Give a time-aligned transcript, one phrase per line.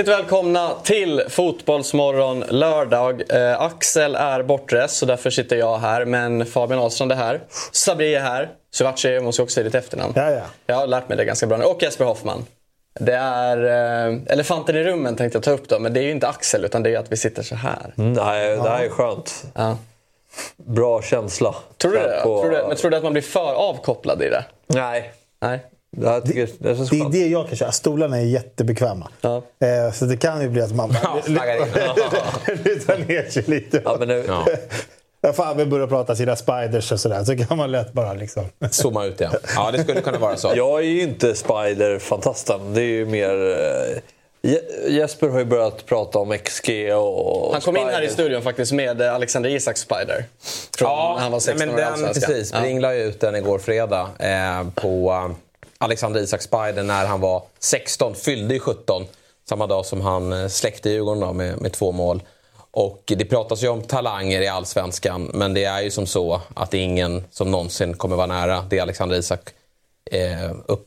[0.00, 3.22] Hjärtligt välkomna till Fotbollsmorgon lördag.
[3.28, 6.04] Eh, Axel är bortrest så därför sitter jag här.
[6.04, 7.40] Men Fabian Ahlstrand är här.
[7.72, 8.50] Sabri är här.
[8.74, 10.12] Suvaci måste jag också säga ditt efternamn.
[10.16, 10.42] Ja, ja.
[10.66, 11.64] Jag har lärt mig det ganska bra nu.
[11.64, 12.46] Och Jesper Hoffman.
[13.00, 13.64] Det är
[14.08, 15.78] eh, elefanten i rummen tänkte jag ta upp då.
[15.78, 17.94] Men det är ju inte Axel utan det är att vi sitter så här.
[17.98, 19.44] Mm, det, här är, det här är skönt.
[19.54, 19.76] Ja.
[20.56, 21.54] Bra känsla.
[21.78, 22.20] Tror du det?
[22.22, 24.44] på- Tror du, men tror du att man blir för avkopplad i det?
[24.66, 25.12] Nej.
[25.40, 25.60] Nej.
[25.96, 27.72] Det, här tycker, det känns Det är det jag kan köra.
[27.72, 29.08] Stolarna är jättebekväma.
[29.20, 29.36] Ja.
[29.36, 31.18] Eh, så det kan ju bli att man Ja,
[32.64, 33.82] lutar ner sig lite.
[33.84, 34.46] Ja, men nu, Ja.
[35.22, 35.32] Ja.
[35.32, 37.24] Fabian börjar prata sina spiders och sådär.
[37.24, 38.44] Så kan man lätt bara liksom...
[38.70, 39.32] Zooma ut igen.
[39.56, 40.52] Ja, det skulle kunna vara så.
[40.56, 42.74] jag är ju inte Spider-fantasten.
[42.74, 43.50] Det är ju mer...
[43.50, 43.98] eh,
[44.42, 48.42] Je- Jesper har ju börjat prata om XG och Han kom in här i studion
[48.42, 50.24] faktiskt med eh, Alexander Isak Spider.
[50.78, 52.30] Från när han var 16 men år den, Allsvenskan.
[52.34, 52.52] precis.
[52.54, 52.60] Ja.
[52.60, 55.36] Bring la ju ut den igår fredag eh, på eh,
[55.80, 59.06] Alexander Isak Spider när han var 16, fyllde ju 17.
[59.48, 62.22] Samma dag som han eh, släckte Djurgården då med, med två mål.
[62.70, 66.70] Och det pratas ju om talanger i Allsvenskan men det är ju som så att
[66.70, 69.40] det är ingen som någonsin kommer vara nära det Alexander Isak
[70.10, 70.86] eh, upp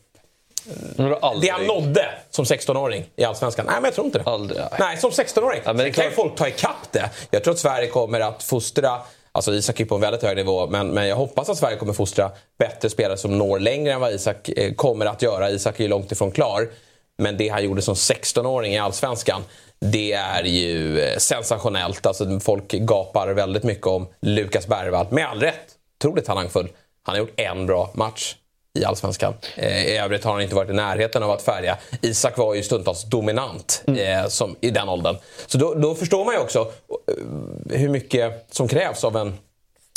[1.41, 3.65] det han nådde som 16-åring i Allsvenskan?
[3.65, 4.29] Nej, men jag tror inte det.
[4.29, 4.97] Aldrig, nej.
[4.97, 5.61] som 16-åring.
[5.65, 7.09] Ja, Sen kan ju folk ta ikapp det.
[7.29, 9.01] Jag tror att Sverige kommer att fostra
[9.35, 11.93] Alltså Isak är på en väldigt hög nivå men, men jag hoppas att Sverige kommer
[11.93, 15.49] fostra bättre spelare som når längre än vad Isak eh, kommer att göra.
[15.49, 16.69] Isak är ju långt ifrån klar.
[17.17, 19.41] Men det han gjorde som 16-åring i Allsvenskan
[19.79, 22.05] det är ju eh, sensationellt.
[22.05, 25.07] Alltså, folk gapar väldigt mycket om Lukas Bergvall.
[25.09, 25.75] Med all rätt.
[25.99, 26.69] Otroligt talangfull.
[27.03, 28.35] Han har gjort en bra match
[28.79, 29.33] i Allsvenskan.
[29.55, 31.77] Eh, I övrigt har han inte varit i närheten av att färga.
[32.01, 35.15] Isak var ju stundtals dominant eh, som, i den åldern.
[35.47, 36.59] Så då, då förstår man ju också
[37.69, 39.33] eh, hur mycket som krävs av en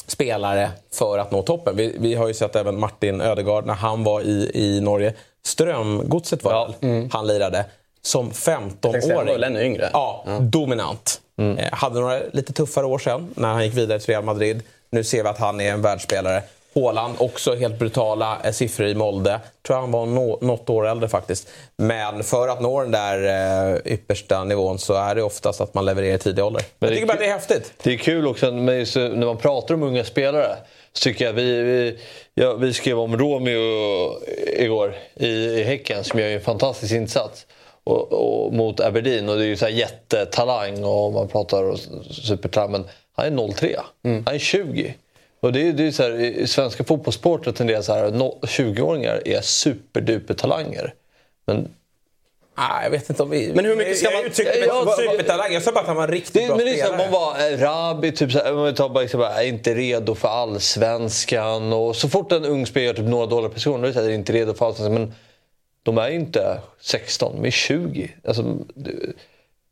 [0.06, 1.76] spelare för att nå toppen.
[1.76, 5.14] Vi, vi har ju sett även Martin Ödegaard när han var i, i Norge.
[5.46, 6.74] Strömgodset var Ja.
[6.80, 7.08] väl?
[7.12, 7.64] Han lirade
[8.02, 9.32] som tänkte säga, han var 15-åring.
[9.32, 9.90] väl ännu yngre.
[9.92, 11.20] Ja, dominant.
[11.58, 14.62] Eh, hade några lite tuffare år sen när han gick vidare till Real Madrid.
[14.90, 16.42] Nu ser vi att han är en världsspelare.
[16.76, 19.40] Haaland, också helt brutala eh, siffror i Molde.
[19.66, 21.48] Tror han var nå- något år äldre faktiskt.
[21.76, 25.84] Men för att nå den där eh, yppersta nivån så är det oftast att man
[25.84, 26.62] levererar i tidig ålder.
[26.78, 27.72] Men jag det tycker bara att det är häftigt.
[27.82, 30.56] Det är kul också just, när man pratar om unga spelare.
[30.92, 31.98] Så tycker jag vi, vi,
[32.34, 34.12] ja, vi skrev om Romeo
[34.56, 37.46] igår i, i Häcken som gör en fantastisk insats.
[37.84, 41.78] Och, och, mot Aberdeen och det är ju så här jättetalang och man pratar och
[42.10, 42.72] supertalang.
[42.72, 42.84] Men
[43.16, 43.76] han är 03.
[44.02, 44.94] Han är 20.
[45.40, 49.22] Och det är, det är så här, i svenska fotbollssporter tenderar så här, no- 20-åringar
[49.24, 50.94] är superduper talanger.
[51.46, 51.68] Men
[52.58, 53.52] Ah, jag vet inte om vi...
[53.54, 55.52] Men hur mycket ska jag, man- Jag uttryckte mig Ja, som vad- supertalang.
[55.52, 56.96] Jag sa bara att han var en riktigt Det, bra men spelare.
[56.98, 60.28] man var eh, Rabi, typ så här, vi tar bara, liksom, är inte redo för
[60.28, 61.72] allsvenskan.
[61.72, 64.08] Och så fort en ung spelare gör typ några dåliga prestationer, då är det här,
[64.08, 64.94] är inte redo för allsvenskan.
[64.94, 65.14] Men
[65.82, 68.10] de är ju inte 16, de är 20.
[68.24, 68.42] Alltså,
[68.74, 68.92] det-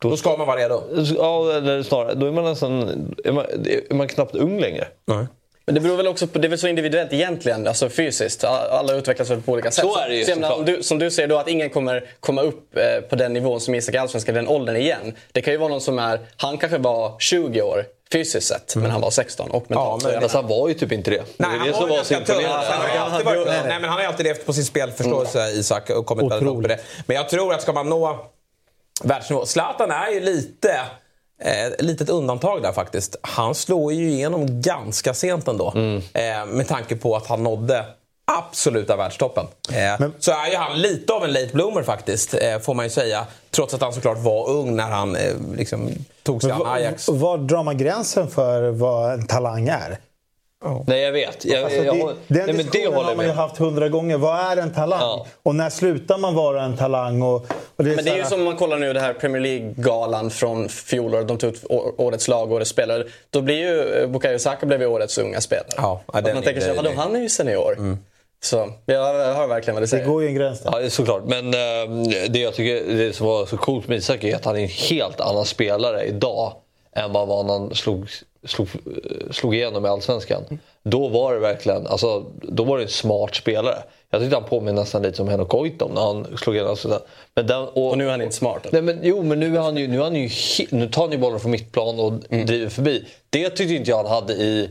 [0.01, 0.83] Då ska man vara redo.
[1.17, 2.81] Ja, eller snarare, då är man nästan
[3.25, 3.45] är man,
[3.89, 4.87] är man knappt ung längre.
[5.05, 5.25] Nej.
[5.65, 8.43] Men det beror väl också på, det är väl så individuellt egentligen, alltså fysiskt.
[8.43, 9.85] Alla utvecklas väl på olika sätt.
[9.85, 12.41] Så är det ju, så menar, du, Som du säger då att ingen kommer komma
[12.41, 15.15] upp eh, på den nivån som Isak i Allsvenskan, den åldern igen.
[15.31, 18.91] Det kan ju vara någon som är, han kanske var 20 år fysiskt sett, men
[18.91, 20.03] han var 16 och mentalt.
[20.03, 20.13] Mm.
[20.13, 21.17] Ja, så men- Fast han var ju typ inte det.
[21.17, 22.65] Nej, det är han det som var, så imponerande.
[22.97, 26.45] Han nej, men han har ju alltid levt på sin spelförståelse, Isak, och kommit väldigt
[26.45, 26.79] långt på det.
[27.05, 28.25] Men jag tror att ska man nå
[29.03, 29.45] världsnivå...
[29.45, 30.79] Zlatan är ju lite...
[31.41, 33.15] Eh, litet undantag där faktiskt.
[33.21, 35.73] Han slår ju igenom ganska sent ändå.
[36.13, 37.85] Eh, med tanke på att han nådde
[38.31, 39.45] absoluta världstoppen.
[39.73, 42.89] Eh, Så är ju han lite av en late bloomer faktiskt, eh, får man ju
[42.89, 43.25] säga.
[43.51, 45.89] Trots att han såklart var ung när han eh, liksom,
[46.23, 47.07] tog sig Men an Ajax.
[47.09, 49.97] var drar man gränsen för vad en talang är?
[50.87, 51.45] Nej, jag vet.
[51.45, 53.57] Jag, Alltså, jag, det, jag, den nej, men det diskussionen håller har man ju haft
[53.57, 54.17] hundra gånger.
[54.17, 54.99] Vad är en talang?
[55.01, 55.25] Ja.
[55.43, 57.21] Och när slutar man vara en talang?
[57.21, 57.35] Och,
[57.75, 58.99] och det är Men det är så ju här- som om man kollar nu det
[58.99, 61.27] här Premier League-galan från fjolåret.
[61.27, 61.63] De tog ut
[61.97, 63.03] årets lag och årets spelare.
[63.29, 65.67] Då blir ju eh, Bukayo Saka blev ju årets unga spelare.
[65.77, 67.97] Ja, ja, man är tänker sig, vadå han är ju senior.
[68.43, 69.03] Så jag
[69.33, 70.05] hör verkligen vad du Det säger.
[70.05, 70.69] går ju en gräns där.
[70.73, 71.23] Ja, det såklart.
[71.25, 74.55] Men eh, det jag tycker det som var så coolt med Isak är att han
[74.57, 76.53] är en helt annan spelare idag
[76.95, 78.07] än vad han slog,
[78.45, 78.67] slog,
[79.31, 80.59] slog igenom i Allsvenskan.
[80.83, 83.77] Då var det verkligen, alltså, då var det en smart spelare.
[84.09, 86.77] Jag tyckte han påminner nästan lite som Henok Goitom när han slog igenom.
[86.77, 86.99] Sådär.
[87.35, 88.67] Men den, och, Och nu är han inte smart.
[88.71, 90.29] Nej, men, jo, men nu, är han ju, nu, är han ju,
[90.69, 93.05] nu tar han ju bollen från mittplan och driver förbi.
[93.29, 94.69] Det tyckte inte jag han hade i,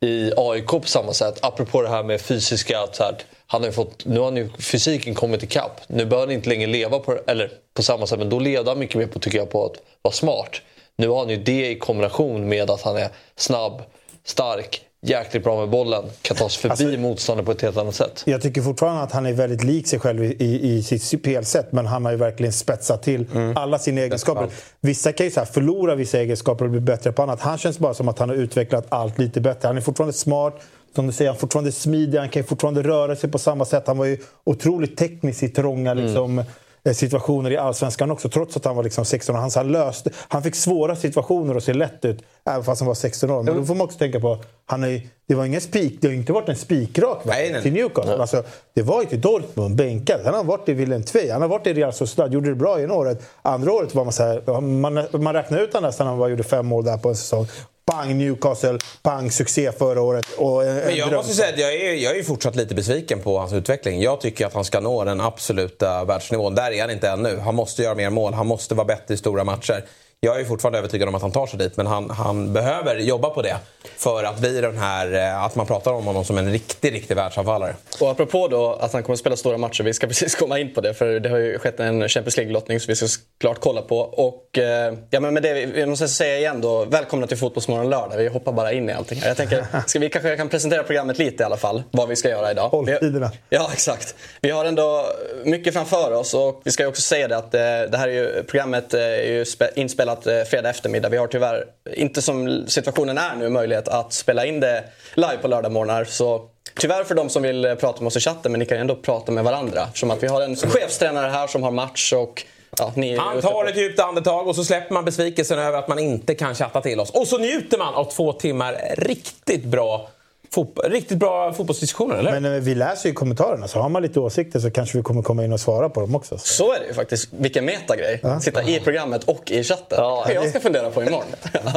[0.00, 1.38] i AIK på samma sätt.
[1.42, 2.86] Apropå det här med fysiska.
[2.92, 3.14] Så här,
[3.46, 5.80] han har fått, nu har han ju fysiken kommit ikapp.
[5.86, 8.78] Nu behöver han inte längre leva på, eller på samma sätt, men då levde han
[8.78, 9.72] mycket mer på, tycker jag, på att
[10.02, 10.60] vara smart.
[10.96, 13.82] Nu har han ju det i kombination med att han är snabb,
[14.24, 16.04] stark, jäkligt bra med bollen.
[16.22, 18.22] Kan ta sig förbi motståndare på ett helt annat sätt.
[18.26, 21.72] Jag tycker fortfarande att han är väldigt lik sig själv i, i, i sitt spelsätt.
[21.72, 23.26] Men han har ju verkligen spetsat till
[23.56, 24.48] alla sina egenskaper.
[24.80, 27.40] Vissa kan ju så förlora vissa egenskaper och bli bättre på annat.
[27.40, 29.66] Han känns bara som att han har utvecklat allt lite bättre.
[29.66, 30.60] Han är fortfarande smart.
[30.94, 32.18] Som du säger, han är fortfarande smidig.
[32.18, 33.86] Han kan fortfarande röra sig på samma sätt.
[33.86, 36.44] Han var ju otroligt teknisk i trånga liksom, eh,
[36.92, 38.28] situationer i Allsvenskan också.
[38.28, 39.40] Trots att han var liksom 16 år.
[39.40, 42.22] Han, han, löste, han fick svåra situationer och se lätt ut.
[42.50, 43.42] Även fast han var 16 år.
[43.42, 46.14] Men då får man också tänka på, han är, det var ingen spik, det har
[46.14, 48.16] inte varit en spikrak Nej, till Newcastle.
[48.16, 48.42] Alltså,
[48.74, 50.20] det var ju till Dortmund, bänkad.
[50.24, 52.80] Han har varit i Willem Tvei, han har varit i Real Sociedad, gjorde det bra
[52.80, 53.22] ena året.
[53.42, 56.28] Andra året var man så här, man, man räknar ut honom nästan när han var-
[56.28, 57.46] gjorde fem mål där på en säsong.
[57.86, 60.26] Pang Newcastle, pang succé förra året.
[60.38, 61.16] Och en, Men en jag dröm.
[61.16, 64.02] måste säga att jag är, jag är fortsatt lite besviken på hans utveckling.
[64.02, 66.54] Jag tycker att han ska nå den absoluta världsnivån.
[66.54, 67.38] Där är han inte ännu.
[67.38, 69.84] Han måste göra mer mål, han måste vara bättre i stora matcher.
[70.24, 73.30] Jag är fortfarande övertygad om att han tar sig dit, men han, han behöver jobba
[73.30, 73.56] på det.
[73.96, 77.14] För att bli den här, eh, att man pratar om honom som en riktig, riktig
[77.14, 77.74] världsanfallare.
[78.00, 80.74] Och apropå då att han kommer att spela stora matcher, vi ska precis komma in
[80.74, 83.06] på det för det har ju skett en Champions League-lottning som vi ska
[83.40, 83.98] klart kolla på.
[83.98, 88.16] Och eh, ja, men med det, vi måste säga igen då, välkomna till Fotbollsmorgon lördag.
[88.16, 89.28] Vi hoppar bara in i allting här.
[89.28, 92.28] Jag tänker, ska vi kanske kan presentera programmet lite i alla fall, vad vi ska
[92.28, 92.68] göra idag.
[92.68, 93.30] Hålltiderna.
[93.48, 94.14] Ja, exakt.
[94.40, 95.06] Vi har ändå
[95.44, 98.42] mycket framför oss och vi ska också säga det att eh, det här är ju,
[98.42, 101.08] programmet är ju spe, inspelat eh, fredag eftermiddag.
[101.08, 104.84] Vi har tyvärr inte som situationen är nu möjlighet att spela in det
[105.14, 106.04] live på lördagmorgnar.
[106.04, 106.48] Så
[106.80, 108.96] tyvärr för de som vill eh, prata med oss i chatten, men ni kan ändå
[108.96, 109.82] prata med varandra.
[109.86, 112.44] Eftersom att vi har en chefstränare här som har match och
[112.78, 116.34] ja, Han tar ett djupt andetag och så släpper man besvikelsen över att man inte
[116.34, 117.10] kan chatta till oss.
[117.10, 120.08] Och så njuter man av två timmar riktigt bra,
[120.54, 122.40] fot- riktigt bra fotbollsdiskussioner, eller?
[122.40, 125.22] Men eh, vi läser ju kommentarerna, så har man lite åsikter så kanske vi kommer
[125.22, 126.38] komma in och svara på dem också.
[126.38, 127.28] Så är det ju faktiskt.
[127.32, 128.20] Vilken metagrej.
[128.42, 129.98] Sitta i programmet och i chatten.
[130.00, 131.24] Ja, jag ska fundera på imorgon.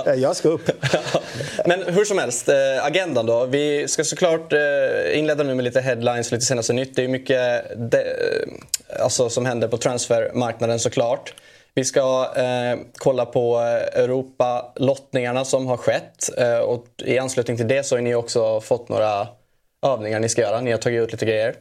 [0.07, 0.71] Eh, Jag ska upp.
[1.65, 3.45] Men hur som helst, eh, agendan då.
[3.45, 4.59] Vi ska såklart eh,
[5.19, 6.95] inleda nu med lite headlines, lite senaste nytt.
[6.95, 8.03] Det är mycket de,
[8.99, 11.33] alltså, som händer på transfermarknaden såklart.
[11.77, 16.29] Vi ska eh, kolla på eh, Europa-lottningarna som har skett.
[16.37, 19.27] Eh, och I anslutning till det så har ni också fått några
[19.85, 20.61] övningar ni ska göra.
[20.61, 21.55] Ni har tagit ut lite grejer.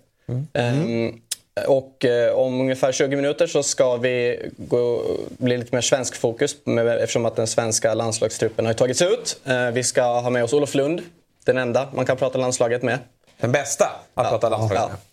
[0.52, 1.20] Ehm,
[1.68, 6.56] och eh, om ungefär 20 minuter så ska vi gå, bli lite mer svensk fokus
[6.64, 9.40] med, eftersom att den svenska landslagstruppen har tagits ut.
[9.44, 11.02] Eh, vi ska ha med oss Olof Lund,
[11.44, 12.98] den enda man kan prata landslaget med.
[13.40, 13.84] Den bästa
[14.14, 14.88] att prata landslaget Ja.
[14.88, 14.96] med.
[14.96, 15.05] Så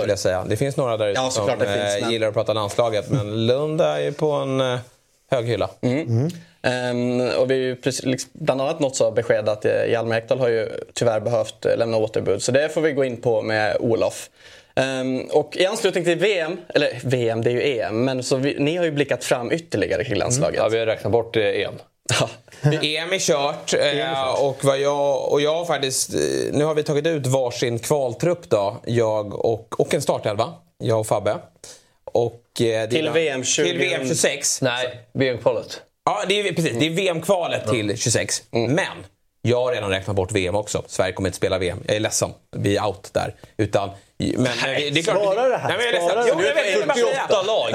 [0.00, 0.44] Vill jag säga.
[0.48, 3.46] Det finns några där Ja, som såklart det finns, men- gillar att prata landslaget, men
[3.46, 4.78] Lund är ju på en eh,
[5.30, 5.70] hög hylla.
[6.62, 10.16] Ehm, och vi har ju precis, liksom, bland annat nått så besked att eh, Hjalmar
[10.16, 12.42] Ekdal har ju tyvärr behövt eh, lämna återbud.
[12.42, 14.30] Så det får vi gå in på med Olof.
[14.74, 18.56] Ehm, och i anslutning till VM, eller VM det är ju EM, men så vi,
[18.58, 20.56] ni har ju blickat fram ytterligare kring landslaget.
[20.58, 21.74] Ja, vi har räknat bort EM.
[22.20, 22.28] Ja.
[22.62, 26.14] EM är kört eh, och, vad jag, och jag har faktiskt...
[26.14, 26.20] eh,
[26.52, 28.76] Nu har vi tagit ut varsin kvaltrupp då.
[28.86, 30.54] Jag och, och en startelva.
[30.78, 31.38] Jag och Fabbe.
[32.04, 34.62] Och, eh, är Till VM 20 Till VM 26.
[34.62, 35.80] Nej, VM-kvalet.
[36.04, 36.76] Ja, det är, precis.
[36.78, 38.42] Det är VM-kvalet till 26.
[38.52, 38.72] Mm.
[38.72, 38.86] Men
[39.42, 40.82] jag har redan räknat bort VM också.
[40.86, 41.78] Sverige kommer inte spela VM.
[41.86, 42.30] Jag är ledsen.
[42.56, 43.34] Vi är out där.
[43.56, 45.68] Utan, men, men det är klart, spara det här.
[45.68, 46.36] Nej, men jag är ledsen.
[46.38, 46.42] det.
[46.42, 47.26] Jo, jag vet, jag vill bara säga.
[47.28, 47.72] 48 lag.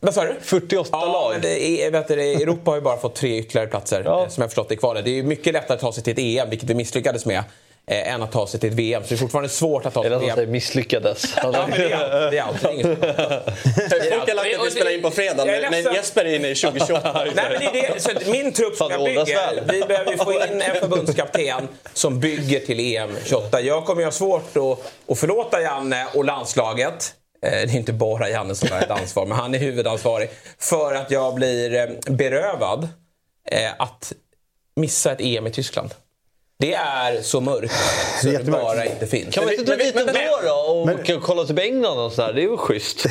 [0.00, 0.34] Vad sa du?
[0.42, 1.32] 48 ja, lag.
[1.32, 4.22] Men det är, vet du, Europa har ju bara fått tre ytterligare platser Ja.
[4.22, 5.04] eh, som jag förstått det i kvalet.
[5.04, 7.42] Det är mycket lättare att ta sig till ett EM, vilket vi misslyckades med,
[7.88, 9.02] eh, än att ta sig till ett VM.
[9.02, 10.50] Så det är fortfarande svårt att ta sig till säger VM.
[10.50, 11.24] misslyckades.
[11.42, 12.30] Ja, men det är allt.
[12.30, 12.62] Det är allt.
[12.62, 12.86] Det är inget
[14.14, 15.94] Folk har lagt att vi spelar in på fredag, men.
[15.94, 17.12] Jesper är inne i 2028.
[17.24, 18.00] Nej, men det är det.
[18.00, 19.60] Så min trupp som jag bygger, väl.
[19.72, 23.60] vi behöver få in en förbundskapten som bygger till EM 28.
[23.60, 27.14] Jag kommer ju ha svårt att, att förlåta Janne och landslaget.
[27.42, 30.30] Eh, Det är inte bara Janne som har ett ansvar, men han är huvudansvarig.
[30.58, 32.88] För att jag blir eh, berövad
[33.50, 34.12] eh, att
[34.76, 35.94] missa ett EM i Tyskland.
[36.60, 37.72] Det är så mörkt
[38.22, 39.34] så Det är bara inte finns.
[39.34, 42.32] Kan vi inte dra dit men- ändå då och Men- kolla till England och sådär?
[42.32, 43.04] Det är ju schysst.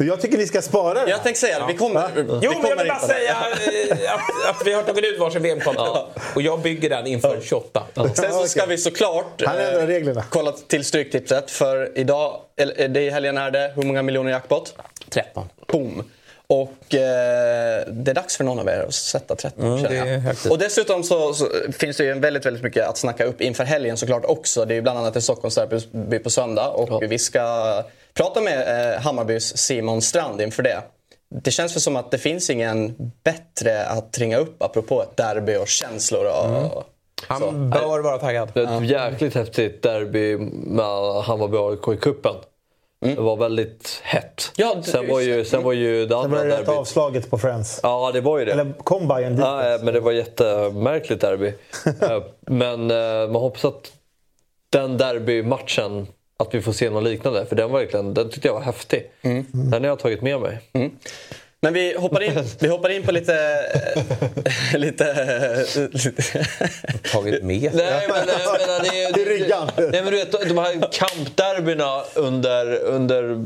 [0.00, 1.10] Jag tycker ni ska spara det.
[1.10, 4.14] Jag tänkte säga det, vi kommer, vi Jo, men jag kommer vill bara säga eh,
[4.14, 6.06] att, att vi har tagit ut varsin VM-konto.
[6.34, 7.82] Och jag bygger den inför 28.
[8.14, 11.50] Sen så ska vi såklart eh, kolla till Stryktipset.
[11.50, 14.74] För idag, eller eh, det i helgen är det, hur många miljoner jackpot?
[15.10, 15.48] 13.
[15.72, 16.02] Boom!
[16.50, 20.52] Och eh, det är dags för någon av er att sätta 13 Mm, känner jag.
[20.52, 23.96] Och dessutom så, så finns det ju väldigt, väldigt mycket att snacka upp inför helgen
[23.96, 24.64] såklart också.
[24.64, 27.82] Det är ju bland annat ett Stockholmsderby på söndag och vi ska
[28.14, 30.82] prata med eh, Hammarbys Simon Strand inför det.
[31.42, 35.56] Det känns väl som att det finns ingen bättre att ringa upp apropå ett derby
[35.56, 36.84] och känslor och,
[37.28, 37.40] Mm.
[37.42, 38.50] Han bör vara taggad.
[38.54, 42.00] Det är ett jäkligt häftigt derby med Hammarby AIK i
[43.00, 43.16] kuppen.
[43.16, 44.52] Det var väldigt hett.
[44.56, 47.38] Ja, det- sen, var ju, sen var ju det Sen var det rätt avslaget på
[47.38, 47.80] Friends.
[47.82, 48.52] Ja, det var ju det.
[48.52, 49.40] Eller kom Bayern dit?
[49.40, 51.52] Ja, eh, men det var jättemärkligt derby.
[52.02, 53.92] Eh, men eh, man hoppas att
[54.70, 56.06] den derbymatchen,
[56.38, 57.46] att vi får se något liknande.
[57.46, 59.10] För den, var verkligen, den tyckte jag var häftig.
[59.52, 60.58] Den har jag tagit med mig.
[61.60, 63.60] Men vi hoppar in, vi hoppar in på lite...
[64.74, 66.22] lite, lite
[67.12, 67.70] Tagit med.
[67.74, 69.70] Nej, men, menar, det, är- I ryggan.
[69.76, 73.44] Nej, men du vet, de här kampderbyna under, under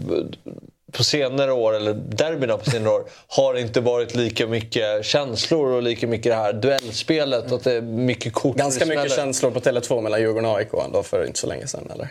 [0.92, 5.82] på senare år, eller derbyna på senare år, har inte varit lika mycket känslor och
[5.82, 7.52] lika mycket det här duellspelet.
[7.52, 11.02] Att det är mycket kort ganska mycket känslor på Tele2 mellan Djurgården och AIK ändå
[11.02, 12.08] för inte så länge sedan eller?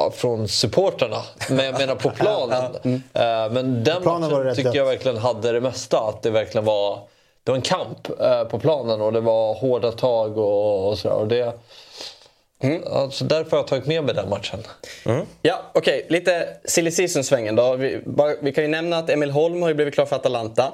[0.00, 1.22] Ja, från supportrarna.
[1.50, 2.74] Men jag menar på planen.
[3.12, 5.98] Eh, Men den planen det matchen rätt tycker jag verkligen hade det mesta.
[6.00, 6.98] Att det verkligen var,
[7.44, 11.16] det var en kamp eh, på planen och det var hårda tag och, och sådär.
[11.16, 11.54] Och det,
[12.92, 14.58] alltså därför har jag tagit med mig den matchen.
[15.42, 16.06] Ja, okej.
[16.08, 17.76] Lite silly season-svängen då.
[17.76, 20.72] Vi, bara, vi kan ju nämna att Emil Holm har ju blivit klar för Atalanta.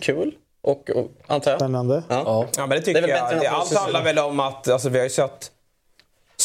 [0.00, 0.32] Kul.
[0.62, 1.60] Och, och, antar jag.
[1.60, 2.02] Spännande.
[2.08, 2.46] Ja.
[2.56, 3.40] Ja, men det Det är tycker väl bättre jag.
[3.42, 5.50] Det, allt handlar väl om att alltså, vi har ju sett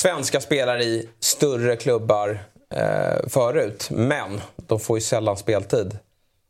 [0.03, 2.39] svenska spelare i större klubbar
[2.75, 3.87] eh, förut.
[3.91, 5.97] Men de får ju sällan speltid.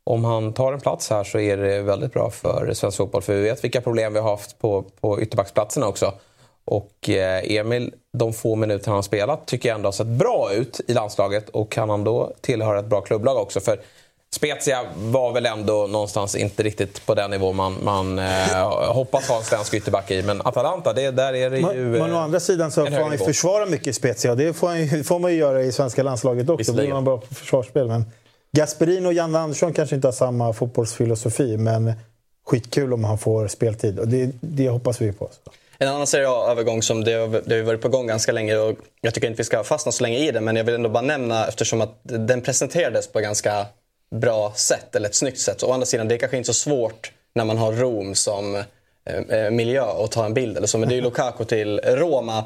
[0.03, 3.21] Om han tar en plats här så är det väldigt bra för svensk fotboll.
[3.21, 6.13] För vi vet vilka problem vi har haft på, på ytterbacksplatserna också.
[6.65, 10.53] Och eh, Emil, de få minuter han har spelat, tycker jag ändå har sett bra
[10.53, 11.49] ut i landslaget.
[11.49, 13.59] Och kan han då tillhöra ett bra klubblag också?
[13.59, 13.79] För
[14.33, 19.37] Spezia var väl ändå någonstans inte riktigt på den nivå man, man eh, hoppas ha
[19.37, 20.21] en svensk ytterback i.
[20.21, 21.65] Men Atalanta, det, där är det ju...
[21.65, 24.53] Men, men å eh, andra sidan så får han ju försvara mycket Spezia och det
[24.53, 26.51] får, han får man ju göra i svenska landslaget också.
[26.51, 26.95] Då blir Visserligen.
[26.95, 27.87] man bra på försvarsspel.
[27.87, 28.05] Men
[28.51, 31.93] Gasperin och Janne Andersson kanske inte har samma fotbollsfilosofi men
[32.45, 35.29] skitkul om han får speltid och det, det hoppas vi på.
[35.31, 35.51] Så.
[35.77, 38.77] En annan Serie A-övergång som det har, det har varit på gång ganska länge och
[39.01, 41.01] jag tycker inte vi ska fastna så länge i den men jag vill ändå bara
[41.01, 43.65] nämna eftersom att den presenterades på ganska
[44.13, 45.59] bra sätt eller ett snyggt sätt.
[45.59, 48.55] Så å andra sidan, det är kanske inte så svårt när man har Rom som
[48.55, 50.77] eh, eh, miljö att ta en bild eller så.
[50.77, 52.43] Men det är ju Lukaku till Roma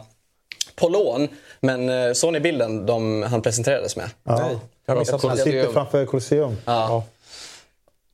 [0.75, 1.27] på lån.
[1.59, 4.09] Men eh, såg ni bilden de, han presenterades med?
[4.23, 4.37] Ja.
[4.37, 5.05] Nej, jag Han
[5.37, 6.57] sitter framför Colosseum.
[6.65, 7.03] Ja.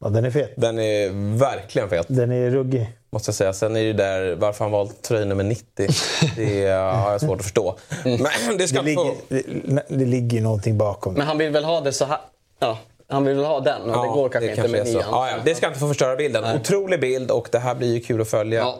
[0.02, 0.54] Ja, den är fet.
[0.56, 2.90] Den är verkligen fet, Den är ruggig.
[3.10, 3.54] måste jag säga.
[3.54, 5.88] Sen är det där varför han valt tröja nummer 90.
[6.36, 7.78] Det eh, har jag svårt att förstå.
[8.04, 9.16] Men det ska Det inte få...
[9.30, 11.14] ligger, det, det ligger ju någonting bakom.
[11.14, 12.18] Men han vill väl ha det så här?
[12.60, 12.78] Ja,
[13.14, 15.04] han vill väl ha den och det går kanske inte med nian.
[15.12, 16.56] Ja, ja, det ska inte få förstöra bilden.
[16.56, 18.60] Otrolig bild och det här blir ju kul att följa.
[18.60, 18.78] Ja.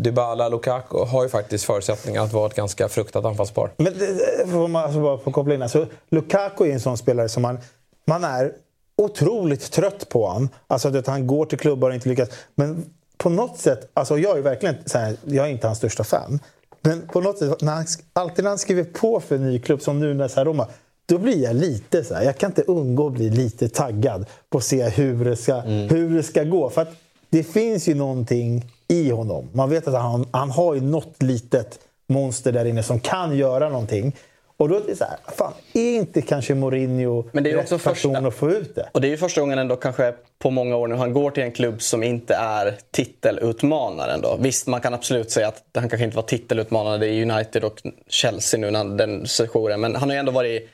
[0.00, 3.70] Dybala Lukaku har ju faktiskt förutsättningar att vara ett ganska fruktat anfallspar.
[3.76, 5.62] Men det, det får man alltså bara få koppla in.
[5.62, 7.58] Alltså, Lukaku är en sån spelare som man,
[8.06, 8.52] man är
[8.96, 10.28] otroligt trött på.
[10.28, 10.48] Han.
[10.66, 12.28] Alltså att han går till klubbar och inte lyckas.
[12.54, 12.84] Men
[13.18, 16.40] på något sätt, alltså jag är verkligen så här, jag är inte hans största fan.
[16.80, 19.82] Men på något sätt, när han, alltid när han skriver på för en ny klubb,
[19.82, 20.66] som nu när så här Roma,
[21.06, 24.58] då blir jag lite så här, jag kan inte undgå att bli lite taggad på
[24.58, 26.70] att se hur det ska, hur det ska gå.
[26.70, 26.94] För att
[27.30, 29.48] det finns ju någonting i honom.
[29.52, 33.68] Man vet att han, han har ju något litet monster där inne som kan göra
[33.68, 34.16] någonting.
[34.58, 37.68] Och då är det så här, fan, är inte kanske Mourinho Men det är rätt
[37.68, 38.88] person första- att få ut det?
[38.92, 41.42] Och det är ju första gången ändå kanske på många år nu han går till
[41.42, 44.36] en klubb som inte är titelutmanare ändå.
[44.40, 47.06] Visst, man kan absolut säga att han kanske inte var titelutmanare.
[47.06, 49.80] Är United och Chelsea nu, när den sessionen.
[49.80, 50.68] Men han har ju ändå varit i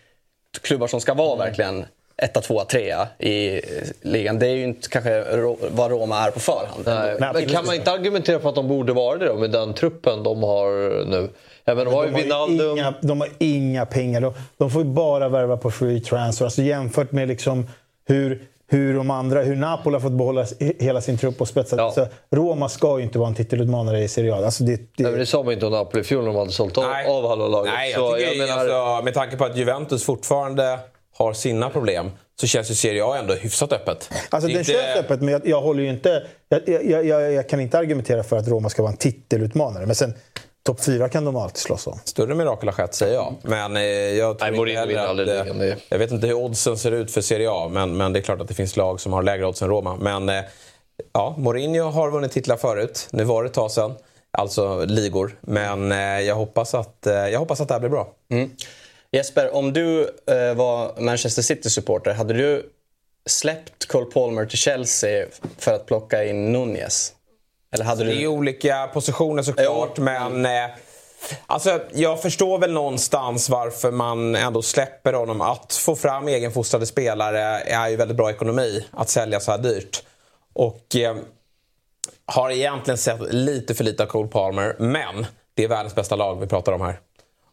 [0.60, 1.84] klubbar som ska vara verkligen
[2.16, 3.60] etta, tvåa, trea i
[4.02, 4.38] ligan.
[4.38, 5.24] Det är ju inte kanske
[5.70, 6.82] vad Roma är på förhand.
[6.86, 9.50] Nej, men absolut kan man inte argumentera för att de borde vara det då med
[9.50, 10.70] den truppen de har
[11.04, 11.28] nu?
[11.64, 12.78] Ja, men de har ju De har, ju Wijnaldum.
[12.78, 14.20] inga, de har inga pengar.
[14.20, 16.44] De, de får ju bara värva på free transfer.
[16.44, 17.66] Alltså jämfört med liksom
[18.06, 18.42] hur,
[18.72, 20.46] hur de andra, hur Napoli har fått behålla
[20.78, 21.76] hela sin trupp och spetsa.
[21.76, 21.92] Ja.
[21.92, 24.44] Så Roma ska ju inte vara en titelutmanare i Serie A.
[24.44, 26.38] Alltså det, det, Nej, men det sa man inte om Napoli i fjol när de
[26.38, 27.72] hade sålt av, av halva laget.
[27.74, 30.78] Nej, Så jag tycker, jag menar, alltså, med tanke på att Juventus fortfarande
[31.16, 32.10] har sina problem
[32.40, 34.10] så känns ju Serie A ändå hyfsat öppet.
[34.30, 36.26] Alltså Det den känns öppet, men jag, jag håller ju inte...
[36.48, 39.86] Jag, jag, jag, jag kan inte argumentera för att Roma ska vara en titelutmanare.
[39.86, 40.14] Men sen,
[40.62, 41.98] topp fyra kan de alltid slåss om.
[42.04, 43.34] Större mirakel har skett, säger jag.
[43.42, 46.78] Men eh, jag tror Nej, inte heller att, aldrig eh, Jag vet inte hur oddsen
[46.78, 49.12] ser ut för Serie A, men, men det är klart att det finns lag som
[49.12, 49.96] har lägre odds än Roma.
[49.96, 50.42] Men eh,
[51.12, 53.08] ja, Mourinho har vunnit titlar förut.
[53.10, 53.94] Nu var det ett tag sedan.
[54.30, 55.38] Alltså ligor.
[55.40, 58.08] Men eh, jag, hoppas att, jag hoppas att det här blir bra.
[59.12, 62.70] Jesper, om du eh, var Manchester City-supporter, hade du
[63.26, 65.26] släppt Cole Palmer till Chelsea
[65.58, 67.12] för att plocka in Nunez?
[67.72, 68.26] Eller hade Det är du...
[68.26, 70.46] olika positioner såklart, men...
[70.46, 70.70] Eh,
[71.46, 75.40] alltså, jag förstår väl någonstans varför man ändå släpper honom.
[75.40, 78.86] Att få fram egenfostrade spelare är ju väldigt bra ekonomi.
[78.90, 80.02] Att sälja så här dyrt.
[80.52, 81.16] Och eh,
[82.26, 86.40] har egentligen sett lite för lite av Cole Palmer, men det är världens bästa lag
[86.40, 87.00] vi pratar om här.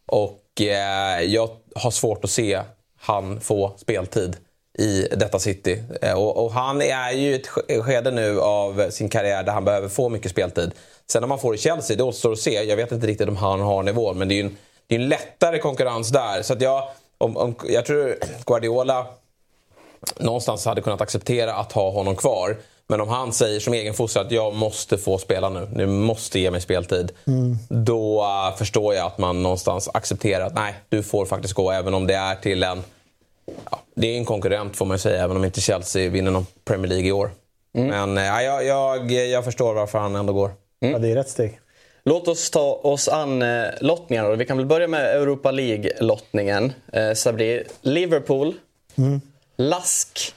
[0.06, 2.60] Och eh, jag har svårt att se
[3.00, 4.36] han få speltid
[4.78, 5.82] i detta City.
[6.02, 9.52] Eh, och, och, han är ju i ett sk- skede nu av sin karriär där
[9.52, 10.70] han behöver få mycket speltid.
[11.12, 12.62] Sen om han får i Chelsea, det återstår att se.
[12.64, 14.98] Jag vet inte riktigt om han har nivån, men det är ju en, det är
[15.00, 16.42] en lättare konkurrens där.
[16.42, 19.06] Så att jag, om, om, jag tror Guardiola
[20.16, 22.56] någonstans hade kunnat acceptera att ha honom kvar.
[22.86, 26.40] Men om han säger som egen fostrare att jag måste få spela nu, ni måste
[26.40, 27.12] ge mig speltid.
[27.68, 31.94] Då uh, förstår jag att man någonstans accepterar att nej, du får faktiskt gå även
[31.94, 32.82] om det är till en...
[33.70, 36.88] Ja, det är en konkurrent får man säga, även om inte Chelsea vinner någon Premier
[36.88, 37.30] League i år.
[37.72, 40.50] Men uh, jag, jag, jag förstår varför han ändå går.
[40.78, 41.60] Ja, det är rätt steg.
[42.04, 44.30] Låt oss ta oss an eh, lottningarna.
[44.30, 46.72] Vi kan väl börja med Europa League-lottningen.
[46.92, 48.54] Eh, Sabri, Liverpool,
[49.56, 50.34] Lask,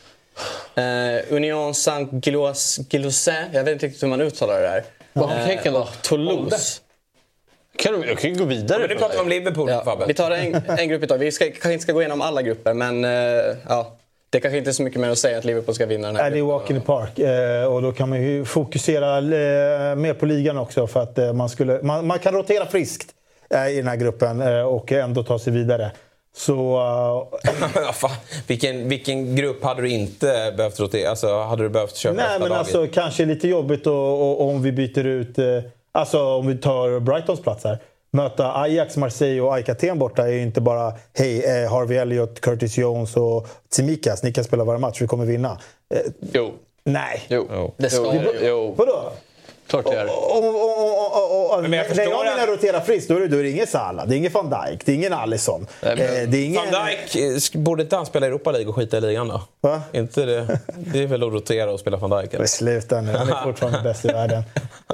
[0.76, 4.84] eh, Union Saint-Gilloise, jag vet inte riktigt hur man uttalar det där.
[5.14, 5.88] Vad har då?
[6.02, 6.80] Toulouse.
[7.78, 8.80] Kan du, jag kan ju gå vidare.
[8.80, 10.06] Men nu pratar vi om Liverpool, Ja, Fabbe.
[10.08, 11.28] vi tar en, en grupp i taget.
[11.28, 13.12] Vi ska, kanske inte ska gå igenom alla grupper, men eh,
[13.70, 13.98] ja,
[14.30, 16.24] det kanske inte är så mycket mer att säga att Liverpool ska vinna den här
[16.24, 17.20] Ja, det är walk in the park.
[17.20, 20.88] Eh, och då kan man ju fokusera eh, mer på ligan också.
[20.88, 23.10] För att eh, man, skulle, man, man kan rotera friskt
[23.72, 25.92] i den här gruppen och ändå ta sig vidare.
[26.36, 27.32] Så...
[28.48, 31.10] vilken, vilken grupp hade du inte behövt rotera?
[31.10, 34.72] Alltså, hade du behövt köpa nej, men alltså kanske lite jobbigt och, och, om vi
[34.72, 35.38] byter ut...
[35.96, 37.78] Alltså om vi tar Brightons plats här.
[38.12, 42.78] Möta Ajax, Marseille och AIK borta är ju inte bara hej, eh, Harvey Elliott, Curtis
[42.78, 44.24] Jones och Tsimikas.
[44.24, 45.60] Ni kan spela varje match, vi kommer vinna.
[45.94, 46.00] Eh,
[46.34, 46.52] Jo.
[46.84, 47.22] nej.
[47.28, 47.74] Jo.
[47.78, 48.12] Det ska jo.
[48.12, 48.48] det ju.
[48.48, 48.74] jo.
[48.78, 49.12] Vadå?
[49.74, 50.06] Klart det är.
[50.06, 53.28] Och, och, och, och, och, Men jag när jag menar rotera friskt, då är det,
[53.28, 55.68] då är det ingen Salah, det är ingen van Dijk, det är ingen Alisson.
[55.82, 56.62] Nej, men- eh, det är ingen...
[56.72, 57.16] Van Dijk,
[57.56, 59.42] eh, borde inte han spela i Europa League och skita i ligan då?
[59.62, 59.82] Va?
[59.92, 62.34] Inte det, det är väl att rotera och spela van Dijk?
[62.34, 62.46] eller?
[62.46, 64.44] Sluta nu, han är fortfarande bäst i världen.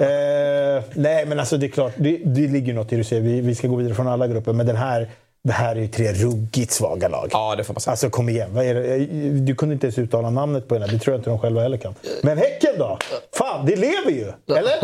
[0.00, 3.22] Eh, nej, men alltså det är klart, det, det ligger något i det du säger.
[3.22, 5.08] Vi, vi ska gå vidare från alla grupper, men den här,
[5.42, 7.28] det här är ju tre ruggigt svaga lag.
[7.32, 7.90] Ja, det får man säga.
[7.90, 8.98] Alltså kom igen, vad är det?
[9.40, 10.90] du kunde inte ens uttala namnet på den här.
[10.90, 11.94] Det tror jag inte de själva heller kan.
[12.22, 12.98] Men Häcken då?
[13.34, 14.32] Fan, det lever ju!
[14.56, 14.80] Eller?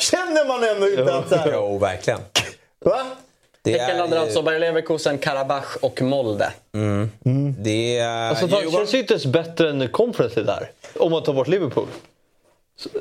[0.00, 2.20] Känner man ändå inte att här, Jo, verkligen.
[2.84, 3.06] Va?
[3.62, 6.52] Det Häcken är, hade alltså Bayer Leverkusen, Karabach och Molde.
[7.58, 10.70] det är Alltså, fan, känns ju inte ens bättre än Conference där.
[10.98, 11.86] Om man tar bort Liverpool.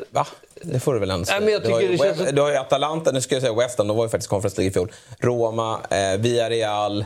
[0.09, 0.27] Va?
[0.61, 1.39] Det får du väl ändå säga.
[1.39, 3.41] Nej, du, har ju, tycker det känns West- du har ju Atalanta, nu ska jag
[3.41, 4.91] säga West Ham, de var ju faktiskt Conference League i fjol.
[5.19, 7.05] Roma, eh, Villarreal.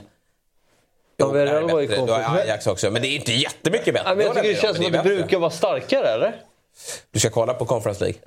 [1.17, 2.05] Ja, Jo, Villarreal det här är var ju.
[2.05, 4.07] Du har Ajax också, men det är inte jättemycket bättre.
[4.07, 6.07] Nej, men jag Det tycker det håller känns som att det är brukar vara starkare,
[6.07, 6.41] eller?
[7.11, 8.19] Du ska kolla på Conference League.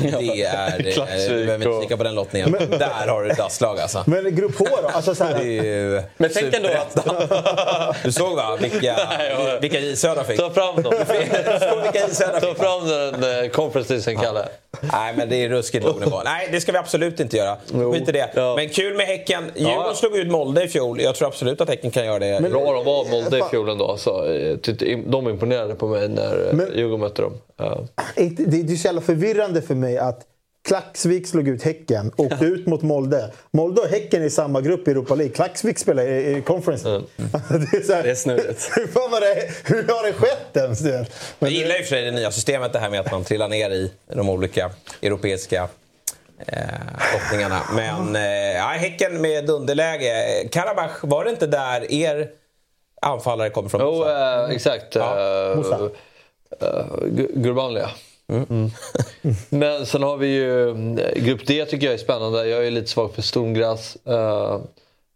[0.00, 0.78] Det är...
[0.78, 2.52] eh, Du behöver inte kika på den lottningen.
[2.70, 4.04] Där har du dasslag alltså.
[4.06, 4.88] Men grupp H då?
[4.88, 7.96] Alltså så Det är här, ju Men tänk ändå att-.
[8.04, 8.56] Du såg va?
[8.60, 8.96] Vilka,
[9.60, 10.36] vilka J Södra fick.
[10.40, 10.94] Ta fram dem.
[10.98, 14.48] Du såg vilka J Södra Ta fram den eh, Conference League Kalle.
[14.80, 16.20] Nej, men det är ruskigt låg nivå.
[16.24, 17.56] Nej, det ska vi absolut inte göra.
[17.92, 18.30] Skit i det.
[18.34, 18.54] Ja.
[18.56, 19.44] Men kul med Häcken.
[19.54, 19.94] Djurgården Ja.
[19.94, 21.00] slog ut Molde i fjol.
[21.00, 22.50] Jag tror absolut att Häcken kan göra det.
[22.50, 23.86] Bra de var Molde i fjol ändå.
[23.90, 27.32] Alltså, jag tyckte- de imponerade på mig när eh, Men- Djurgården mötte dem.
[27.56, 27.78] Ja.
[28.16, 30.20] det är så jävla förvirrande för mig att
[30.64, 33.30] Klaxvik slog ut Häcken, åkte ut mot Molde.
[33.50, 35.34] Molde och Häcken är i samma grupp i Europa League.
[35.34, 36.88] Klaxvik spelar i, i Conference.
[37.16, 38.70] det är, så här, Det är snurrigt.
[38.76, 40.80] hur, fan var det, hur har det skett ens?
[40.80, 41.12] vet?
[41.38, 43.70] Jag gillar ju för sig det nya systemet, det här med att man trillar ner
[43.70, 44.70] i de olika
[45.02, 45.68] europeiska
[46.46, 46.58] eh,
[47.14, 47.60] lottningarna.
[47.74, 48.22] Men eh,
[48.56, 50.48] ja, Häcken med underläge.
[50.52, 52.28] Karabach, var det inte där er
[53.02, 53.80] anfallare kommer från?
[53.80, 54.44] Jo, Bosa?
[54.48, 54.94] eh, exakt.
[54.94, 55.90] Ja, eh, Musa.
[56.60, 56.66] eh,
[57.02, 57.90] Gu- Gurbanlia.
[58.28, 58.70] Mm.
[59.48, 62.48] Men sen har vi ju eh, Grupp D tycker jag är spännande.
[62.48, 63.96] Jag är lite svag för Stormgräs.
[64.08, 64.14] Uh,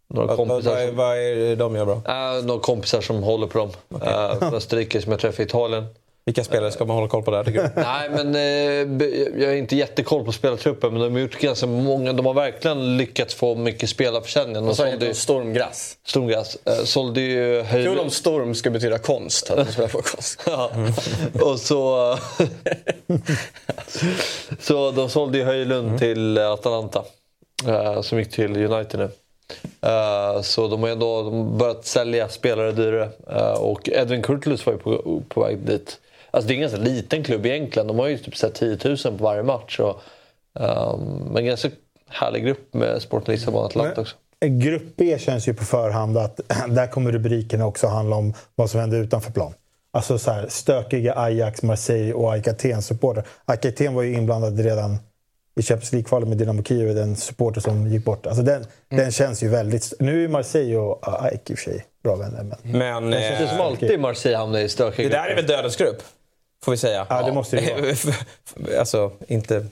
[0.09, 1.95] några, vad, vad, vad, är det de gör bra?
[1.95, 3.69] eh, några kompisar som håller på dem.
[3.89, 4.13] Okay.
[4.37, 5.85] Uh, Österrike som jag träffade i Italien.
[6.27, 7.69] Vilka spelare ska man hålla koll på där tycker du?
[7.81, 10.93] Nej, men eh, jag har inte jättekoll på spelartruppen.
[10.93, 12.13] Men de har gjort ganska många.
[12.13, 14.65] De har verkligen lyckats få mycket spelarförsäljning.
[14.65, 15.97] De sålde ju, de Stormgräs.
[16.05, 17.99] Stormgräs eh, sålde ju Kul Höjlund.
[17.99, 19.49] om storm skulle betyda konst.
[19.51, 20.41] Att de spelar på konst.
[20.47, 20.71] Ja.
[21.41, 22.17] Och så...
[24.59, 27.03] så de sålde ju Höjlund till Atalanta.
[27.67, 29.09] eh, som gick till United nu.
[29.89, 33.09] Eh, så de har ändå de börjat sälja spelare dyrare.
[33.29, 35.99] Eh, och Edwin Kurtulus var ju på, på väg dit.
[36.31, 37.87] Alltså det är en ganska liten klubb egentligen.
[37.87, 39.79] De har ju typ så här 10 000 på varje match.
[39.79, 40.01] Och,
[40.59, 41.69] eh, men en ganska
[42.09, 44.15] härlig grupp med Sporting Lissabon och Atlanta också.
[44.45, 48.79] Grupp B känns ju på förhand att där kommer rubrikerna också handla om vad som
[48.79, 49.53] händer utanför plan.
[49.91, 53.23] Alltså så här, stökiga Ajax, Marseille och AIK Aten-supportrar.
[53.45, 54.97] AIK Aten var ju inblandad redan
[55.59, 58.25] i Champions League-kvalet med Dynamo Kiev, den supporter som gick bort.
[58.27, 59.03] Alltså den, Mm.
[59.03, 59.93] den känns ju väldigt...
[59.99, 62.43] Nu är Marseille och AIK i och för sig bra vänner.
[62.43, 62.77] Men...
[62.77, 65.75] Men Det är som eh, alltid Marseille hamnar i stökiga det där är väl dödens
[65.75, 66.03] grupp?
[66.67, 67.07] Får vi säga.
[67.09, 68.79] Ja, det måste det vara.
[68.79, 69.65] alltså, inte...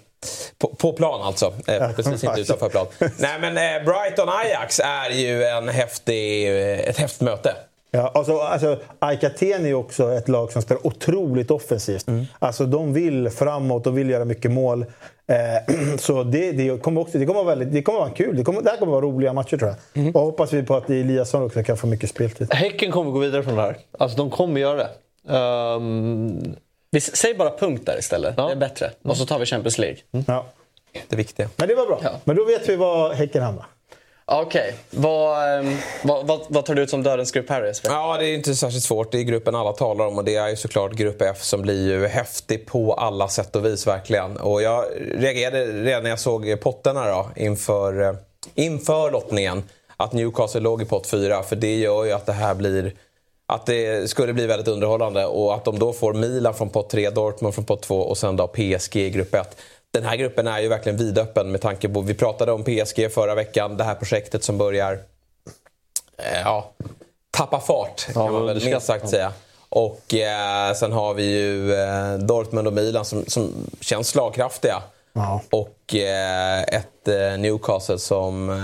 [0.58, 1.54] På, på plan alltså.
[1.68, 2.88] Eh, precis inte utanför plan.
[3.00, 7.56] Nej men eh, Brighton-Ajax är ju en häftig, eh, ett häftigt möte.
[7.92, 12.08] Ja, alltså, alltså, AIK Aten är ju också ett lag som spelar otroligt offensivt.
[12.08, 12.26] Mm.
[12.40, 14.86] Alltså, de vill framåt, de vill göra mycket mål.
[15.28, 18.38] Eh, så det, det, kommer också, det, kommer vara väldigt, det kommer vara kul.
[18.38, 20.02] Det, kommer, det här kommer vara roliga matcher tror jag.
[20.04, 20.16] Mm.
[20.16, 22.54] Och hoppas vi på att Eliasson också kan få mycket speltid.
[22.54, 23.78] Häcken kommer gå vidare från det här.
[24.00, 24.90] Alltså de kommer göra det.
[25.30, 26.56] Ehm,
[26.96, 28.34] Vi, säg bara punkt där istället.
[28.38, 28.46] Ja.
[28.46, 28.92] Det är bättre.
[29.04, 29.98] Och så tar vi Champions League.
[30.28, 30.46] Ja.
[31.08, 31.50] Det viktiga.
[31.56, 32.00] Men det var bra.
[32.04, 32.12] Ja.
[32.24, 33.66] Men då vet vi var Häcken hamnar.
[34.26, 37.90] Okej, vad, ehm, vad, vad, vad tar du ut som dödens grupp här Jesper?
[37.90, 39.12] Ja, det är inte särskilt svårt.
[39.12, 41.88] Det är gruppen alla talar om och det är ju såklart grupp F som blir
[41.88, 44.38] ju häftig på alla sätt och vis verkligen.
[44.38, 48.14] Och jag reagerade redan när jag såg potterna då inför, eh,
[48.56, 49.64] inför lottningen
[49.98, 52.94] att Newcastle låg i pott 4 för det gör ju att det här blir
[53.48, 57.10] att det skulle bli väldigt underhållande och att de då får Milan från pott 3,
[57.10, 59.58] Dortmund från pott 2 och sen då PSG i grupp 1.
[59.92, 63.36] Den här gruppen är ju verkligen vidöppen med tanke på, vi pratade om PSG förra
[63.36, 64.94] veckan, det här projektet som börjar
[66.18, 66.72] eh, ja,
[67.32, 69.34] tappa fart kan man väl minst sagt säga.
[69.70, 74.84] Och eh, sen har vi ju eh, Dortmund och Milan som, som känns slagkraftiga.
[75.16, 75.42] Ja.
[75.52, 78.56] Och eh, ett eh, Newcastle som eh,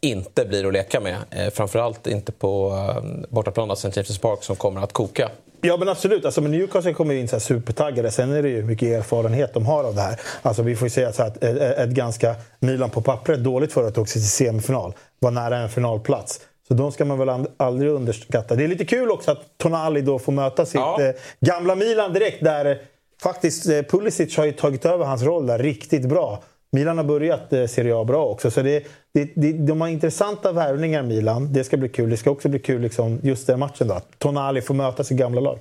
[0.00, 1.16] inte blir att leka med.
[1.30, 3.88] Eh, framförallt inte på eh, bortaplan St.
[3.88, 5.30] James' Park som kommer att koka.
[5.62, 8.10] Ja men absolut, alltså, men Newcastle kommer in så här supertaggade.
[8.10, 10.20] Sen är det ju mycket erfarenhet de har av det här.
[10.42, 13.88] Alltså, vi får ju säga så att ett, ett ganska Milan på pappret dåligt för
[13.88, 14.94] att tog sig till semifinal.
[15.18, 16.40] Var nära en finalplats.
[16.68, 18.54] Så de ska man väl aldrig underskatta.
[18.54, 21.12] Det är lite kul också att Tonali då får möta sitt Ja.
[21.40, 22.44] gamla Milan direkt.
[22.44, 22.78] Där
[23.22, 26.42] faktiskt eh, Pulisic har ju tagit över hans roll där riktigt bra.
[26.72, 28.50] Milan har börjat eh, Serie A bra också.
[28.50, 31.52] Så det, det, det, de har intressanta värvningar Milan.
[31.52, 32.10] Det ska bli kul.
[32.10, 34.00] Det ska också bli kul liksom, just den matchen då.
[34.18, 35.58] Tonali får möta sitt gamla lag.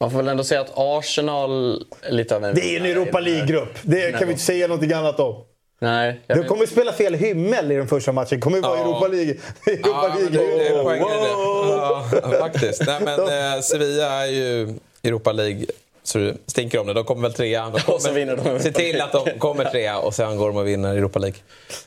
[0.00, 2.54] Man får väl ändå säga att Arsenal är lite av en...
[2.54, 3.78] Det är en Europa League-grupp.
[3.82, 5.34] Det kan vi inte säga något annat om.
[5.80, 6.20] Nej.
[6.26, 8.40] De kommer spela fel himmel i den första matchen.
[8.40, 8.84] kommer vara Ja.
[8.84, 9.34] Europa League.
[9.66, 10.30] Europa Ja, League.
[10.30, 10.82] det, det, Wow.
[10.84, 12.20] poängen är det.
[12.32, 12.82] Ja, faktiskt.
[12.86, 13.20] Nej, men,
[13.54, 15.66] eh, Sevilla är ju Europa League
[16.04, 16.92] så det stinker om det.
[16.92, 17.70] De kommer väl trea.
[17.70, 20.46] De kommer, Och så vinner de Se till att de kommer trea och sen går
[20.46, 21.38] de och vinner Europa League.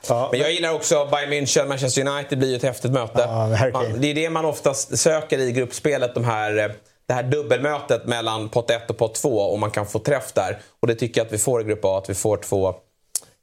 [0.07, 3.21] Ja, Men jag gillar också Bayern München, Manchester United blir ju ett häftigt möte.
[3.21, 3.69] Ja.
[3.73, 6.71] Man, det är det man oftast söker i gruppspelet, de här, eh,
[7.07, 10.57] det här dubbelmötet mellan pott 1 och pott 2 och man kan få träff där.
[10.79, 12.75] Och det tycker jag att vi får i grupp A, att vi får två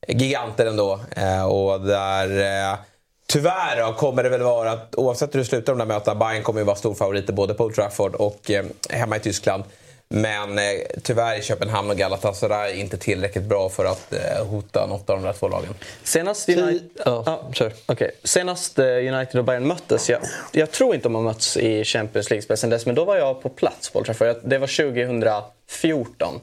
[0.09, 1.01] giganter ändå.
[1.17, 2.71] Eh, och där...
[2.73, 2.79] Eh,
[3.27, 6.43] Tyvärr då, kommer det väl vara att oavsett hur det slutar de där mötena, Bayern
[6.43, 9.65] kommer ju vara storfavoriter både på Old Trafford och eh, hemma i Tyskland.
[10.09, 10.65] Men eh,
[11.03, 15.23] tyvärr är Köpenhamn och Galatasaray inte tillräckligt bra för att eh, hota något av de
[15.27, 15.75] där två lagen.
[16.03, 17.73] Senast United, Ja, kör.
[17.87, 18.11] okej.
[18.25, 20.21] Senast eh, United och Bayern möttes, jag,
[20.53, 23.43] jag tror inte de har mötts i Champions League sen dess, men då var jag
[23.43, 24.27] på plats på Old Trafford.
[24.29, 26.41] Jag- Det var 2014.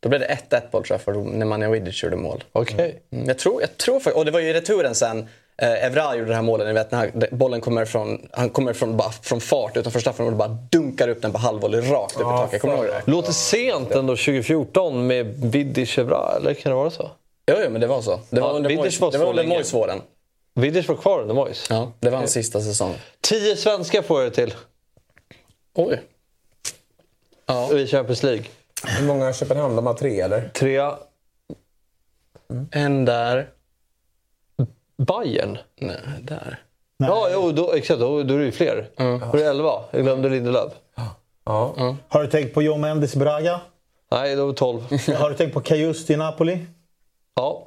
[0.00, 2.44] Då blev det 1-1 på Old Trafford när Manja Vidic gjorde mål.
[2.52, 3.02] Okej.
[3.12, 5.28] Mm, Jag tror, jag tror för, och det var ju i returen sen.
[5.62, 8.72] Eh, Evra gjorde det här målet, ni vet när han- bollen kommer från, han kommer
[8.72, 12.20] från, bara, från fart utanför straffområdet och bara dunkar upp den på halvvolley rakt upp
[12.20, 12.60] i taket.
[12.60, 13.10] Kommer du ihåg det?
[13.10, 17.10] Låter sent ändå 2014 med Vidic Evra, eller kan det vara så?
[17.50, 18.20] Jo, jo, men det var så.
[18.30, 19.54] Det var Ja, under Vidic var det var under länge.
[19.54, 20.00] Moyes-våren.
[20.54, 21.66] Vidic var kvar under Moyes.
[21.70, 22.94] Ja, det var hans sista säsong.
[23.20, 24.54] Tio svenskar får jag det till
[25.74, 26.00] Oj.
[27.46, 28.44] Ja, i Champions League.
[28.98, 29.76] Hur många Köpenhamn?
[29.76, 30.48] De har tre eller?
[30.48, 30.94] Trea,
[32.72, 33.48] en där.
[35.06, 35.58] Bayern.
[35.80, 36.62] Nej, där.
[36.96, 38.00] Ja, jo, då, exakt.
[38.00, 38.90] Då, då är det ju fler.
[38.96, 39.84] Då är det elva.
[39.90, 40.72] Jag glömde Lindelöf.
[41.44, 41.96] Ja.
[42.08, 43.60] Har du tänkt på Joe Mendes Braga?
[44.10, 44.80] Nej, då var det tolv.
[45.18, 46.66] Har du tänkt på Cajusti i Napoli?
[47.34, 47.66] Ja.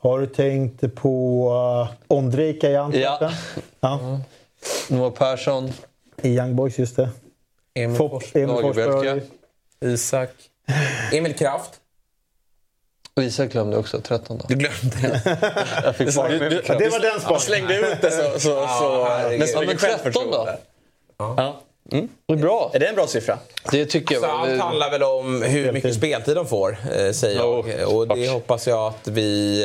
[0.00, 1.48] Har du tänkt på
[1.88, 3.30] uh, Ondrejka i Antwerpen?
[3.80, 4.20] Ja.
[4.90, 5.70] Noah Persson.
[6.22, 7.08] I Young Boys, just det.
[7.74, 8.56] Emil Fop, Fors, Emil.
[8.62, 9.22] Forsberg.
[9.80, 10.30] Isak.
[11.12, 11.80] Emil Kraft.
[13.16, 14.44] Och Isak glömde också, 13 då.
[14.48, 15.20] Du glömde.
[15.84, 17.40] Jag fick bara Det var den spaningen.
[17.40, 18.32] slängde ut det så...
[18.32, 19.48] så, så herregud.
[19.48, 20.36] så Ja, men mycket 13 självförtroende.
[20.36, 21.34] då?
[21.36, 21.60] Ja.
[22.26, 22.70] Det är bra.
[22.74, 23.38] Är det en bra siffra?
[23.70, 24.30] Det tycker Så jag.
[24.30, 27.58] allt handlar väl om hur mycket speltid de får, eh, säger jag.
[27.96, 29.60] Och det hoppas jag att vi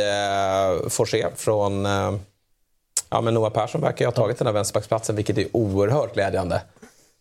[0.83, 1.85] eh, får se från...
[1.85, 2.13] Eh,
[3.09, 6.61] ja, men Noah Persson verkar ju ha tagit den här vänsterbacksplatsen, vilket är oerhört glädjande.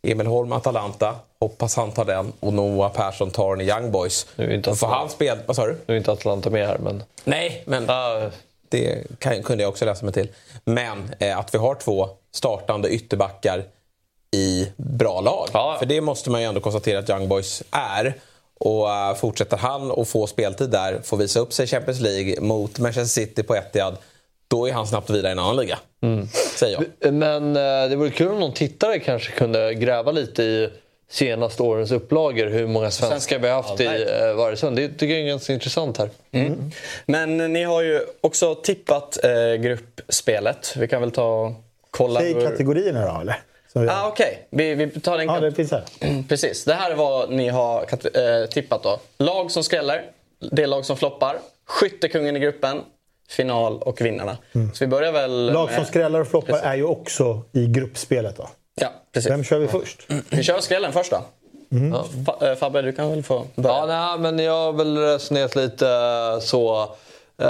[0.02, 1.14] Emil Holm, Atalanta.
[1.40, 2.33] Hoppas han tar den.
[2.40, 4.27] Och Noah Persson tar den i Young Boys.
[4.37, 5.38] Nu är inte Atalanta- han spel...
[5.46, 5.77] Vad sa du?
[5.87, 7.03] Nu är inte Atlanta med här, men...
[7.24, 8.31] Nej, men Ah,
[8.68, 10.29] det kan, kunde jag också läsa mig till.
[10.64, 13.64] Men eh, att vi har två startande ytterbackar
[14.37, 15.48] i bra lag.
[15.53, 15.77] Ja.
[15.79, 18.14] För det måste man ju ändå konstatera att Young Boys är.
[18.61, 22.40] Och uh, fortsätter han att få speltid där, får visa upp sig i Champions League
[22.40, 23.96] mot Manchester City på Etihad,
[24.48, 25.79] då är han snabbt vidare i en annan liga.
[26.57, 27.12] Säger jag.
[27.14, 30.70] Men eh, det vore kul om någon tittare kanske kunde gräva lite i
[31.10, 32.46] senaste årens upplagor.
[32.46, 34.76] Hur många svenskar vi har haft i eh, Varesund.
[34.76, 36.10] Det tycker jag är ganska intressant här.
[37.06, 40.74] Men ni har ju också tippat eh, gruppspelet.
[40.76, 41.52] Vi kan väl ta och
[41.90, 43.40] kolla Säg kategorierna då, eller?
[43.90, 45.84] Ah, Okej, vi, vi tar den Ja, det finns här.
[46.28, 46.64] Precis.
[46.64, 49.00] Det här är vad ni har eh, tippat då.
[49.18, 50.04] Lag som skräller,
[50.52, 52.80] det lag som floppar, skyttekungen i gruppen,
[53.28, 54.38] final och vinnarna.
[54.52, 55.54] Så vi börjar väl Mm.
[55.54, 55.76] Lag med...
[55.76, 58.36] som skrällar och floppar är ju också i gruppspelet.
[58.36, 58.48] Då.
[58.80, 59.30] Ja, precis.
[59.30, 60.06] Vem kör vi först?
[60.30, 61.22] Vi kör skrällen först då.
[61.72, 61.92] Mm.
[62.26, 63.76] Fa- eh, Fabbe, du kan väl få börja.
[63.76, 66.82] Ja, nej, men jag har väl resonerat lite eh, så.
[67.42, 67.48] Eh,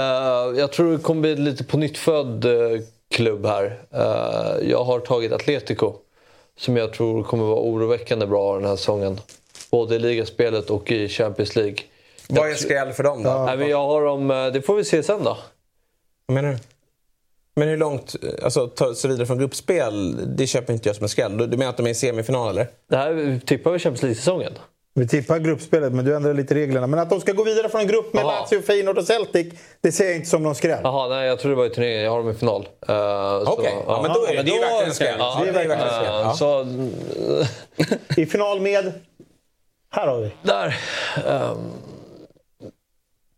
[0.59, 2.45] jag tror det kommer bli lite på nytt född
[3.11, 3.79] klubb här.
[4.61, 5.93] Jag har tagit Atletico.
[6.57, 9.19] Som jag tror kommer vara oroväckande bra den här säsongen.
[9.71, 11.77] Både i ligaspelet och i Champions League.
[12.27, 13.29] Vad är skräll för dem då?
[13.45, 15.37] Nej, men jag har dem, det får vi se sen då.
[16.25, 16.57] Vad menar du?
[17.55, 21.09] Men hur långt, alltså ta sig vidare från gruppspel, det köper inte jag som en
[21.09, 21.37] skräll.
[21.37, 22.67] Du, du menar att de är i semifinal eller?
[22.89, 24.51] Det här tippar vi Champions League-säsongen.
[24.93, 26.87] Vi tippar gruppspelet, men du ändrar lite reglerna.
[26.87, 28.39] Men att de ska gå vidare från en grupp med Jaha.
[28.41, 30.79] Lazio, Feyenoord och Celtic, det ser jag inte som någon skräll.
[30.83, 32.03] Jaha, nej jag tror det var i turneringen.
[32.03, 32.61] Jag har dem i final.
[32.61, 32.95] Uh,
[33.45, 35.15] Okej, ja, men då är det, det är verkligen en skräll.
[35.19, 36.21] ja, det är verkligen en skräll.
[36.23, 36.33] Ja.
[36.33, 36.67] Så,
[38.21, 38.93] I final med...
[39.91, 40.31] Här har vi.
[40.41, 40.77] där.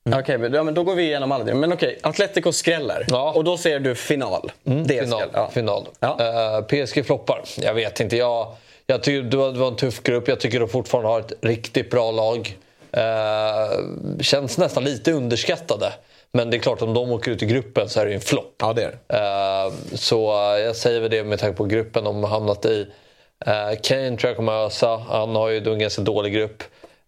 [0.05, 1.53] Ehm, Okej, ja, men då går vi igenom alla.
[1.55, 3.05] Men okej, Atletico skräller.
[3.07, 3.33] Ja.
[3.35, 4.51] Och då ser du final.
[4.63, 5.29] det är final.
[5.33, 5.49] Ja.
[5.53, 5.87] final.
[5.99, 6.17] Ja.
[6.19, 7.41] Eh, PSG floppar.
[7.57, 8.17] Jag vet inte.
[8.17, 8.55] Jag,
[8.87, 10.27] jag tycker det var, det en tuff grupp.
[10.27, 12.57] Jag tycker de fortfarande har ett riktigt bra lag.
[12.91, 13.79] Eh,
[14.21, 15.93] känns nästan lite underskattade.
[16.33, 18.21] Men det är klart, om de åker ut i gruppen så är det ju en
[18.21, 18.55] flopp.
[18.59, 19.17] ja, det är det.
[19.17, 20.31] Eh, så
[20.65, 22.87] jag säger väl det med tanke på gruppen de har hamnat i.
[23.83, 24.97] Kane tror jag kommer ösa.
[25.09, 26.63] Han har ju en ganska dålig grupp.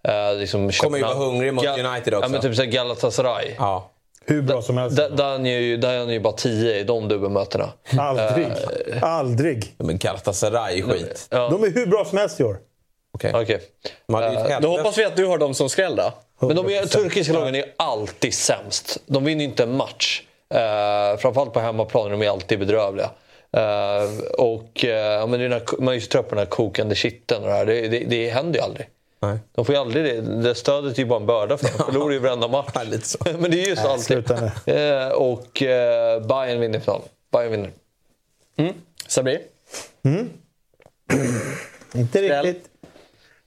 [0.07, 2.25] Uh, liksom Kommer ju vara hungrig mot Ga- United också.
[2.25, 3.55] Ja, men typ såhär Galatasaray.
[3.57, 3.89] Ja.
[4.25, 4.97] Hur bra som helst.
[4.97, 7.69] Där, där, är han ju, där är han ju bara 10 i de dubbelmötena.
[7.97, 8.47] Aldrig.
[9.01, 9.73] Aldrig.
[9.77, 11.27] Men Galatasaray är skit.
[11.29, 12.57] De är hur bra som helst i år.
[13.13, 13.31] Okej.
[14.11, 16.13] Hade ju ett Då hoppas vi att du har dem som skräll då.
[16.39, 18.97] Men de är, turkiska lagen är alltid sämst.
[19.05, 20.21] De vinner ju inte en match.
[20.53, 23.09] Uh, framförallt på hemmaplan är de är alltid bedrövliga.
[23.57, 24.03] Eh,
[24.37, 26.45] och uh, ja, men det är den här, man är ju så trött på den
[26.45, 27.65] här kokande kitteln och det här.
[27.65, 28.87] Det, det, det händer ju aldrig.
[29.27, 29.39] Nej.
[29.55, 30.21] De får ju aldrig det.
[30.21, 31.73] Det stödet är ju bara en börda för dem.
[31.77, 32.69] De förlorar ju varenda match.
[32.75, 33.17] Ja, lite så.
[33.39, 34.31] Men det är ju så alltid.
[34.65, 37.07] Eh, och uh, Bayern vinner finalen.
[37.31, 37.71] Bayern vinner.
[39.07, 39.39] Sabri?
[41.95, 42.45] Inte Skräll.
[42.45, 42.69] riktigt.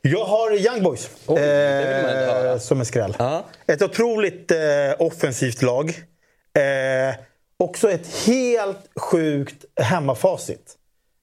[0.03, 2.53] Jag har Young Boys inte höra.
[2.53, 3.15] eh, som en skräll.
[3.19, 3.45] Ja.
[3.67, 4.59] Ett otroligt eh,
[4.99, 5.89] offensivt lag.
[6.59, 7.15] Eh,
[7.59, 10.76] också ett helt sjukt hemmafacit.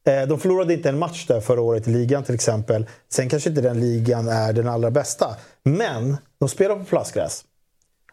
[0.07, 2.85] Eh, de förlorade inte en match där förra året i ligan till exempel.
[3.09, 5.35] Sen kanske inte den ligan är den allra bästa.
[5.63, 7.43] Men de spelar på plastgräs.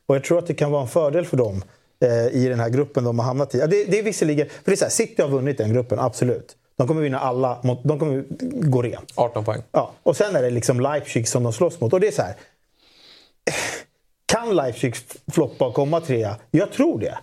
[0.07, 1.65] Och jag tror att det kan vara en fördel för dem
[2.05, 3.59] eh, i den här gruppen de har hamnat i.
[3.59, 5.99] Ja, det, det är visserligen, för det är så här, City har vunnit den gruppen,
[5.99, 6.57] absolut.
[6.77, 8.25] De kommer vinna alla, mot- de kommer
[8.71, 9.13] gå rent.
[9.15, 9.63] 18 poäng.
[9.73, 11.93] Ja, och sen är det liksom Leipzig som de slåss mot.
[11.93, 12.35] Och det är så här.
[14.27, 14.95] Kan Leipzig
[15.33, 16.37] floppa och komma trea?
[16.51, 17.19] Jag tror det.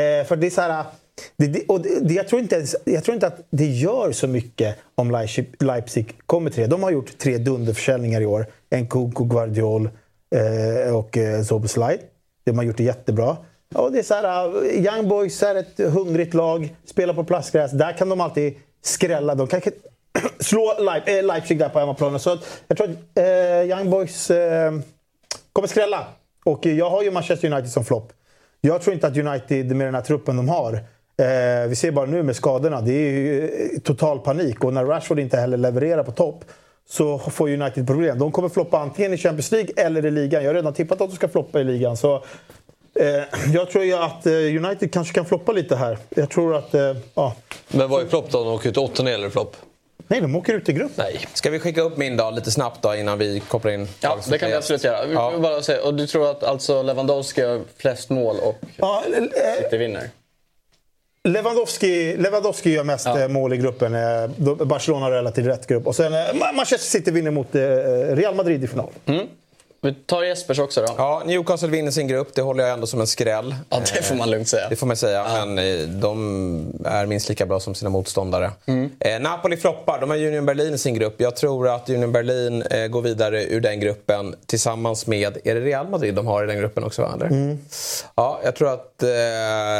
[0.00, 0.84] Eh, för det är så här...
[1.36, 4.26] Det, och det, det- jag, tror inte, ens- jag tror inte att det gör så
[4.26, 6.66] mycket om Leipzig, Leipzig kommer tre.
[6.66, 8.46] De har gjort tre dunderförsäljningar i år.
[8.70, 9.90] Nkunku, Guardiol
[10.34, 11.98] eh, och eh, Zoboslaj.
[12.44, 13.36] De har gjort det jättebra.
[13.74, 17.70] Och det är så här, eh, Young Boys är ett hungrigt lag, spelar på plastgräs.
[17.72, 19.34] Där kan de alltid skrälla.
[19.34, 19.70] De kanske
[20.40, 22.20] slå Leip, äh, Leipzig där på hemmaplan.
[22.20, 23.24] Så jag tror att eh,
[23.78, 24.72] Young Boys eh,
[25.52, 26.06] kommer skrälla.
[26.44, 28.12] Och jag har ju Manchester United som flopp.
[28.60, 30.80] Jag tror inte att United med den här truppen de har
[31.16, 33.44] eh, vi ser bara nu med skadorna, det är ju
[33.74, 34.64] eh, total panik.
[34.64, 36.44] Och när Rashford inte heller levererar på topp
[36.88, 38.18] så får United problem.
[38.18, 40.42] De kommer floppa antingen i Champions League eller i ligan.
[40.42, 41.96] Jag har redan tippat att de ska floppa i ligan.
[41.96, 42.14] Så,
[43.00, 43.22] eh,
[43.54, 45.98] jag tror ju att eh, United kanske kan floppa lite här.
[46.08, 46.74] Jag tror att...
[46.74, 47.34] Eh, ja.
[47.68, 48.44] Men vad är flopp då?
[48.44, 49.56] De åker ut åttondel eller flopp?
[50.08, 50.92] Nej, de åker ut i grupp.
[50.96, 51.20] Nej.
[51.34, 54.38] Ska vi skicka upp min dag lite snabbt då innan vi kopplar in Ja, det
[54.38, 55.06] kan vi absolut göra.
[55.06, 55.32] Vi Ja.
[55.38, 59.76] bara säga, och du tror att alltså Lewandowski har flest mål och Ja, eh, City
[59.76, 60.10] vinner?
[61.28, 63.20] Lewandowski, Lewandowski gör mest Ja.
[63.20, 63.94] eh, mål i gruppen.
[63.94, 64.28] Eh,
[64.66, 65.86] Barcelona relativt rätt grupp.
[65.86, 67.48] Och sen eh, Ma- Manchester City vinner mot
[68.16, 68.90] Real Madrid i final.
[69.84, 70.94] Vi tar Jespers också då.
[70.96, 72.34] Ja, Newcastle vinner sin grupp.
[72.34, 73.54] Det håller jag ändå som en skräll.
[73.70, 74.68] Ja, det får man lugnt säga.
[74.68, 75.24] Det får man säga.
[75.26, 75.46] Ja.
[75.46, 78.50] Men eh, de är minst lika bra som sina motståndare.
[78.66, 78.90] Mm.
[79.00, 80.00] Eh, Napoli floppar.
[80.00, 81.14] De har Union Berlin i sin grupp.
[81.20, 85.38] Jag tror att Union Berlin eh, går vidare ur den gruppen tillsammans med...
[85.44, 87.10] Är det Real Madrid de har i den gruppen också?
[87.14, 87.26] Eller?
[87.26, 87.58] Mm.
[88.14, 89.10] Ja, jag tror att eh,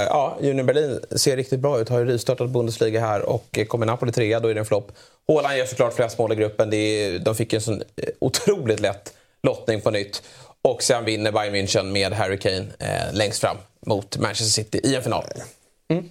[0.09, 1.88] ja, Union Berlin ser riktigt bra ut.
[1.88, 4.93] Har ju rivstartat Bundesliga här och kommer Napoli trea, då är det en flopp.
[5.27, 6.73] Håland gör såklart flest mål i gruppen.
[6.73, 9.12] Är, de fick en sån eh, otroligt lätt
[9.43, 10.23] lottning på nytt.
[10.63, 14.95] Och sen vinner Bayern München med Harry Kane eh, längst fram mot Manchester City i
[14.95, 15.25] en final.
[15.89, 16.11] Mm.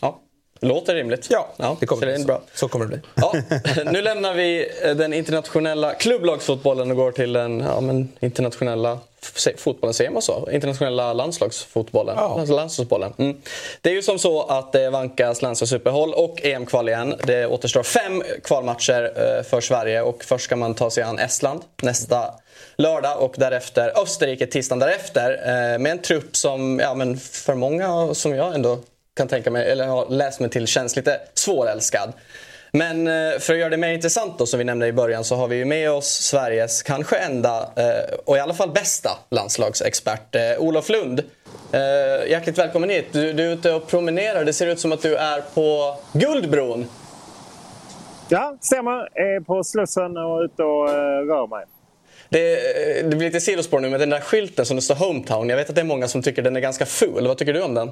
[0.00, 0.20] Ja.
[0.60, 1.26] Låter rimligt.
[1.30, 2.42] Ja, ja det kommer det bra.
[2.54, 3.00] så kommer det bli.
[3.14, 3.34] Ja,
[3.92, 8.98] nu lämnar vi eh, den internationella klubblagsfotbollen och går till den ja, men, internationella
[9.56, 10.48] fotbollen, säger man så?
[10.52, 12.16] Internationella landslagsfotbollen.
[12.16, 12.44] Ja.
[12.48, 13.12] Landslagsbollen.
[13.18, 13.36] Mm.
[13.80, 17.14] Det är ju som så att det vankas landslagsuppehåll och EM-kval igen.
[17.24, 21.62] Det återstår fem kvalmatcher eh, för Sverige och först ska man ta sig an Estland
[21.82, 22.30] nästa
[22.80, 25.32] lördag och därefter Österrike tisdagen därefter.
[25.32, 28.78] Eh, med en trupp som ja, men för många, som jag ändå
[29.16, 32.12] kan tänka mig, eller har läst mig till, känns lite svårälskad.
[32.72, 35.36] Men eh, för att göra det mer intressant då, som vi nämnde i början, så
[35.36, 40.34] har vi ju med oss Sveriges kanske enda, eh, och i alla fall bästa, landslagsexpert,
[40.34, 41.22] eh, Olof Lund.
[42.28, 43.06] Hjärtligt välkommen hit.
[43.12, 44.44] Du, du är ute och promenerar.
[44.44, 46.86] Det ser ut som att du är på Guldbron.
[48.28, 49.08] Ja, stämmer.
[49.14, 50.88] Jag är på Slussen och ute och
[51.28, 51.64] rör mig.
[52.30, 55.48] Det, det blir lite sidospår nu, men den där skylten som det står Hometown.
[55.48, 57.26] Jag vet att det är många som tycker den är ganska ful.
[57.26, 57.90] Vad tycker du om den?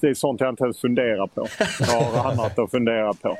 [0.00, 1.46] Det är sånt jag inte ens funderar på.
[1.80, 3.38] Jag har annat att fundera på.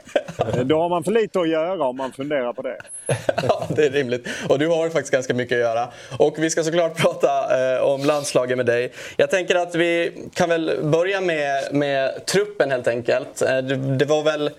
[0.65, 2.77] Då har man för lite att göra om man funderar på det.
[3.49, 4.29] Ja, det är rimligt.
[4.49, 5.89] Och du har faktiskt ganska mycket att göra.
[6.19, 7.29] Och vi ska såklart prata
[7.77, 8.93] eh, om landslaget med dig.
[9.17, 13.43] Jag tänker att vi kan väl börja med, med truppen helt enkelt.
[13.43, 14.51] Eh, det, det var väl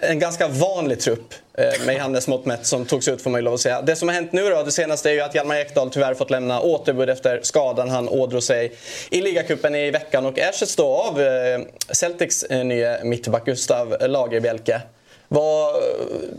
[0.00, 3.44] en ganska vanlig trupp eh, med Hannes mått mätt som togs ut får man ju
[3.44, 3.82] lov att säga.
[3.82, 6.30] Det som har hänt nu då, det senaste är ju att Hjalmar Ekdal tyvärr fått
[6.30, 8.72] lämna återbud efter skadan han ådrog sig
[9.10, 13.96] i ligacupen i veckan och ersätts då av eh, Celtics eh, nye nya mittback Gustav
[14.00, 14.80] Lagerbielke.
[15.28, 15.82] Vad,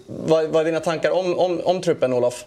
[0.06, 2.46] vad, vad är dina tankar om, om, om truppen Olof?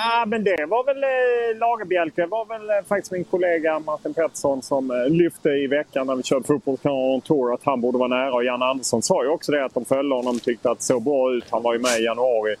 [0.00, 2.20] Ja, men det var väl eh, Lagerbjälke.
[2.20, 6.16] Det var väl eh, faktiskt min kollega Martin Pettersson som eh, lyfte i veckan när
[6.16, 8.34] vi körde Fotbollskanalen Tour att han borde vara nära.
[8.34, 10.84] Och Jan Andersson sa ju också det att de följde honom och tyckte att det
[10.84, 11.44] såg bra ut.
[11.50, 12.52] Han var ju med i januari.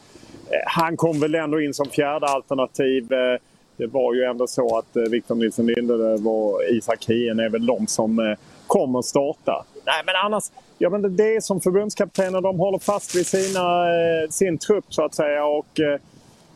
[0.50, 3.12] Eh, han kom väl ändå in som fjärde alternativ.
[3.12, 3.40] Eh,
[3.76, 7.66] det var ju ändå så att eh, Victor Nilsson Lindelöf och Isak Hien är väl
[7.66, 9.64] de som kommer starta.
[9.86, 10.44] Nej, men annars,
[10.78, 12.40] ja, men det är som förbundskaptener.
[12.40, 13.86] De håller fast vid sina,
[14.30, 15.44] sin trupp så att säga.
[15.44, 15.80] Och,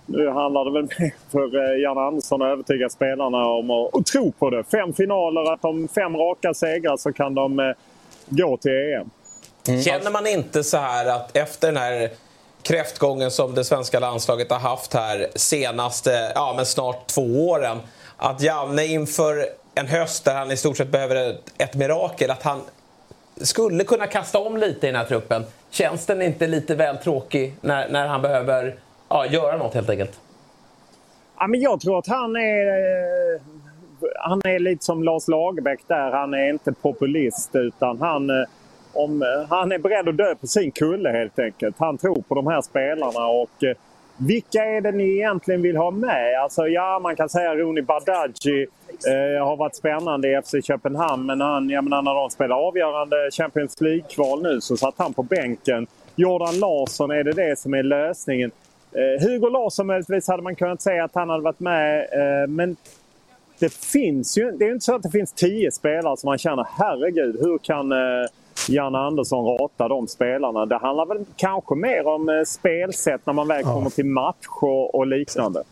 [0.07, 4.33] nu handlar det väl mer för eh, Jan Andersson att övertyga spelarna om att tro
[4.33, 4.65] på det.
[4.65, 7.73] Fem finaler, att de fem raka segrar så kan de eh,
[8.29, 9.11] gå till EM.
[9.69, 9.83] Mm.
[9.83, 12.11] Känner man inte så här att efter den här
[12.63, 17.79] kräftgången som det svenska landslaget har haft här senaste, ja men snart två åren.
[18.17, 22.43] Att Janne inför en höst där han i stort sett behöver ett, ett mirakel, att
[22.43, 22.61] han
[23.37, 25.45] skulle kunna kasta om lite i den här truppen.
[25.71, 28.77] Känns den inte lite väl tråkig när, när han behöver
[29.13, 30.21] ja, göra något helt enkelt?
[31.39, 33.41] Ja, men jag tror att han är, eh,
[34.17, 36.11] han är lite som Lars Lagerbäck där.
[36.11, 38.47] Han är inte populist utan han, eh,
[38.93, 41.77] om, eh, han är beredd att dö på sin kulle helt enkelt.
[41.79, 43.65] Han tror på de här spelarna och
[44.17, 46.43] vilka är det ni egentligen vill ha med?
[46.43, 48.67] Alltså, ja, man kan säga Roni Badaji
[49.09, 51.27] eh, har varit spännande i FC Köpenhamn.
[51.27, 55.23] Men han, jag menar, när de spelar avgörande Champions League-kval nu så satt han på
[55.23, 55.87] bänken.
[56.17, 58.51] Jordan Larsson, är det det som är lösningen?
[58.95, 62.01] Eh, Hugo Larsson möjligtvis hade man kunnat säga att han hade varit med.
[62.01, 62.77] Eh, men
[63.59, 66.67] det finns ju det är inte så att det finns tio spelare som man känner
[66.79, 67.99] herregud, hur kan eh,
[68.69, 70.67] Janne Andersson rata de spelarna?
[70.67, 74.95] Det handlar väl kanske mer om eh, spelsätt när man väl kommer till match och,
[74.95, 75.63] och liknande.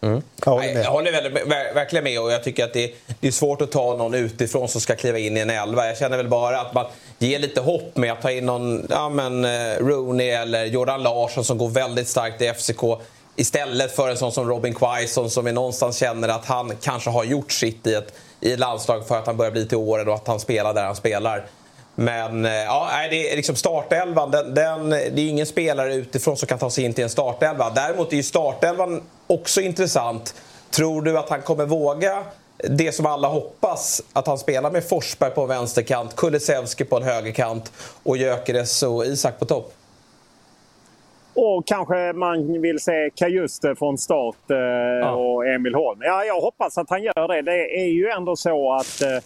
[0.00, 0.22] Mm.
[0.44, 0.84] Jag håller, med.
[0.84, 3.96] jag håller väldigt, verkligen med och jag tycker att det, det, är svårt att ta
[3.96, 5.86] någon utifrån som ska kliva in i en elva.
[5.86, 6.86] Jag känner väl bara att man
[7.18, 11.44] ger lite hopp med att ta in någon ja, men, eh, Rooney eller Jordan Larsson
[11.44, 12.82] som går väldigt starkt i FCK.
[13.36, 17.24] Istället för en sån som Robin Quaison som vi någonstans känner att han kanske har
[17.24, 20.14] gjort sitt i ett, i ett landslag för att han börjar bli till åren och
[20.14, 21.46] att han spelar där han spelar.
[21.94, 26.48] Men eh, ja, det är liksom startelvan, den, den, det är ingen spelare utifrån som
[26.48, 27.70] kan ta sig in till en startelva.
[27.70, 30.34] Däremot är ju startelvan också intressant.
[30.70, 32.24] Tror du att han kommer våga
[32.70, 37.72] det som alla hoppas, att han spelar med Forsberg på vänsterkant, Kulusevski på en högerkant
[38.02, 39.72] och Gyökeres och Isak på topp?
[41.34, 45.10] Och kanske man vill se Kajuste från start eh, ja.
[45.10, 45.98] och Emil Holm.
[46.02, 47.42] Ja, jag hoppas att han gör det.
[47.42, 49.18] Det är ju ändå så att eh,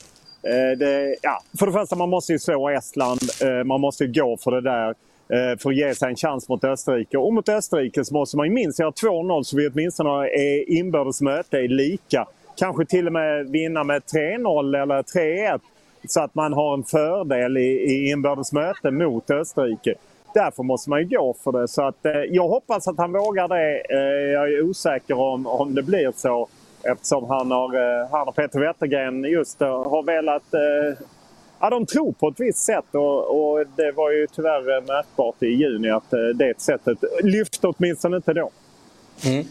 [0.42, 3.20] Eh, det, ja, för det första, man måste ju slå Estland.
[3.42, 4.94] Eh, man måste gå för det där.
[5.32, 7.18] Eh, för att ge sig en chans mot Österrike.
[7.18, 11.20] Och mot Österrike så måste man ju minst göra 2-0 så vi åtminstone är inbördes
[11.20, 12.26] möte är lika.
[12.56, 15.60] Kanske till och med vinna med 3-0 eller 3-1
[16.08, 19.94] så att man har en fördel i, i inbördes möte mot Österrike.
[20.34, 21.68] Därför måste man ju gå för det.
[21.68, 23.82] Så att, eh, jag hoppas att han vågar det.
[23.90, 26.48] Eh, jag är osäker om, om det blir så.
[26.82, 30.54] Eftersom han, har, eh, han och Peter Wettergren just har velat...
[30.54, 31.04] Eh,
[31.62, 35.46] Ja, de tror på ett visst sätt och, och, det var ju tyvärr märkbart i
[35.46, 38.50] juni att eh, det sättet lyfte åtminstone inte då.
[39.24, 39.44] Mm.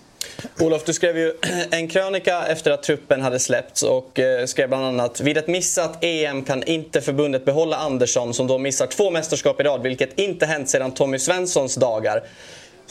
[0.60, 1.34] Olof, du skrev ju
[1.72, 6.04] en krönika efter att truppen hade släppts och eh, skrev bland annat Vid ett missat
[6.04, 10.46] EM kan inte förbundet behålla Andersson som då missar två mästerskap i rad, vilket inte
[10.46, 12.24] hänt sedan Tommy Svenssons dagar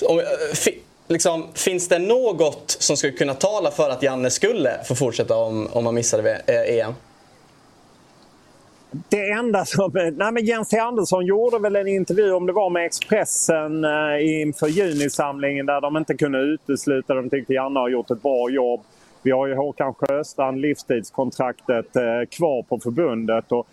[0.03, 0.73] eh,
[1.09, 5.69] liksom, finns det något som skulle kunna tala för att Janne skulle få fortsätta om,
[5.73, 6.95] om han missade EM?
[8.91, 9.91] Det enda som...
[9.95, 14.41] Nej men Jens T Andersson gjorde väl en intervju, om det var med Expressen eh,
[14.41, 17.15] inför junisamlingen där de inte kunde utesluta.
[17.15, 18.81] De tyckte Janne har gjort ett bra jobb.
[19.23, 23.53] Vi har ju Håkan Sjöstrand, livstidskontraktet, eh, kvar på förbundet.
[23.53, 23.67] Och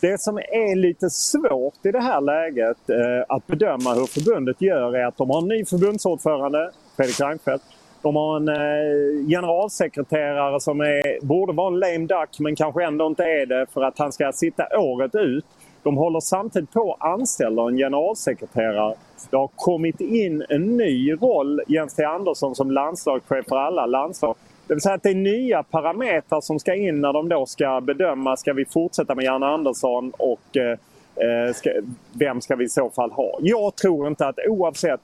[0.00, 4.96] det som är lite svårt i det här läget eh, att bedöma hur förbundet gör
[4.96, 7.64] är att de har en ny förbundsordförande, Fredrik Reinfeldt.
[8.02, 13.06] De har en eh, generalsekreterare som är, borde vara en lame duck men kanske ändå
[13.06, 15.44] inte är det för att han ska sitta året ut.
[15.82, 18.94] De håller samtidigt på att anställa en generalsekreterare.
[19.30, 24.34] Det har kommit in en ny roll, Jens T Andersson som landslagschef för alla landslag.
[24.66, 27.80] Det vill säga att det är nya parametrar som ska in när de då ska
[27.80, 30.78] bedöma, ska vi fortsätta med Janne Andersson och eh,
[31.26, 31.70] eh, ska,
[32.12, 33.38] vem ska vi i så fall ha?
[33.40, 35.00] Jag tror inte att oavsett,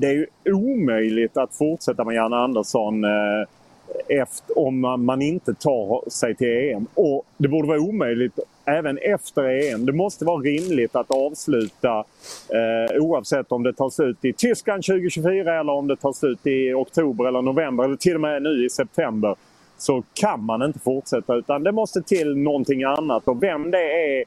[0.00, 3.48] det är ju omöjligt att fortsätta med Janne Andersson eh,
[4.08, 6.86] efter, om man, man, inte tar sig till EM.
[6.94, 9.86] Och det borde vara omöjligt även efter EM.
[9.86, 12.04] Det måste vara rimligt att avsluta
[12.48, 16.72] eh, oavsett om det tar slut i Tyskland 2024 eller om det tar slut i
[16.72, 19.36] oktober eller november eller till och med nu i september.
[19.78, 24.20] Så kan man inte fortsätta utan det måste till någonting annat och vem det är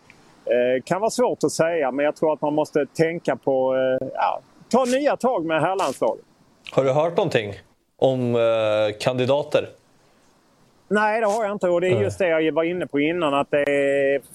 [0.46, 4.08] eh, kan vara svårt att säga men jag tror att man måste tänka på eh,
[4.14, 4.42] ja,
[4.74, 6.26] ta nya tag med herrlandslaget.
[6.72, 7.54] Har du hört någonting
[7.98, 9.70] om eh, kandidater?
[10.88, 11.70] Nej, det har jag inte.
[11.70, 13.34] Och det är just det jag var inne på innan.
[13.34, 13.50] Att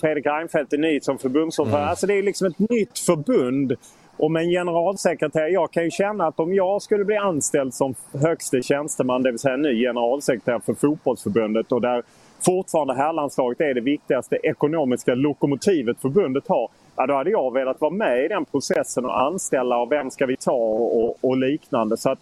[0.01, 1.83] Fredrik Reinfeldt är ny som förbundsordförande.
[1.83, 1.91] Mm.
[1.91, 3.77] Alltså det är liksom ett nytt förbund.
[4.17, 7.95] Och med en generalsekreterare, jag kan ju känna att om jag skulle bli anställd som
[8.13, 12.03] högste tjänsteman, det vill säga ny generalsekreterare för fotbollsförbundet och där
[12.47, 16.69] fortfarande herrlandslaget är det viktigaste ekonomiska lokomotivet förbundet har.
[16.99, 20.27] Ja, då hade jag velat vara med i den processen och anställa och vem ska
[20.27, 21.97] vi ta och, och, liknande.
[21.97, 22.19] Så att,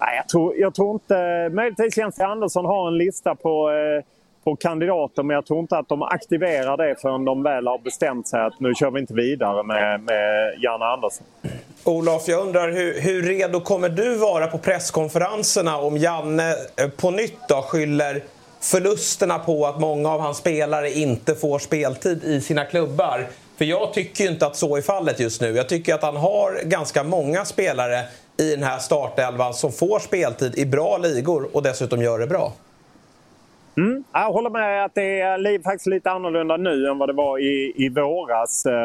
[0.00, 1.48] Nej, jag, tror, jag tror inte...
[1.52, 4.04] Möjligtvis Jens Andersson har en lista på, eh,
[4.44, 8.28] på kandidater men jag tror inte att de aktiverar det förrän de väl har bestämt
[8.28, 11.26] sig att nu kör vi inte vidare med, med Janne Andersson.
[11.84, 17.10] Olof, jag undrar hur, hur redo kommer du vara på presskonferenserna om Janne eh, på
[17.10, 18.22] nytt då skyller
[18.60, 23.26] förlusterna på att många av hans spelare inte får speltid i sina klubbar?
[23.56, 25.48] För jag tycker inte att så är fallet just nu.
[25.48, 28.04] Jag tycker att han har ganska många spelare
[28.36, 32.52] i den här startelvan som får speltid i bra ligor och dessutom gör det bra.
[33.76, 34.04] Mm.
[34.12, 37.72] Jag håller med att det är faktiskt lite annorlunda nu än vad det var i,
[37.76, 38.66] i våras.
[38.66, 38.84] Eh,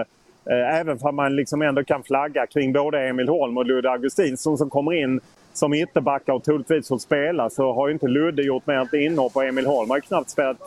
[0.53, 4.57] eh, även om man liksom ändå kan flagga kring både Emil Holm och Ludde Augustinsson
[4.57, 5.20] som kommer in
[5.53, 8.93] som ytterbackar och troligtvis får spela så har ju inte Ludde gjort mer än ett
[8.93, 10.57] inhopp och Emil Holm har ju knappt spelat,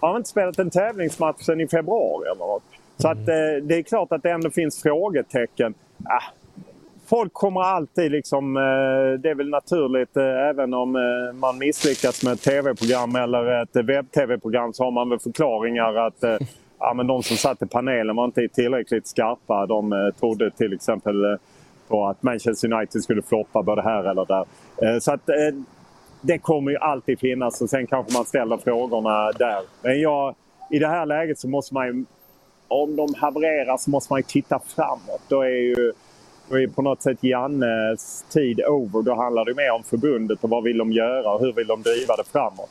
[0.00, 2.62] har inte spelat en tävlingsmatch sedan i februari eller något.
[2.96, 5.74] Så att, eh, det är klart att det ändå finns frågetecken.
[6.04, 6.22] Ah,
[7.06, 12.24] folk kommer alltid liksom, eh, det är väl naturligt eh, även om eh, man misslyckas
[12.24, 16.36] med ett tv-program eller ett webb-tv-program så har man väl förklaringar att eh,
[16.78, 19.66] ja, men de som satt i panelen var inte tillräckligt skarpa.
[19.66, 21.38] De eh, trodde till exempel eh,
[21.88, 24.44] på att Manchester United skulle floppa både här eller där.
[25.00, 25.20] Så att
[26.20, 29.60] det kommer ju alltid finnas och sen kanske man ställer frågorna där.
[29.82, 30.34] Men jag,
[30.70, 32.04] i det här läget så måste man ju,
[32.82, 35.20] om de havererar så måste man ju titta framåt.
[35.28, 35.92] Då är ju
[36.48, 39.02] då är på något sätt Jannes tid over.
[39.02, 41.82] Då handlar det mer om förbundet och vad vill de göra och hur vill de
[41.82, 42.70] driva det framåt.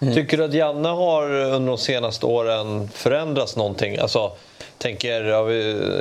[0.00, 0.14] Mm.
[0.14, 3.98] Tycker du att Janne har under de senaste åren förändrats någonting?
[3.98, 4.32] Alltså,
[4.78, 5.50] tänker,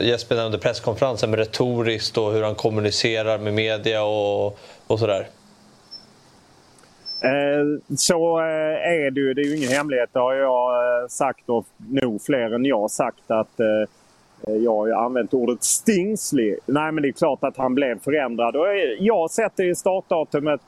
[0.01, 5.27] Jesper nämnde presskonferensen med retoriskt och hur han kommunicerar med media och, och sådär.
[7.21, 9.33] Eh, så eh, är det ju.
[9.33, 10.09] Det är ju ingen hemlighet.
[10.13, 13.59] Det har jag eh, sagt och nog fler än jag sagt att
[14.41, 16.57] jag har ju använt ordet stingslig.
[16.65, 18.55] Nej men det är klart att han blev förändrad.
[18.55, 18.67] Och
[18.99, 20.61] jag sätter ju startdatumet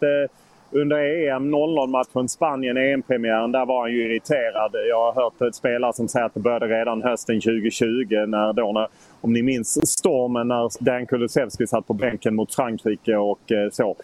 [0.71, 4.71] under EM 00-matchen, Spanien, EM-premiären, där var han ju irriterad.
[4.89, 7.85] Jag har hört ett spelare som säger att det började redan hösten 2020
[8.27, 8.87] när då, när,
[9.21, 13.95] om ni minns stormen när Dan Kulusevski satt på bänken mot Frankrike och så.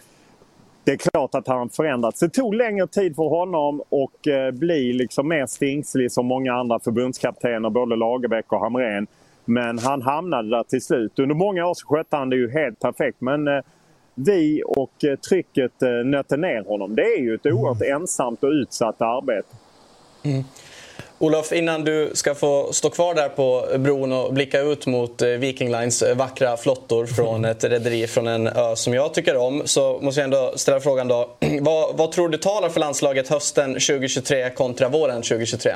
[0.86, 2.20] Det är klart att han förändrats.
[2.20, 6.80] Det tog längre tid för honom att eh, bli liksom mer stingslig som många andra
[6.80, 9.08] förbundskaptener, både Lagerbäck och Hamrén.
[9.46, 11.20] Men han hamnade där till slut.
[11.20, 13.22] Under många år så skötte han det ju helt perfekt.
[13.22, 13.62] Men eh,
[14.16, 16.96] vi och eh, trycket nötte ner honom.
[16.96, 18.02] Det är ju ett oerhört mm.
[18.02, 19.56] ensamt och utsatt arbete.
[20.24, 20.44] Mm.
[21.26, 25.30] Olof, innan du ska få stå kvar där på bron och blicka ut mot eh,
[25.30, 30.00] Viking Lines vackra flottor från ett rederi från en ö som jag tycker om så
[30.02, 31.30] måste jag ändå ställa frågan då.
[31.62, 35.72] Vad, vad tror du talar för landslaget hösten 2023 kontra våren 2023?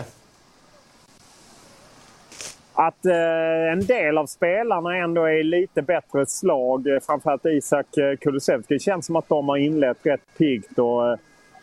[2.74, 6.88] att eh, en del av spelarna ändå är lite bättre slag.
[6.88, 8.74] Eh, framförallt Isak eh, Kulusevski.
[8.74, 10.80] Det känns som att de har inlett rätt piggt.
[10.80, 11.18] Och, eh,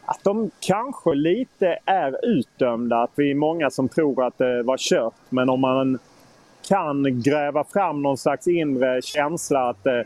[0.06, 3.02] att de kanske lite är utdömda.
[3.02, 5.14] Att vi är många som tror att det var kört.
[5.28, 5.98] Men om man
[6.68, 10.00] kan gräva fram någon slags inre känsla att eh,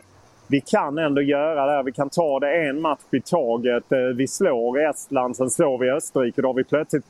[0.47, 1.83] vi kan ändå göra det här.
[1.83, 3.91] Vi kan ta det en match i taget.
[3.91, 6.41] Eh, vi slår Estland, sen slår vi Österrike.
[6.41, 7.05] Då har vi plötsligt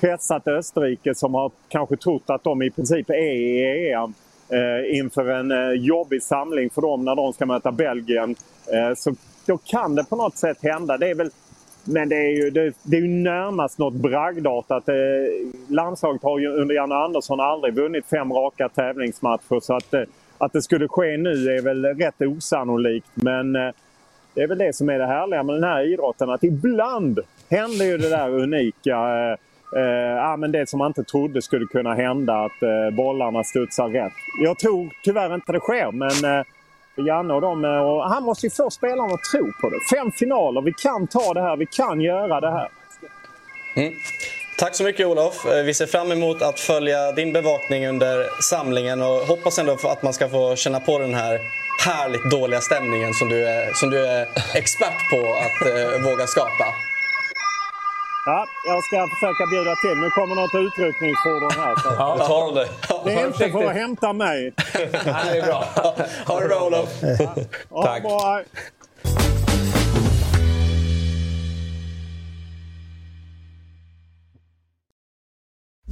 [0.00, 4.14] pressat Österrike som har kanske trott att de i princip är i EM
[4.48, 8.36] eh, inför en eh, jobbig samling för dem när de ska möta Belgien.
[8.72, 9.14] Eh, så
[9.46, 10.98] då kan det på något sätt hända.
[10.98, 11.30] Det är väl,
[11.84, 14.88] men det är ju, det, det är ju närmast något bragdartat.
[14.88, 14.94] Eh,
[15.68, 20.02] landslaget har ju under Janne Andersson aldrig vunnit fem raka tävlingsmatcher så att, eh,
[20.38, 23.10] att det skulle ske nu är väl rätt osannolikt.
[23.14, 23.70] Men eh,
[24.34, 27.20] det är väl det som är det härliga med den här idrotten att ibland
[27.50, 28.96] händer ju det där unika.
[28.96, 33.88] Eh, eh, men det som man inte trodde skulle kunna hända, att eh, bollarna studsar
[33.88, 34.12] rätt.
[34.42, 36.44] Jag tror tyvärr inte det sker, men eh,
[36.96, 37.64] Janne och dem.
[37.64, 39.96] Eh, och han måste ju få spelarna att tro på det.
[39.96, 42.68] Fem finaler, vi kan ta det här, vi kan göra det här.
[43.76, 43.92] Mm.
[44.58, 45.46] Tack så mycket Olof.
[45.46, 50.02] Eh, vi ser fram emot att följa din bevakning under samlingen och hoppas ändå att
[50.02, 51.38] man ska få känna på den här
[51.86, 56.66] härligt dåliga stämningen som du är, som du är expert på att eh, våga skapa.
[58.26, 59.96] Ja, jag ska försöka bjuda till.
[60.00, 61.74] Nu kommer något utryckningsfordon här.
[61.76, 61.88] Så.
[61.98, 62.68] Ja, tar de det.
[63.04, 64.52] Det är inte för att hämta mig.
[65.06, 65.64] ja, det är bra.
[66.26, 66.88] Ha det bra Olof.
[67.70, 68.02] Ja, Tack.
[68.02, 68.40] Bra.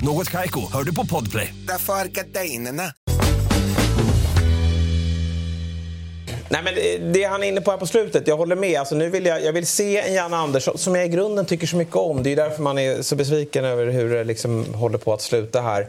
[0.00, 1.54] Något kajko, hör du på podplay.
[1.68, 2.92] Därför är gardinerna.
[6.48, 8.80] Nej, men det han är inne på här på slutet, jag håller med.
[8.80, 11.66] Alltså, nu vill jag, jag vill se en Jan Andersson som jag i grunden tycker
[11.66, 12.22] så mycket om.
[12.22, 15.60] Det är därför man är så besviken över hur det liksom håller på att sluta
[15.60, 15.88] här.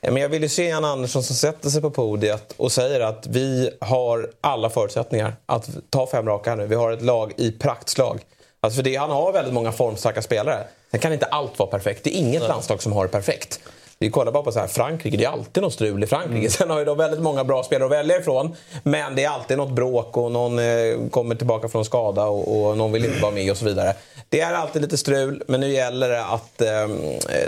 [0.00, 3.26] Men jag vill ju se Jan Andersson som sätter sig på podiet och säger att
[3.26, 6.66] vi har alla förutsättningar att ta fem raka här nu.
[6.66, 8.20] Vi har ett lag i praktslag.
[8.60, 10.64] Alltså för det, han har väldigt många formstarka spelare.
[10.90, 12.04] Sen kan inte allt vara perfekt.
[12.04, 12.48] Det är inget Nej.
[12.48, 13.60] landslag som har det perfekt.
[14.00, 16.38] Vi kollar bara på så här, Frankrike, det är alltid något strul i Frankrike.
[16.38, 16.50] Mm.
[16.50, 18.56] Sen har ju de väldigt många bra spelare att välja ifrån.
[18.82, 20.64] Men det är alltid något bråk och någon eh,
[21.10, 23.94] kommer tillbaka från skada och, och, någon vill inte vara med och så vidare.
[24.28, 26.68] Det är alltid lite strul, men nu gäller det att eh,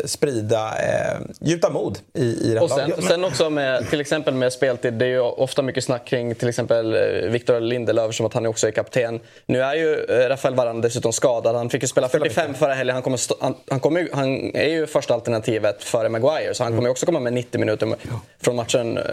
[0.04, 4.34] sprida, eh, gjuta mod i, i det här och sen, sen också med, till exempel
[4.34, 8.26] med speltid, det är ju ofta mycket snack kring till exempel eh, Victor Lindelöf som
[8.26, 9.20] att han också är kapten.
[9.46, 11.56] Nu är ju eh, Rafael Varane dessutom skadad.
[11.56, 12.94] Han fick ju spela 45 förra helgen.
[12.94, 16.39] Han, kommer han, han, kommer, han är ju första alternativet före Maguire.
[16.40, 16.54] Maguire.
[16.54, 17.94] Så han kommer också komma med 90 minuter
[18.40, 19.04] från matchen eh,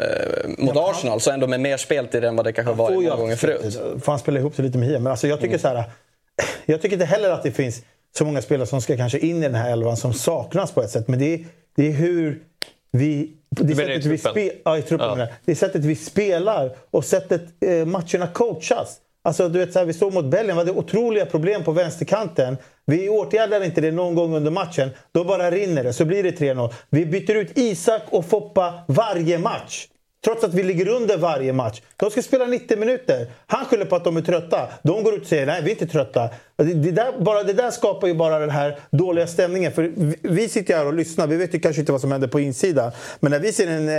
[0.58, 1.22] mot ja, Arsenal.
[1.22, 3.80] Så ändå med mer speltid än vad det kanske var många gånger förut.
[4.04, 5.00] Får han spela ihop sig lite med Hia.
[5.00, 5.60] Men alltså jag tycker mm.
[5.60, 5.84] så här,
[6.66, 7.82] Jag tycker inte heller att det finns
[8.18, 10.90] så många spelare som ska kanske in i den här elvan som saknas på ett
[10.90, 11.08] sätt.
[11.08, 12.44] Men det är, det är hur
[12.92, 15.28] vi det sättet, vi spe, ja, i truppen, ja.
[15.46, 18.98] det sättet vi spelar och sättet eh, matcherna coachas.
[19.22, 22.58] Alltså, du vet, så här, vi stod mot Belgien, vi hade otroliga problem på vänsterkanten.
[22.92, 24.90] Vi åtgärdar inte det någon gång under matchen.
[25.12, 26.74] Då bara rinner det, så blir det 3-0.
[26.90, 29.88] Vi byter ut Isak och Foppa varje match.
[30.26, 31.82] Trots att vi ligger under varje match.
[31.98, 33.28] De ska spela 90 minuter.
[33.48, 34.68] Han skyller på att de är trötta.
[34.84, 36.30] De går ut och säger nej, vi är inte trötta.
[36.56, 39.72] Det där, bara, det där skapar ju bara den här dåliga stämningen.
[39.72, 41.28] För vi sitter här och lyssnar.
[41.28, 42.92] Vi vet ju kanske inte vad som händer på insidan.
[43.20, 43.90] Men när vi ser en,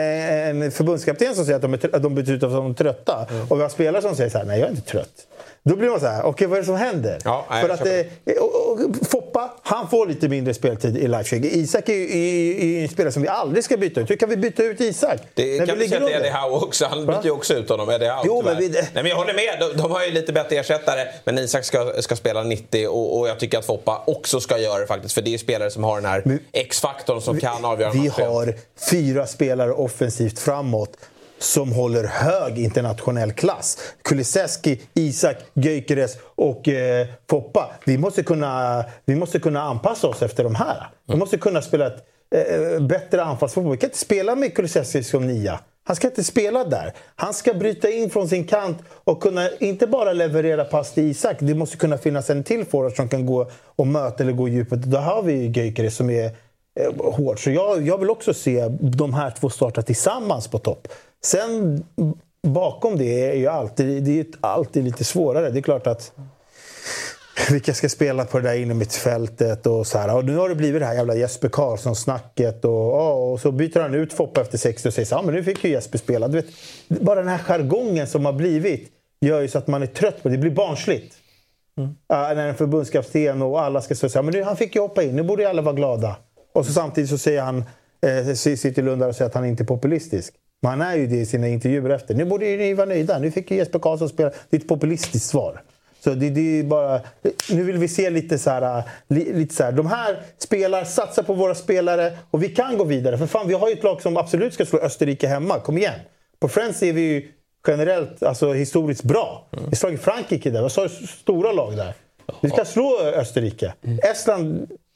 [0.62, 3.26] en förbundskapten som säger att de, är, att de byter ut att de är trötta.
[3.30, 3.46] Mm.
[3.48, 5.26] Och vi har spelare som säger så här, nej jag är inte trött.
[5.68, 7.18] Då blir man så här, okej okay, vad är det som händer?
[7.24, 11.44] Ja, nej, För att, eh, och, och, Foppa, han får lite mindre speltid i Leipzig.
[11.44, 14.10] Isak är ju en spelare som vi aldrig ska byta ut.
[14.10, 15.20] Hur kan vi byta ut Isak?
[15.34, 16.86] Det kan vi säga till Eddie Howe också.
[16.86, 17.90] Han byter ju också ut honom.
[17.90, 18.68] Eddie Howe, jo, men, vi...
[18.68, 19.56] Nej, men jag håller med.
[19.60, 21.08] De, de, har ju lite bättre ersättare.
[21.24, 24.78] Men Isak ska, ska spela 90 och, och, jag tycker att Foppa också ska göra
[24.78, 25.14] det faktiskt.
[25.14, 28.54] För det är spelare som har den här X-faktorn som vi, kan avgöra Vi har
[28.90, 30.90] fyra spelare offensivt framåt
[31.38, 33.78] som håller hög internationell klass.
[34.02, 37.70] Kuliseski, Isak, Gyökeres och eh, Foppa.
[37.84, 40.88] Vi måste, kunna, vi måste kunna anpassa oss efter de här.
[41.08, 43.72] Vi måste kunna spela ett eh, bättre anfallsfotboll.
[43.72, 45.60] Vi kan inte spela med Kuliseski som nia.
[45.88, 46.92] Han ska inte spela där.
[47.16, 51.36] Han ska bryta in från sin kant och kunna inte bara leverera pass till Isak.
[51.40, 54.52] Det måste kunna finnas en till forward som kan gå och möta eller gå i
[54.52, 54.82] djupet.
[54.82, 56.24] Då har vi Gyökeres som är
[56.80, 57.44] eh, hård.
[57.44, 60.88] Så jag, jag vill också se de här två starta tillsammans på topp.
[61.24, 61.84] Sen
[62.42, 65.50] bakom det är ju alltid, det är alltid lite svårare.
[65.50, 66.12] Det är klart att
[67.50, 70.16] vilka ska spela på det där inne mittfältet och så här.
[70.16, 73.94] Och nu har det blivit det här jävla Jesper Karlsson-snacket och, och, så byter han
[73.94, 76.28] ut Foppa efter 60 och säger så ja men nu fick ju Jesper spela.
[76.28, 76.46] Du vet,
[76.88, 80.28] bara den här jargongen som har blivit gör ju så att man är trött på
[80.28, 80.34] det.
[80.34, 81.14] Det blir barnsligt.
[81.78, 81.88] Mm.
[81.90, 85.16] Uh, när en förbundskapten och alla ska säga men nu, han fick ju hoppa in,
[85.16, 86.16] nu borde ju alla vara glada.
[86.54, 87.64] Och så samtidigt så säger han,
[88.06, 90.34] eh, sitter Lund och säger att han inte är populistisk.
[90.60, 92.14] Men han är ju det i sina intervjuer efter.
[92.14, 93.18] Nu borde ni vara nöjda.
[93.18, 94.30] Nu fick ju Jesper Karlsson spela.
[94.50, 95.62] Det är ett populistiskt svar.
[96.00, 97.00] Så det, det, är bara,
[97.50, 99.72] nu vill vi se lite så här, lite så här.
[99.72, 103.18] De här spelar, satsar på våra spelare och vi kan gå vidare.
[103.18, 105.60] För fan, vi har ju ett lag som absolut ska slå Österrike hemma.
[105.60, 106.00] Kom igen!
[106.40, 107.28] På Friends är vi ju
[107.66, 109.48] generellt, alltså historiskt bra.
[109.70, 110.58] Vi slagit Frankrike där.
[110.58, 111.94] Vi har stora lag där.
[112.40, 113.74] Vi ska slå Österrike.
[113.84, 113.98] Mm.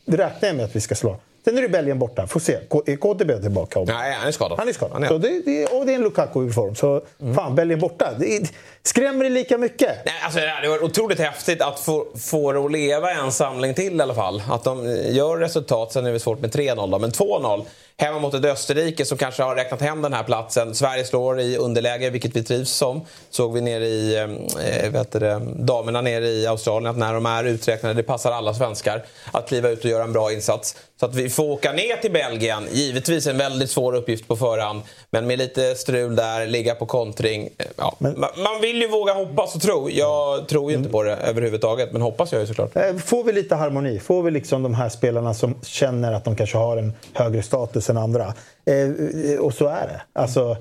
[0.07, 1.17] Estland räknar jag med att vi ska slå.
[1.45, 2.27] Sen är det Belgien borta.
[2.27, 2.53] Får se.
[2.87, 3.81] Är KTB tillbaka?
[3.81, 4.59] Nej, han är skadad.
[4.59, 4.93] Han är skadad.
[4.93, 5.09] Han är.
[5.09, 6.75] Så det, det, och det är en Lukaku i form.
[6.75, 7.35] Så mm.
[7.35, 8.13] fan, Belgien borta.
[8.19, 9.99] Det, skrämmer det lika mycket?
[10.05, 13.75] Nej, alltså, det hade varit otroligt häftigt att få, få det att leva en samling
[13.75, 14.43] till i alla fall.
[14.51, 15.93] Att de gör resultat.
[15.93, 17.65] Sen är det svårt med 3-0 men 2-0
[17.97, 20.75] hemma mot ett Österrike som kanske har räknat hem den här platsen.
[20.75, 23.01] Sverige slår i underläge, vilket vi trivs som.
[23.31, 27.45] Såg vi nere i, eh, vet det, damerna nere i Australien att när de är
[27.45, 30.77] uträknade, det passar alla svenskar att kliva ut och göra en bra insats.
[31.03, 34.83] Så att vi får åka ner till Belgien, givetvis en väldigt svår uppgift på förhand.
[35.11, 37.49] Men med lite strul där, ligga på kontring.
[37.59, 37.97] Eh, ja.
[37.99, 39.91] Men, man vill ju våga hoppas och tro.
[39.91, 42.77] Jag tror ju inte på det överhuvudtaget, men hoppas jag ju såklart.
[42.77, 43.99] Eh, får vi lite harmoni?
[43.99, 47.91] Får vi liksom de här spelarna som känner att de kanske har en högre status
[47.91, 48.35] än andra?
[48.65, 50.03] Eh, och så är det.
[50.13, 50.57] Alltså,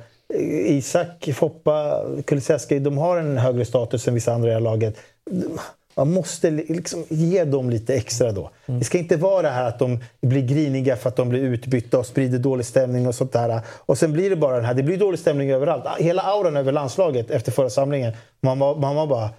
[0.66, 4.96] Isak, Foppa, Kulusevski, de har en högre status än vissa andra i laget.
[5.96, 8.50] Man måste liksom ge dem lite extra då.
[8.66, 8.80] Mm.
[8.80, 12.00] Det ska inte vara det här att de blir griniga för att de blir utbytta
[12.00, 13.62] och sprider dålig stämning och sånt där.
[13.68, 15.84] Och sen blir det bara den här, det blir dålig stämning överallt.
[16.00, 19.30] Hela auran över landslaget efter förra samlingen, man var, man var bara...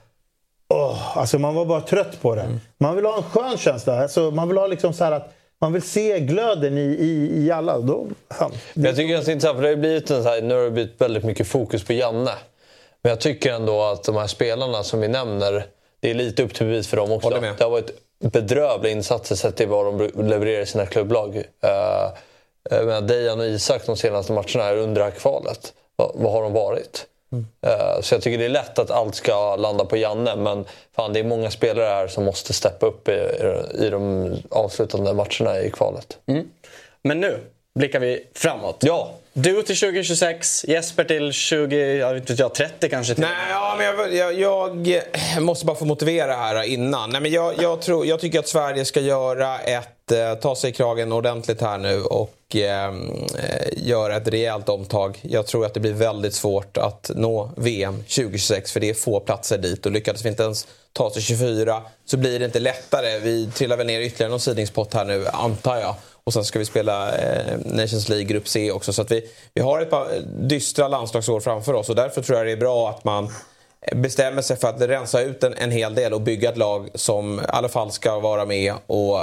[0.69, 2.43] Oh, alltså man var bara trött på det.
[2.43, 2.61] Mm.
[2.79, 4.03] Man vill ha en skön känsla.
[4.03, 7.79] Alltså man vill ha liksom så att man vill se glöden i, i, i alla.
[7.79, 8.53] Då, fan.
[8.75, 10.71] Jag tycker det är intressant, för det har blivit en så här, nu har det
[10.71, 12.31] blivit väldigt mycket fokus på Janne.
[13.03, 15.65] Men jag tycker ändå att de här spelarna som vi nämner
[16.03, 17.31] det är lite upp till bevis för dem också.
[17.31, 21.37] Det har varit bedrövliga insatser sett till vad de levererar i sina klubblag.
[21.37, 25.73] Uh, uh, Dejan och Isak de senaste matcherna är under det här kvalet.
[25.97, 27.07] Vad, har de varit?
[27.33, 27.47] Mm.
[27.67, 30.65] Uh, så jag tycker det är lätt att allt ska landa på Janne men
[30.97, 33.29] fan, det är många spelare här som måste steppa upp i,
[33.79, 36.19] i de avslutande matcherna i kvalet.
[36.27, 36.49] Mm.
[37.03, 37.39] Men nu
[37.75, 38.77] blickar vi framåt.
[38.81, 39.11] Ja.
[39.35, 43.15] Du till 2026, Jesper till 20, jag vet inte, 30 kanske?
[43.15, 43.23] Till.
[43.23, 47.11] Nej, ja, men jag, jag, jag, måste bara få motivera här innan.
[47.11, 50.71] Nej, men jag, jag, tror, jag tycker att Sverige ska göra ett, eh, ta sig
[50.71, 52.95] i kragen ordentligt här nu och eh,
[53.77, 55.19] göra ett rejält omtag.
[55.23, 59.21] Jag tror att det blir väldigt svårt att nå VM 2026 för det är få
[59.21, 63.19] platser dit och lyckades vi inte ens ta sig 24 så blir det inte lättare.
[63.19, 65.95] Vi trillar väl ner ytterligare någon sidningspott här nu, antar jag.
[66.25, 68.93] Och sen ska vi spela eh, Nations League Grupp C också.
[68.93, 72.39] Så att vi, vi har ett par eh, dystra landslagsår framför oss och därför tror
[72.39, 73.29] jag det är bra att man
[73.81, 76.89] eh, bestämmer sig för att rensa ut en, en hel del och bygga ett lag
[76.95, 79.19] som i alla fall ska vara med och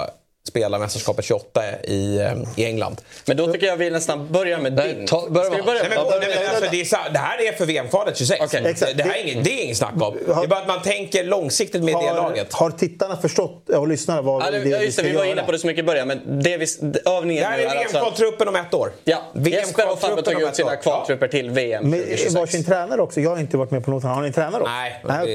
[0.49, 3.01] spela mästerskapet 28 i, eh, i England.
[3.25, 5.07] Men då tycker jag vi nästan börjar med din.
[5.07, 5.81] Ta, börja Ska vi börja?
[5.81, 8.41] Nej, men, nej, men, alltså, det, är, det, här är för VM-kvalet 26.
[8.41, 8.61] Okay.
[8.61, 10.17] Det, det, här är inget, det är inget snack om.
[10.25, 12.53] Det är bara att man tänker långsiktigt med har, det laget.
[12.53, 15.51] Har tittarna förstått och lyssnarna vad ja, det, det, vi ska Vi var inne på
[15.51, 16.65] det så mycket i början, men det vi,
[17.05, 18.91] övningen Det här är VM-kvaltruppen om ett år.
[19.03, 21.99] Ja, Jesper och Fabbe tog ut sina kvaltrupper till VM Med
[22.31, 23.21] varsin tränare också.
[23.21, 24.03] Jag har inte varit med på något.
[24.03, 24.73] Har ni tränare också?
[25.03, 25.25] Nej.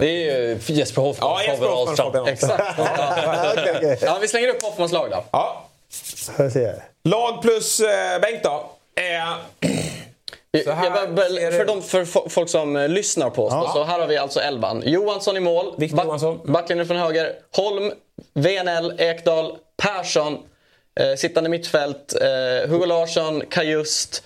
[0.00, 1.30] Det är Jesper Hoffman.
[1.30, 2.28] Ja, Jesper Hoffman.
[2.28, 2.62] Exakt.
[4.02, 5.24] Ja, vi slänger upp Hoffmans lag då.
[5.32, 5.68] Ja.
[7.04, 8.70] Lag plus eh, Bengt då.
[8.94, 9.36] Eh,
[10.74, 11.06] här
[11.50, 14.06] det för, de, för fo- folk som eh, lyssnar på oss, då, så här har
[14.06, 14.82] vi alltså elvan.
[14.86, 15.74] Johansson i mål.
[15.78, 16.40] Victor Johansson.
[16.44, 17.32] Backlinjen från höger.
[17.56, 17.92] Holm,
[18.34, 20.38] VNL, Ekdal, Persson.
[21.00, 22.14] Eh, sittande mittfält.
[22.20, 24.22] Eh, Hugo Larsson, Kajust.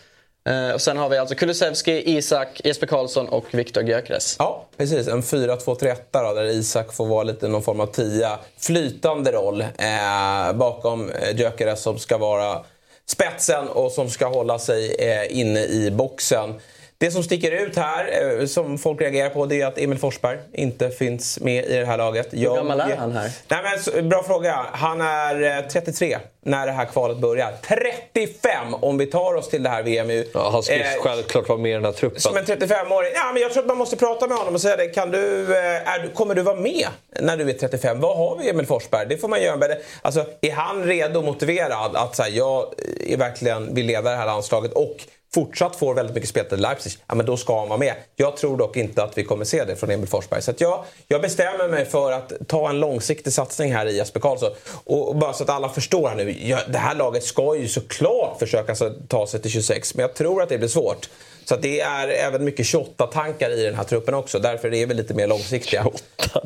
[0.47, 4.37] Eh, och sen har vi alltså Kulusevski, Isak, Jesper Karlsson och Viktor Gyökeres.
[4.39, 5.09] Ja, precis.
[5.09, 8.39] En 4-2-3-1 där Isak får vara lite någon form av tia.
[8.59, 12.65] Flytande roll eh, bakom eh, Gyökeres som ska vara
[13.07, 16.55] spetsen och som ska hålla sig eh, inne i boxen.
[16.99, 20.39] Det som sticker ut här, eh, som folk reagerar på, det är att Emil Forsberg
[20.53, 22.29] inte finns med i det här laget.
[22.33, 23.31] Hur gammal är han här?
[23.49, 23.61] Nej,
[23.95, 24.67] men, bra fråga.
[24.73, 27.53] Han är eh, 33 när det här kvalet börjar.
[27.69, 30.25] 35 om vi tar oss till det här VM.
[30.35, 32.21] Ja, han ska Eh, självklart vara med i den här truppen.
[32.21, 33.11] som en 35-åring.
[33.15, 34.87] Ja, men jag tror att man måste prata med honom och säga det.
[34.87, 36.87] Kan du, eh, är, kommer du vara med
[37.21, 38.01] när du är 35?
[38.01, 39.07] Vad har vi Emil Forsberg?
[39.09, 39.57] Det får man göra.
[39.57, 42.67] Men det- Alltså, är han redo och motiverad att så här, jag
[43.07, 44.97] är verkligen vill leda det här landslaget och
[45.37, 47.95] fortsatt får väldigt mycket speltid i Leipzig, ja, men då ska han vara med.
[48.17, 50.43] Jag tror dock inte att vi kommer se det från Emil Forsberg.
[50.43, 54.51] Så jag, jag bestämmer mig för att ta en långsiktig satsning här i Jesper Karlsson.
[54.85, 56.37] Och, och bara så att alla förstår här nu.
[56.41, 58.75] Ja, det här laget ska ju såklart försöka
[59.09, 61.09] ta sig till 26, men jag tror att det blir svårt.
[61.45, 64.39] Så det är även mycket 28-tankar i den här truppen också.
[64.39, 65.87] Därför är vi lite mer långsiktiga.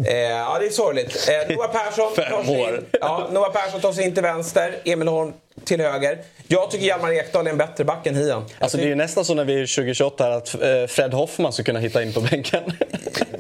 [0.07, 1.29] Eh, ja, det är sorgligt.
[1.29, 2.87] Eh, Noah Persson tar sig in.
[3.01, 4.77] Ja, Noah Persson tar sig in till vänster.
[4.85, 5.33] Emil Holm
[5.65, 6.19] till höger.
[6.49, 8.43] Jag tycker Hjalmar Ekdal är en bättre back än Hien.
[8.59, 11.53] Alltså det är ju nästan så när vi är 2028 här att eh, Fred Hoffman
[11.53, 12.63] ska kunna hitta in på bänken.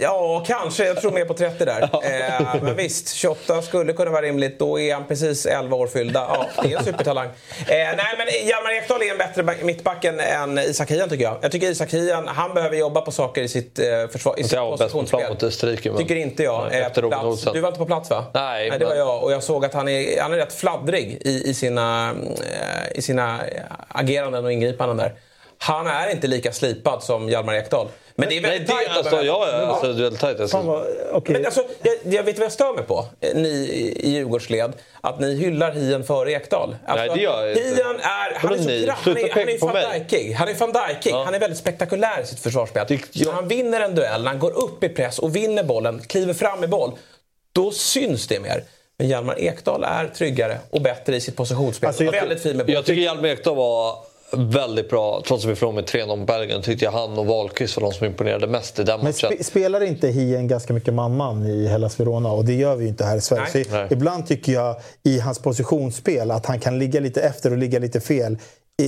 [0.03, 0.87] Ja, kanske.
[0.87, 1.81] Jag tror mer på 30 där.
[2.05, 4.59] Eh, men visst, 28 skulle kunna vara rimligt.
[4.59, 6.21] Då är han precis 11 år fyllda.
[6.55, 7.27] Ja, det är en supertalang.
[7.27, 7.33] Eh,
[7.68, 11.39] nej, men Hjalmar Ekdal är en bättre back- mittback än- Isak Hien tycker jag.
[11.43, 14.53] Jag tycker Isak Hien, han behöver jobba på saker i sitt eh, försvar, i sitt
[14.53, 15.29] Jag var positionsspel.
[15.31, 15.89] mot Österrike.
[15.91, 16.66] men- Tycker inte jag.
[16.71, 17.53] Nej, Eh.
[17.53, 18.25] Du var inte på plats va?
[18.35, 19.23] Nej, Nej det var men- jag.
[19.23, 23.03] Och jag såg att han är, han är rätt fladdrig i, i, sina, eh, i
[23.03, 23.41] sina
[23.89, 25.15] ageranden och ingripanden där.
[25.59, 27.89] Han är inte lika slipad som Hjalmar Ekdal.
[28.15, 30.41] Men det är Nej, väldigt det, tajt alltså, ja, ja, alltså, det är väldigt tajt.
[30.41, 30.85] Alltså.
[31.13, 31.33] Okej.
[31.37, 34.73] men alltså, jag, jag vet vad jag stör mig på, eh, ni i- Djurgårdsled.
[35.01, 36.77] Att ni hyllar Hien före Ekdal.
[36.87, 37.63] Alltså, Nej, det gör jag inte.
[37.63, 38.87] Hien är, han är, så, ni?
[38.87, 39.93] kra- han är, han van.
[39.93, 40.33] Dijkig.
[40.33, 41.11] Han är van Dijkig.
[41.13, 41.25] Ja.
[41.25, 42.85] Han är väldigt spektakulär i sitt försvarsspel.
[42.89, 43.27] Det- ja.
[43.27, 46.35] När han vinner en duell, när han går upp i press och vinner bollen, kliver
[46.35, 46.93] fram i boll.
[47.53, 48.65] Då syns det mer.
[49.01, 51.86] Men Hjalmar Ekdal är tryggare och bättre i sitt positionsspel.
[51.88, 52.74] Alltså, jag- väldigt fin med boll.
[52.74, 53.94] Jag tycker Hjalmar Ekdal var
[54.32, 55.22] väldigt bra.
[55.26, 57.92] Trots att vi förlorade med 3-0 mot Belgien tyckte jag han och Wahlqvist var de
[57.92, 59.30] som imponerade mest i den Men matchen.
[59.34, 62.32] spe, spelar inte Hien ganska mycket man-man i Hellas Verona?
[62.32, 63.46] Och det gör vi ju inte här i Sverige.
[63.55, 63.64] Nej.
[63.64, 63.86] Så Nej.
[63.90, 68.01] ibland tycker jag i hans positionsspel att han kan ligga lite efter och ligga lite
[68.01, 68.38] fel.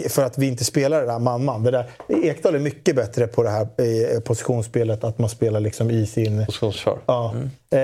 [0.09, 1.63] För att vi inte spelar det där man-man.
[1.63, 1.85] Det där,
[2.23, 5.05] Ekdal är mycket bättre på det här eh, positionsspelet.
[5.05, 6.47] Att man spelar liksom i sin...
[6.47, 6.99] Positionsförsvar.
[7.07, 7.35] Ja.
[7.35, 7.79] Eh,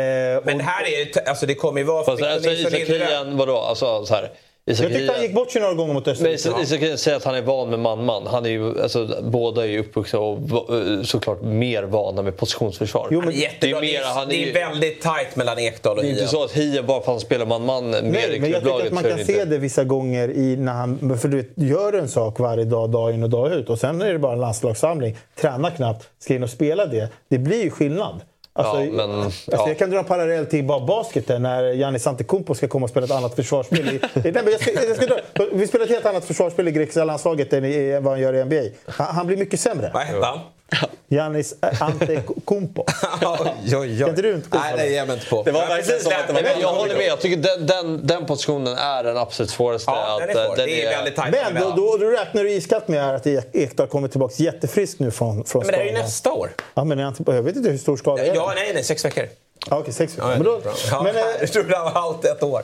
[0.45, 2.05] Men och, här är det, alltså det kommer ju vara...
[2.05, 2.73] Fast alltså, Isak.
[2.73, 3.57] Hien, vadå?
[3.59, 4.31] Alltså, så här.
[4.71, 6.35] Isak jag tyckte han gick Hien- bort sig några gånger mot Österrike.
[6.35, 8.27] Isak Isak Hien säger att han är van med man-man.
[8.27, 10.39] Han är ju, alltså, båda är ju uppvuxna och
[11.05, 13.09] såklart mer vana med positionsförsvar.
[13.11, 13.81] Jo, men- Jättebra.
[13.81, 16.09] Det Det är mer- han är det är ju- väldigt tajt mellan Ekdal och Det
[16.09, 16.29] är inte Hien.
[16.31, 18.87] så att Hien bara för att han spelar man-man mer Nej, i men jag tycker
[18.87, 21.19] att man kan se det vissa gånger i när han...
[21.19, 23.71] För du vet, gör en sak varje dag, dag in och dag ut.
[23.71, 25.17] Och sen är det bara en landslagssamling.
[25.41, 27.09] Tränar knappt, ska in och spela det.
[27.31, 28.21] Det blir ju skillnad.
[28.59, 29.69] Alltså, Ja, men- alltså, ja.
[29.69, 33.07] Jag kan dra en parallell till bara basketen när Giannis Antetokounmpo ska komma och spela
[33.07, 33.79] ett annat försvarsspel.
[33.89, 35.17] I, nej, men jag ska, jag ska dra,
[35.53, 38.45] vi spelar ett helt annat försvarsspel i grekiska landslaget än i, vad han gör i
[38.45, 38.63] NBA.
[38.87, 39.91] Han, han blir mycket sämre.
[39.95, 40.39] Vad hette han?
[41.11, 42.85] Giannis Antetokounmpo.
[43.21, 45.43] Kan inte du inte Nej, det ger jag mig inte på.
[45.43, 47.07] Det var verkligen precis som att det var- jag håller med.
[47.07, 49.91] Jag tycker den, den, den positionen är den absolut svåraste.
[49.91, 50.57] Ja, den är eh, svår.
[50.57, 51.35] Det är väldigt tajt.
[51.53, 55.45] Men då, då, då räknar du iskallt med att Ekdal kommer tillbaka jättefrisk nu från,
[55.45, 56.51] från Men det är ju nästa år.
[56.75, 59.25] Ja, men är jag vet inte hur stor skada är Ja, nej, nej, sex veckor.
[59.71, 60.31] Ja, okej, sex veckor.
[60.31, 62.63] Ja, men då, ja, men, eh, jag trodde han var out ett år.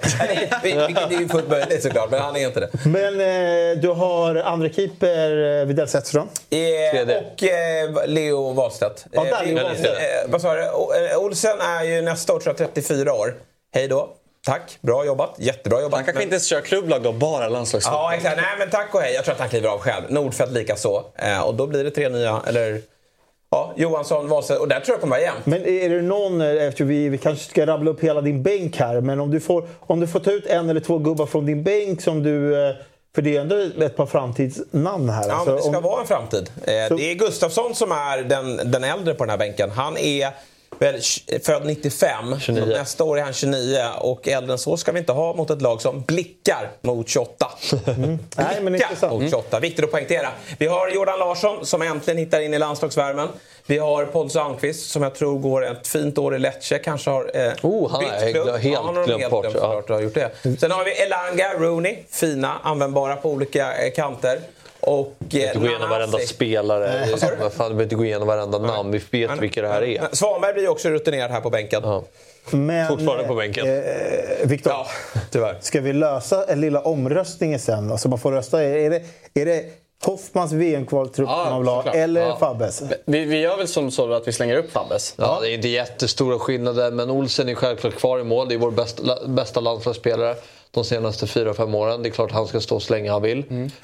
[0.62, 2.70] Vilket är ju fullt möjligt såklart, men han är inte det.
[2.84, 6.28] men eh, du har andra keeper eh, Widell Zetterström.
[6.50, 9.06] Eh, och eh, Leo Wahlstedt.
[9.12, 9.98] Ja, där Leo Wahlstedt.
[9.98, 10.68] eh, vad sa du?
[11.16, 13.34] Olsen är ju nästa år tror jag 34 år.
[13.74, 14.08] Hej då.
[14.46, 15.34] Tack, bra jobbat.
[15.38, 15.94] Jättebra jobbat.
[15.96, 18.02] Han kanske Men- inte ens kör klubblag då, bara landslagsfotboll.
[18.02, 18.36] Ja, exakt.
[18.36, 19.14] Nej, men tack och hej.
[19.14, 20.04] Jag tror att han kliver av själv.
[20.08, 21.04] Nordfeldt lika så.
[21.18, 22.80] Eh, och då blir det tre nya, eller
[23.54, 24.60] ja, Johansson, Wahlstedt.
[24.60, 25.46] Och där tror jag kommer vara jämnt.
[25.46, 28.76] Men är det någon, eh, eftersom vi, vi kanske ska rabbla upp hela din bänk
[28.76, 31.46] här, men om du, får, om du får ta ut en eller två gubbar från
[31.46, 32.66] din bänk som du...
[32.68, 32.74] eh,
[33.14, 35.28] För det är ändå ett par framtidsnamn här.
[35.28, 36.50] Ja, alltså, det ska om- vara en framtid.
[36.64, 39.70] Eh, Så- Det är Gustafsson som är den, den äldre på den här bänken.
[39.70, 40.28] Han är
[40.78, 41.00] väl
[41.42, 42.40] född 95.
[42.40, 42.64] 29.
[42.66, 43.78] Nästa år är han 29.
[44.00, 47.46] Och äldre än så ska vi inte ha mot ett lag som blickar mot 28.
[48.36, 49.12] Nej, men intressant.
[49.12, 49.60] mot 28.
[49.60, 50.28] Viktigt att poängtera.
[50.58, 53.28] Vi har Jordan Larsson som äntligen hittar in i landslagsvärmen.
[53.66, 56.78] Vi har Pontus Almqvist som jag tror går ett fint år i Lecce.
[56.78, 58.48] Kanske har eh, Oh, han bytt klubb.
[58.48, 59.56] helt ja, han har glömt bort, glömt
[59.88, 59.94] ja.
[59.94, 60.30] har gjort det.
[60.60, 61.96] Sen har vi Elanga, Rooney.
[62.10, 64.40] Fina, användbara på olika eh, kanter.
[64.86, 67.06] Och Vi behöver inte gå igenom varenda spelare.
[67.40, 68.90] Vad fan, vi behöver inte gå igenom varenda namn.
[68.90, 70.08] Vi vet vilka det här är.
[70.12, 71.80] Svanberg blir också rutinerad här på bänken.
[71.84, 72.02] Ja.
[72.50, 73.66] Men, Fortfarande på bänken.
[73.68, 73.82] Eh,
[74.44, 74.86] Viktor, Ja,
[75.30, 75.58] tyvärr.
[75.60, 77.92] ska vi lösa en lilla omröstning sen?
[77.92, 78.62] Alltså man får rösta.
[78.62, 79.02] Är det,
[79.40, 79.64] är det
[80.04, 82.36] Hoffmans VM-kvaltrupp Ja, man vill ha eller Ja.
[82.38, 82.82] Fabbes?
[83.04, 85.14] Vi, vi gör väl som så att vi slänger upp Fabbes.
[85.18, 88.48] Ja, det är inte jättestora skillnader, men Olsen är självklart kvar i mål.
[88.48, 90.34] Det är vår bästa, bästa landslagsspelare
[90.74, 92.02] de senaste 4-5 åren.
[92.02, 93.38] Det är klart han ska stå så länge han vill.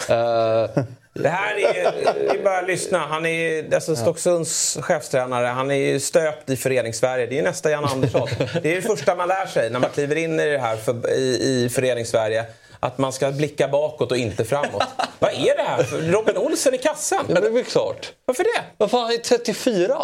[0.09, 0.83] Eh,
[1.13, 2.99] Det här är, det är bara att lyssna.
[2.99, 5.47] Han är alltså Stocksunds chefstränare.
[5.47, 7.27] Han är ju stöpt i föreningssverige.
[7.27, 8.29] Det är ju nästa Jan Andersson.
[8.63, 11.11] Det är det första man lär sig när man kliver in i det här för,
[11.11, 12.45] i, i föreningssverige.
[12.81, 14.83] Att man ska blicka bakåt och inte framåt.
[15.19, 16.13] Vad är det här?
[16.13, 17.25] Robin Olsen i kassan?
[17.29, 18.13] ja, det är väl klart.
[18.25, 18.63] Varför det?
[18.77, 19.97] Vad fan, han är 34!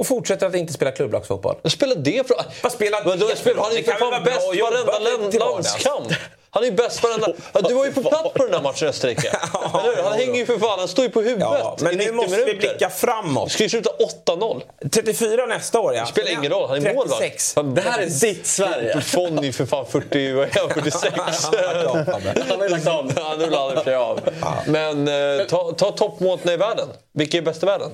[0.00, 1.56] Och fortsätter att inte spela klubblagsfotboll.
[1.62, 2.36] Vad spelar det för...
[2.62, 6.12] Vad spelar Men då spelar, han är ju för fan bäst varenda landskamp.
[6.50, 7.26] Han är ju bäst varenda...
[7.68, 9.28] Du var ju på plats på den där matchen i Österrike.
[9.74, 10.02] Eller hur?
[10.02, 12.30] Han hänger ju för fan, han står ju på huvudet Ja, men nu 90 måste
[12.30, 12.52] minuter.
[12.52, 13.48] vi blicka framåt.
[13.48, 13.90] Det ska ju sluta
[14.26, 14.62] 8-0.
[14.90, 16.00] 34 nästa år ja.
[16.00, 17.20] Det spelar ingen roll, han är målvakt.
[17.20, 17.52] 36.
[17.56, 18.94] Han- Det här är ditt Sverige.
[18.96, 21.14] Buffon är för fan 40, vad är han, 46.
[22.48, 23.18] Han har ju lagt av.
[23.18, 23.40] Han
[23.74, 24.20] för sig av.
[24.66, 26.88] Men eh, ta, ta toppmåltna i världen.
[27.12, 27.90] Vilka är bäst i världen?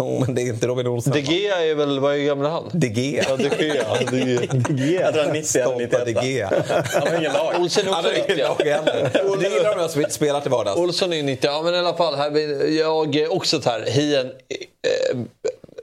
[0.04, 1.12] Jo, men det är inte Robin Olsen.
[1.12, 2.70] De Gea är väl, vad är gamla han?
[2.72, 3.24] De Gea.
[3.28, 3.84] Ja, De Gea.
[4.10, 5.00] De Gea.
[5.00, 6.24] Jag tror han är 90 eller De 91.
[6.24, 6.50] Gea.
[6.92, 7.54] Han har ingen lag.
[7.60, 8.44] Olsen är också har ingen 90.
[8.44, 9.10] lag heller.
[9.40, 10.76] Det gillar de som spelar till vardags.
[10.78, 11.50] Olsson är 90.
[11.50, 12.14] Ja, men i alla fall.
[12.14, 12.30] Här,
[12.78, 13.84] jag är också så här.
[13.86, 15.18] Hien, eh,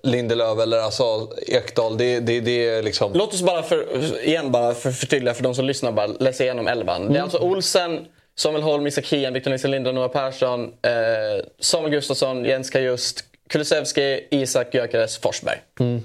[0.03, 1.97] Lindelöf eller alltså Ekdal.
[1.97, 3.13] Det, det, det är liksom...
[3.13, 3.85] Låt oss bara för,
[4.27, 7.13] igen bara för förtydliga för de som lyssnar bara läsa igenom elvan.
[7.13, 8.05] Det är alltså Olsen,
[8.35, 14.27] Samuel Holm, Isak Hien, Victor Nilsson Lindelöf, Noah Persson, eh, Samuel Gustafsson, Jens Kajust, Kulusevski,
[14.31, 15.57] Isak Gyökeres, Forsberg.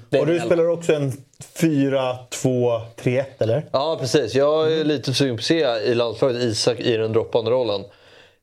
[0.09, 1.11] Är Och du spelar också en
[1.55, 3.65] 4-2-3-1 eller?
[3.71, 4.35] Ja, precis.
[4.35, 7.81] Jag är lite sugen på att se i landslaget Isak i den droppande rollen.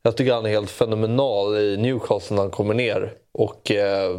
[0.02, 3.12] Jag tycker han är helt fenomenal i Newcastle när han kommer ner.
[3.32, 3.70] Och...
[3.70, 4.10] Eh,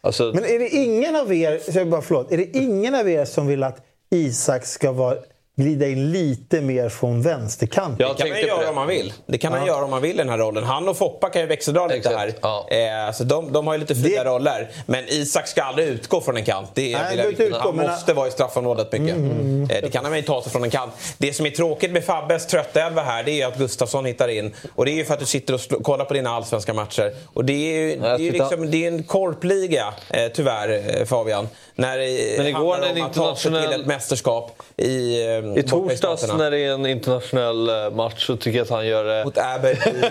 [0.00, 3.08] alltså, Men är det ingen av er, så jag bara, förlåt, är det ingen av
[3.08, 5.16] er som vill att Isak ska vara,
[5.58, 8.06] glida in lite mer från vänsterkanten?
[8.06, 8.68] jag Det kan på göra det.
[8.68, 9.12] om han vill.
[9.26, 10.64] Det kan han göra om han vill i den här rollen.
[10.64, 12.32] Han och Foppa kan ju växeldra lite Exakt, här.
[12.42, 12.66] ja.
[13.08, 14.68] Eh, så de, de har ju lite fria Det- roller.
[14.86, 16.70] Men Isak ska aldrig utgå från en kant.
[16.74, 19.16] Det är Nej, det utgår, Han men- måste vara i straffområdet mycket.
[19.16, 20.92] Eh, det kan han väl ta sig från en kant.
[21.18, 24.54] Det som är tråkigt med Fabbes tröttelva här det är att Gustafsson hittar in.
[24.74, 27.12] Och det är ju för att du sitter och slå, kollar på dina allsvenska matcher.
[27.34, 31.04] Och det är ju, det är ju liksom, det är en korpliga, eh, tyvärr eh,
[31.04, 31.48] Fabian.
[31.78, 36.32] När det Men igår när är sig internationell- till ett mästerskap i, eh, I torsdags
[36.38, 39.24] när det är en internationell eh, match så tycker jag att han gör det...
[39.24, 39.94] Mot Aberdeen.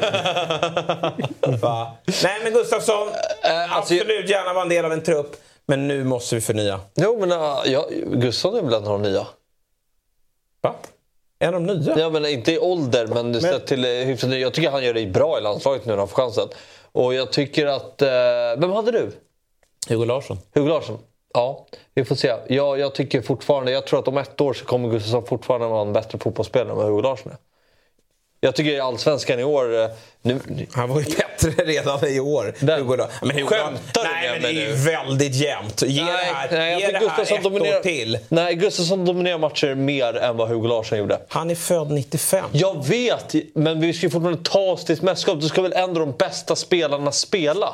[2.23, 3.07] Nej men Gustafsson,
[3.47, 5.35] Eh, alltså, absolut gärna vara en del av en trupp.
[5.65, 6.79] Men nu måste vi förnya.
[6.95, 9.27] Jo, men uh, ja, Gustavsson är väl en av de nya?
[10.61, 10.75] Va?
[11.39, 11.99] En av de nya?
[11.99, 13.41] Ja, men inte i ålder, men, men...
[13.41, 14.39] sett till hyfsat.
[14.39, 16.47] Jag tycker han gör det bra i landslaget nu när han får chansen.
[16.91, 18.01] Och jag tycker att...
[18.01, 18.09] Eh,
[18.57, 19.11] vem hade du?
[19.89, 20.37] Hugo Larsson.
[20.53, 20.99] Hugo Larsson?
[21.37, 22.33] Ja, vi får se.
[22.47, 23.71] Jag, jag tycker fortfarande...
[23.71, 26.77] Jag tror att om ett år så kommer Gustafsson fortfarande vara en bättre fotbollsspelare än
[26.77, 27.37] vad Hugo Larsson är.
[28.39, 29.81] Jag tycker Allsvenskan i år...
[29.81, 29.87] eh,
[30.21, 30.39] Nu,
[30.73, 32.53] Han var ju bättre redan i år.
[32.59, 33.03] Den- Hugo.
[33.21, 34.91] Men Hugo Skämtar du Nej med men det är mig ju nu?
[34.91, 35.81] väldigt jämnt.
[35.81, 38.19] Ge det här, nej, ge det här Gustafsson ett dominerar, år till.
[38.29, 41.19] Nej, Gustafsson dominerar matcher mer än vad Hugo Larsson gjorde.
[41.29, 42.45] Han är född 95.
[42.51, 45.41] Jag vet, men vi ska ju fortfarande ta oss till ett mästerskap.
[45.41, 47.73] Då ska väl ändå de bästa spelarna spela?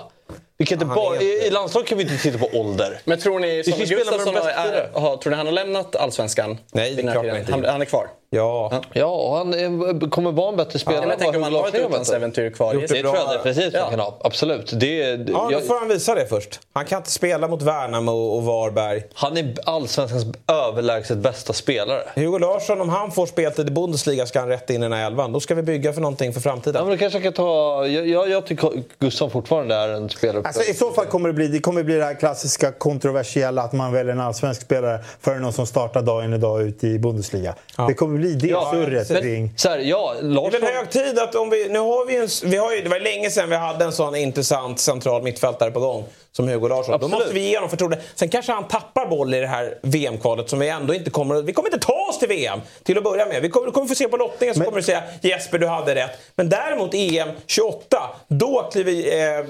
[0.57, 2.99] Vi kan inte Han bara, i, landslaget kan vi inte titta på ålder.
[3.05, 4.89] Men tror ni ska Samuel ju spela med de Gustafsson bästa har, där.
[4.95, 6.57] är, har, tror ni han har lämnat Allsvenskan?
[6.71, 8.07] Nej, det är klart inte han, han är kvar?
[8.29, 8.81] Ja.
[8.93, 11.75] Ja, han är, kommer vara en bättre spelare Ja, jag tänker om han har ett
[11.75, 13.01] utlandsäventyr kvar Det sig.
[13.01, 13.33] tror jag bra.
[13.43, 13.81] definitivt Ja.
[13.81, 14.17] han kan ha.
[14.23, 14.71] Absolut.
[14.79, 14.97] Det,
[15.31, 16.59] Ja, då får han visa det först.
[16.73, 19.03] Han kan inte spela mot Värnamo och Varberg.
[19.13, 22.01] han är allsvenskans överlägset bästa spelare.
[22.15, 25.05] Hugo Larsson, om han får speltid i Bundesliga ska han rätt in i den här
[25.07, 25.31] elvan.
[25.31, 26.75] Då ska vi bygga för någonting för framtiden.
[26.79, 27.85] Ja, men då kanske jag kan ta...
[27.87, 30.42] Jag, jag, jag tycker Gustav fortfarande är en spelare.
[30.43, 33.73] Alltså, I så fall kommer det bli det kommer bli det här klassiska kontroversiella att
[33.73, 37.55] man väljer en allsvensk spelare före någon som startar dagen idag ute i Bundesliga.
[37.87, 39.53] Det kommer bli det Ja, surret men- kring...
[39.57, 40.61] Så här, ja, Det är Larsson...
[40.61, 41.69] väl hög tid att om vi...
[41.69, 44.15] Nu har vi, en, vi har ju, det var länge sedan vi hade en sån
[44.15, 46.03] intressant central mittfältare på gång
[46.35, 46.93] som Hugo Larsson.
[46.93, 47.11] Absolut.
[47.11, 47.99] Då måste vi ge honom förtroende.
[48.15, 51.41] Sen kanske han tappar boll i det här VM-kvalet som vi ändå inte kommer...
[51.41, 53.41] Vi kommer inte ta oss till VM till att börja med.
[53.41, 55.95] Vi kommer, kommer få se på lottningen så Men- kommer du säga Jesper du hade
[55.95, 56.11] rätt.
[56.35, 59.45] Men däremot EM 28, då kliver eh,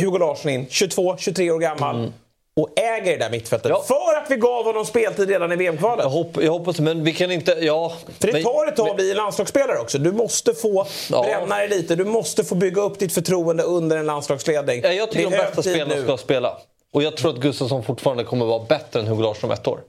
[0.00, 2.12] Hugo Larsson in, 22-23 år gammal.
[2.56, 3.70] Och äger det där mittfältet.
[3.70, 3.82] Ja.
[3.82, 6.02] För att vi gav honom speltid redan i VM-kvalet.
[6.04, 7.52] Jag, hopp, jag hoppas men vi kan inte...
[7.60, 9.98] Ja, För det men- tar ett tag att bli landslagsspelare också.
[9.98, 11.22] Du måste få Ja.
[11.22, 11.96] bränna dig lite.
[11.96, 14.80] Du måste få bygga upp ditt förtroende under en landslagsledning.
[14.84, 16.02] Ja, jag tycker de bästa spelarna nu.
[16.02, 16.58] ska spela.
[16.92, 19.80] Och jag tror att Gustafsson fortfarande kommer vara bättre än Hugo Larsson om ett år.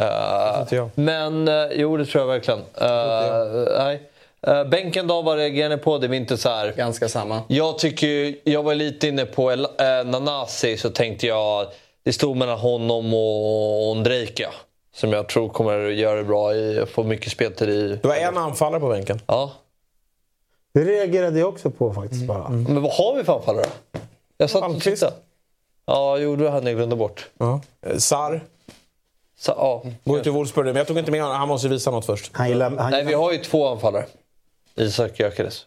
[0.00, 2.58] Uh, men, uh, jo det tror jag verkligen.
[2.60, 4.02] Uh, nej.
[4.48, 5.98] Uh, bänken då, vad reagerar ni på?
[5.98, 6.72] Det är inte så här...
[6.76, 7.42] Ganska samma.
[7.48, 9.56] Jag tycker, jag var lite inne på uh,
[10.04, 11.66] Nanasi så tänkte jag,
[12.04, 14.50] det stod mellan honom och Ondrejka.
[14.94, 17.88] Som jag tror kommer göra det bra i, få mycket speltid i.
[18.02, 19.20] Det var en anfallare på bänken.
[19.26, 19.52] Ja.
[20.74, 22.46] Det reagerade jag också på faktiskt bara.
[22.46, 22.64] Mm.
[22.64, 23.66] Men vad har vi för anfallare?
[24.36, 25.12] Jag satt och tittade.
[25.86, 27.30] Ja, jo, det hade jag glömt bort.
[27.38, 27.60] Ja.
[27.98, 28.40] Sar.
[29.38, 29.82] Så, ja.
[30.04, 31.36] Går till Wolfsburg men jag tog inte med honom.
[31.36, 32.30] Han måste visa något först.
[32.34, 34.06] Han gillar, han Nej, vi har ju två anfallare.
[34.74, 35.66] Isak Gyökeres.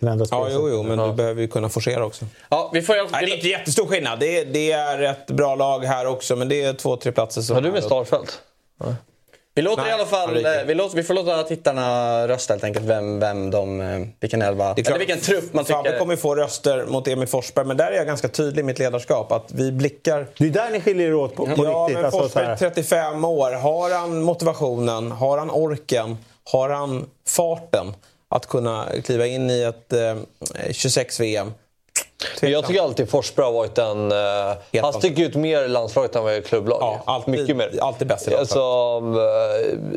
[0.00, 2.24] Kan ändra Ja, jo, jo, men du behöver ju kunna forcera också.
[2.48, 2.94] Ja, vi får...
[2.94, 4.20] Nej, det är inte jättestor skillnad.
[4.20, 7.42] Det är, det är ett bra lag här också, men det är två, tre platser
[7.42, 7.54] som...
[7.54, 8.40] Har du med Starfelt?
[9.56, 10.34] Vi låter Nej, i alla fall,
[10.66, 14.80] vi, låter, vi får låta tittarna rösta helt enkelt vem, vem de, vilken elva, Det
[14.80, 15.98] är klart, eller vilken trupp man Fabbe tycker...
[15.98, 18.78] kommer ju få röster mot Emil Forsberg, men där är jag ganska tydlig i mitt
[18.78, 19.32] ledarskap.
[19.32, 20.26] Att vi blickar...
[20.38, 21.96] Det är där ni skiljer er åt på, på Ja, riktigt.
[21.96, 22.56] men Alltså, så Forsberg är här.
[22.56, 23.52] 35 år.
[23.52, 25.12] Har han motivationen?
[25.12, 26.18] Har han orken?
[26.44, 27.94] Har han farten?
[28.34, 30.16] Att kunna kliva in i ett eh,
[30.68, 31.52] 26-VM.
[32.40, 34.12] Men jag tycker alltid Forsberg har varit en...
[34.12, 36.78] Uh, han sticker ut mer i landslaget än vad i klubblag.
[36.80, 37.78] Ja, alltid- Mycket mer.
[37.80, 38.60] alltid bäst i alltså,
[39.00, 39.16] uh,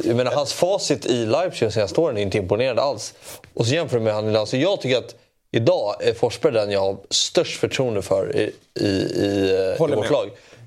[0.06, 3.14] jag menar, Hans facit i Leipzig de senaste åren är inte imponerande alls.
[3.54, 4.68] Och så jämför med han i landslaget.
[4.70, 5.16] Jag tycker att
[5.52, 9.90] idag är Forsberg den jag har störst förtroende för i, i, i, eh, i vårt
[9.90, 10.12] med.
[10.12, 10.26] lag.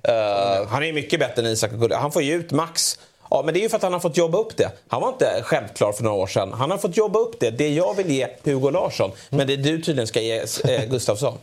[0.09, 1.71] Uh, Han är mycket bättre än Isak.
[1.93, 2.99] Han får ju ut max.
[3.31, 4.73] Ja, men det är ju för att han har fått jobba upp det.
[4.89, 6.53] Han var inte självklar för några år sedan.
[6.53, 7.51] Han har fått jobba upp det.
[7.51, 9.11] Det jag vill ge Hugo Larsson.
[9.31, 11.39] Men det du tydligen ska ge eh, Gustafsson.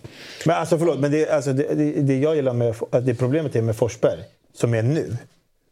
[0.46, 3.62] Men alltså förlåt, men det, alltså, det, det, det jag gillar med det problemet är
[3.62, 4.20] med Forsberg,
[4.54, 5.18] som är nu,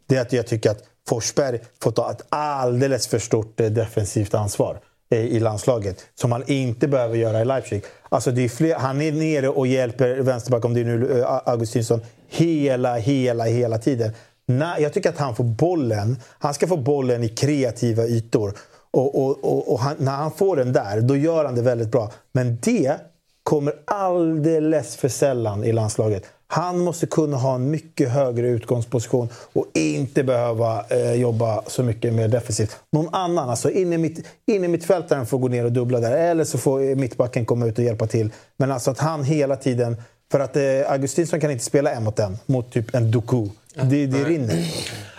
[0.06, 4.34] det är att jag tycker att Forsberg får ta ett alldeles för stort eh, defensivt
[4.34, 6.06] ansvar eh, i landslaget.
[6.14, 7.82] Som han inte behöver göra i Leipzig.
[8.08, 11.40] Alltså det är fler, han är nere och hjälper vänsterback, om det är nu eh,
[11.44, 14.12] Augustinsson, hela, hela, hela tiden.
[14.46, 16.16] Nej, jag tycker att han får bollen.
[16.38, 18.54] Han ska få bollen i kreativa ytor.
[18.90, 21.90] Och, och, och, och han, när han får den där, då gör han det väldigt
[21.90, 22.12] bra.
[22.32, 22.96] Men det
[23.42, 26.24] kommer alldeles för sällan i landslaget.
[26.48, 32.14] Han måste kunna ha en mycket högre utgångsposition och inte behöva eh, jobba så mycket
[32.14, 32.76] mer defensivt.
[32.92, 36.12] Någon annan, alltså in i, mitt, in i mittfältaren får gå ner och dubbla där.
[36.12, 38.30] Eller så får eh, mittbacken komma ut och hjälpa till.
[38.56, 39.96] Men alltså att han hela tiden...
[40.32, 43.48] För att eh, Augustinsson kan inte spela en mot en mot typ en Doku.
[43.82, 44.64] Det, det rinner.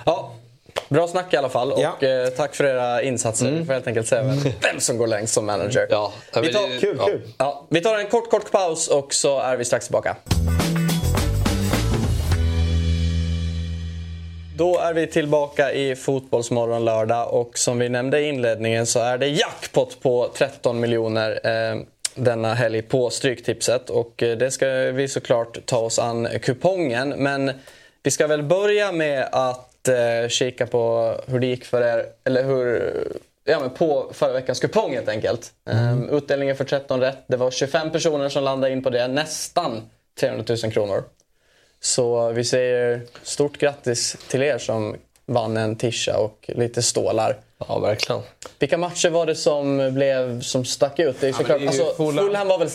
[0.06, 0.34] Ja,
[0.90, 2.08] bra snack i alla fall och Ja.
[2.08, 3.52] eh, tack för era insatser.
[3.52, 5.88] Vi får helt enkelt se vem, vem som går längst som manager.
[5.90, 7.06] ja, Vi tar- det- Kul, ja.
[7.06, 7.22] kul.
[7.38, 10.16] Ja, vi tar en kort, kort paus och så är vi strax tillbaka.
[14.58, 19.18] Då är vi tillbaka i Fotbollsmorgon lördag och som vi nämnde i inledningen så är
[19.18, 21.80] det jackpot på 13 miljoner eh,
[22.16, 27.52] denna helg på Stryktipset och eh, det ska vi såklart ta oss an kupongen men
[28.08, 32.44] vi ska väl börja med att eh, kika på hur det gick för er, eller
[32.44, 32.94] hur
[33.44, 35.52] Ja, men på förra veckans kupong helt enkelt.
[35.70, 36.10] Mm.
[36.10, 37.18] Utdelningen för 13 rätt.
[37.28, 39.08] Det var 25 personer som landade in på det.
[39.08, 39.90] Nästan
[40.20, 41.04] 300 000 kronor.
[41.82, 44.96] Så vi säger stort grattis till er som
[45.26, 47.38] vann en tisha och lite stålar.
[47.68, 48.22] Ja, verkligen.
[48.60, 51.22] Vilka matcher var det som, blev, som stack ut?
[51.22, 52.26] Det är såklart, det är alltså, Fulham.
[52.26, 52.70] Fulham var väl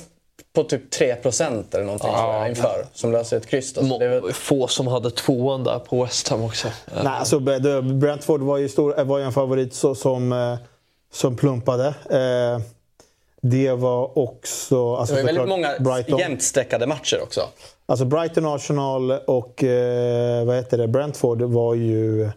[0.53, 2.86] på typ 3% eller någonting sådär inför.
[2.94, 3.74] Som löste ett kryss.
[3.74, 3.98] Då.
[3.98, 6.68] Det väl, Få som hade tvåan där på West Ham också.
[6.94, 7.40] Nej, alltså,
[7.82, 10.57] Brentford var ju, stor, var ju en favorit så, som, eh,
[11.12, 11.86] som plumpade.
[12.11, 12.64] Eh,
[13.42, 14.94] det var också...
[14.94, 16.18] Alltså, det var väldigt många Brighton.
[16.18, 17.40] jämnt streckade matcher också.
[17.86, 20.88] Alltså Brighton, Arsenal och eh, vad heter det?
[20.88, 22.30] Brentford var ju...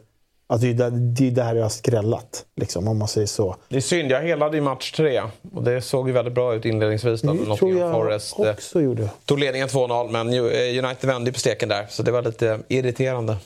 [0.47, 3.55] Alltså det är där- det är där jag har skrällat, liksom, om man säger så.
[3.69, 5.21] Det är synd, jag helade i match tre.
[5.53, 7.21] Och det såg ju väldigt bra ut inledningsvis.
[7.21, 9.09] Då, Det tror jag Forest eh, också gjorde.
[9.25, 11.85] tog ledningen 2-0, men eh, United vände på steken där.
[11.89, 13.37] Så det var lite irriterande.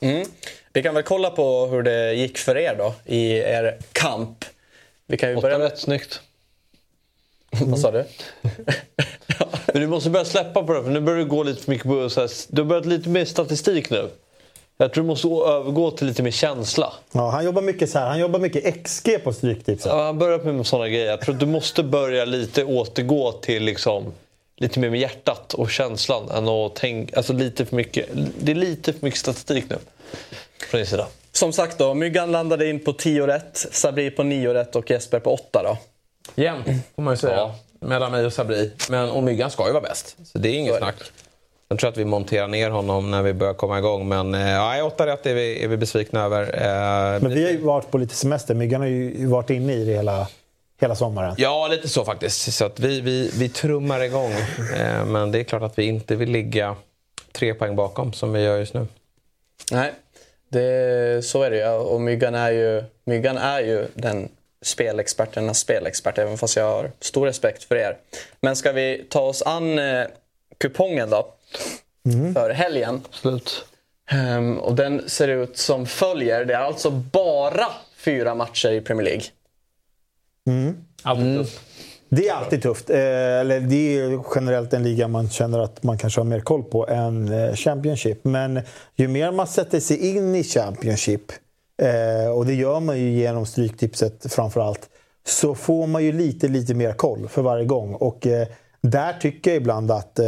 [0.00, 0.26] Mm.
[0.72, 4.44] Vi kan väl kolla på hur det gick för er då i er kamp.
[5.06, 6.20] Vi kan ju Åtta börja rätt, snyggt.
[7.50, 8.04] Vad sa du?
[9.72, 11.86] Men du måste börja släppa på det, för nu börjar du gå lite för mycket
[11.86, 12.10] på...
[12.10, 14.08] Så här, du har börjat lite mer statistik nu.
[14.82, 16.92] Jag tror du måste övergå till lite mer känsla.
[17.12, 18.06] Ja, han jobbar mycket så här.
[18.06, 19.92] Han jobbar mycket XG på Stryktipset.
[19.92, 21.06] Ja, han börjar med sådana grejer.
[21.06, 24.12] Jag tror att du måste börja lite återgå till liksom,
[24.56, 27.16] lite mer med hjärtat och känslan än att tänka...
[27.16, 28.08] Alltså lite för mycket.
[28.38, 29.78] Det är lite för mycket statistik nu.
[30.70, 31.06] Från din sida.
[31.32, 35.20] Som sagt då, Myggan landade in på 10 rätt, Sabri på 9 rätt och Jesper
[35.20, 35.78] på 8 då.
[36.34, 37.36] Jämnt, får man ju säga.
[37.36, 37.54] Ja.
[37.80, 38.70] Mellan mig och Sabri.
[38.90, 40.16] Men och Myggan ska ju vara bäst.
[40.24, 40.84] Så det är inget Så
[41.76, 41.78] det.
[41.78, 41.78] snack.
[41.78, 44.08] Jag tror att vi monterar ner honom när vi börjar komma igång.
[44.08, 46.42] Men eh, ja, åtta rätt är vi, är vi besvikna över.
[46.42, 48.54] Eh, Men vi har ju varit på lite semester.
[48.54, 50.28] Myggan har ju varit inne i det hela,
[50.80, 51.34] hela sommaren.
[51.38, 52.52] Ja, lite så faktiskt.
[52.54, 54.32] Så att vi, vi, vi trummar igång.
[54.76, 56.76] Eh, men det är klart att vi inte vill ligga
[57.32, 58.86] tre poäng bakom som vi gör just nu.
[59.72, 59.92] Nej,
[60.48, 61.68] det, så är det ju.
[61.68, 64.28] Och Myggan är ju, Myggan är ju den
[64.62, 67.96] spelexperternas spelexpert, även fast jag har stor respekt för er.
[68.40, 70.04] Men ska vi ta oss an eh,
[70.58, 71.34] kupongen då?
[72.34, 73.00] För helgen.
[73.10, 73.64] Slut.
[74.10, 76.44] Ehm, och den ser ut som följer.
[76.44, 79.24] Det är alltså bara fyra matcher i Premier League.
[81.02, 81.60] Alltid tufft.
[82.08, 82.90] Det är alltid tufft.
[82.90, 86.62] Eh, eller det är generellt en liga man känner att man kanske har mer koll
[86.62, 88.24] på än eh, Championship.
[88.24, 88.60] Men
[88.96, 91.32] ju mer man sätter sig in i Championship,
[91.82, 94.88] eh, och det gör man ju genom Stryktipset framför allt,
[95.26, 97.94] så får man ju lite, lite mer koll för varje gång.
[97.94, 98.46] Och eh,
[98.80, 100.20] där tycker jag ibland att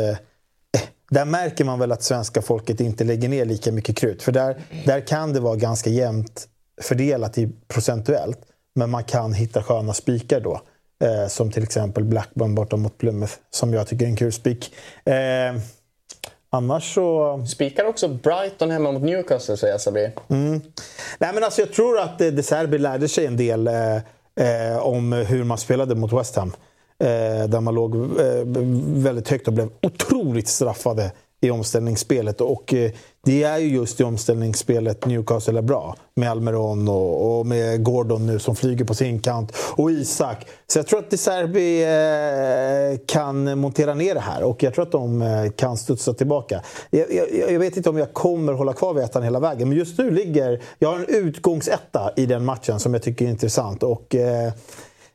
[1.11, 4.23] där märker man väl att svenska folket inte lägger ner lika mycket krut.
[4.23, 6.49] För där, där kan det vara ganska jämnt
[6.83, 8.39] fördelat i procentuellt.
[8.75, 10.61] Men man kan hitta sköna spikar då.
[11.05, 13.33] Eh, som till exempel Blackburn borta mot Plymouth.
[13.51, 14.75] Som jag tycker är en kul spik.
[15.05, 15.61] Eh,
[16.51, 17.47] annars så...
[17.47, 20.13] Spikar också Brighton hemma mot Newcastle, säger Sabri.
[21.19, 23.97] Nej, men alltså, jag tror att eh, De Serbi lärde sig en del eh,
[24.41, 26.53] eh, om hur man spelade mot West Ham.
[27.05, 28.45] Eh, där man låg eh,
[29.03, 32.41] väldigt högt och blev otroligt straffade i omställningsspelet.
[32.41, 32.91] Och eh,
[33.25, 35.97] det är ju just i omställningsspelet Newcastle är bra.
[36.15, 39.53] Med Almeron och, och med Gordon nu som flyger på sin kant.
[39.77, 40.47] Och Isak.
[40.67, 44.43] Så jag tror att De Serbi eh, kan montera ner det här.
[44.43, 46.63] Och jag tror att de eh, kan studsa tillbaka.
[46.91, 49.69] Jag, jag, jag vet inte om jag kommer hålla kvar vid ettan hela vägen.
[49.69, 50.63] Men just nu ligger...
[50.79, 53.83] Jag har en utgångsetta i den matchen som jag tycker är intressant.
[53.83, 54.15] Och...
[54.15, 54.53] Eh,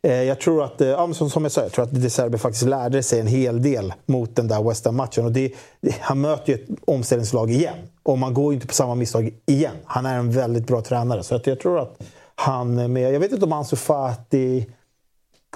[0.04, 2.38] Eh, Jag tror att, eh, ja, som, som jag sa, jag tror att De Serbi
[2.38, 5.26] faktiskt lärde sig en hel del mot den där West Ham-matchen.
[5.26, 7.76] Och det, det, han möter ju ett omställningslag igen.
[8.04, 9.76] Och man går ju inte på samma misstag igen.
[9.86, 11.24] Han är en väldigt bra tränare.
[11.24, 11.97] Så att jag tror att
[12.36, 14.66] han, med, jag vet inte om Ansu Fati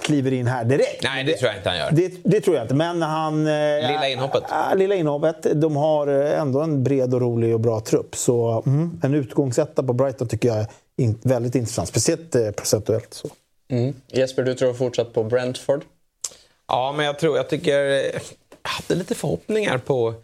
[0.02, 1.02] kliver in här direkt.
[1.02, 1.90] Nej, det tror jag inte han gör.
[1.92, 3.46] Det, det tror jag inte, men han...
[3.46, 4.42] eh, Lilla inhoppet.
[4.50, 5.46] äh, lilla inhoppet.
[5.60, 8.16] De har ändå en bred och rolig och bra trupp.
[8.16, 10.66] Så mm, en utgångsetta på Brighton tycker jag är
[10.96, 11.88] in, väldigt intressant.
[11.88, 13.14] Speciellt procentuellt.
[13.14, 13.28] Så.
[13.68, 13.94] Mm.
[14.08, 15.84] Jesper, du tror fortsatt på Brentford?
[16.68, 17.74] Ja, men jag tror, jag tycker...
[18.62, 20.14] Jag hade lite förhoppningar på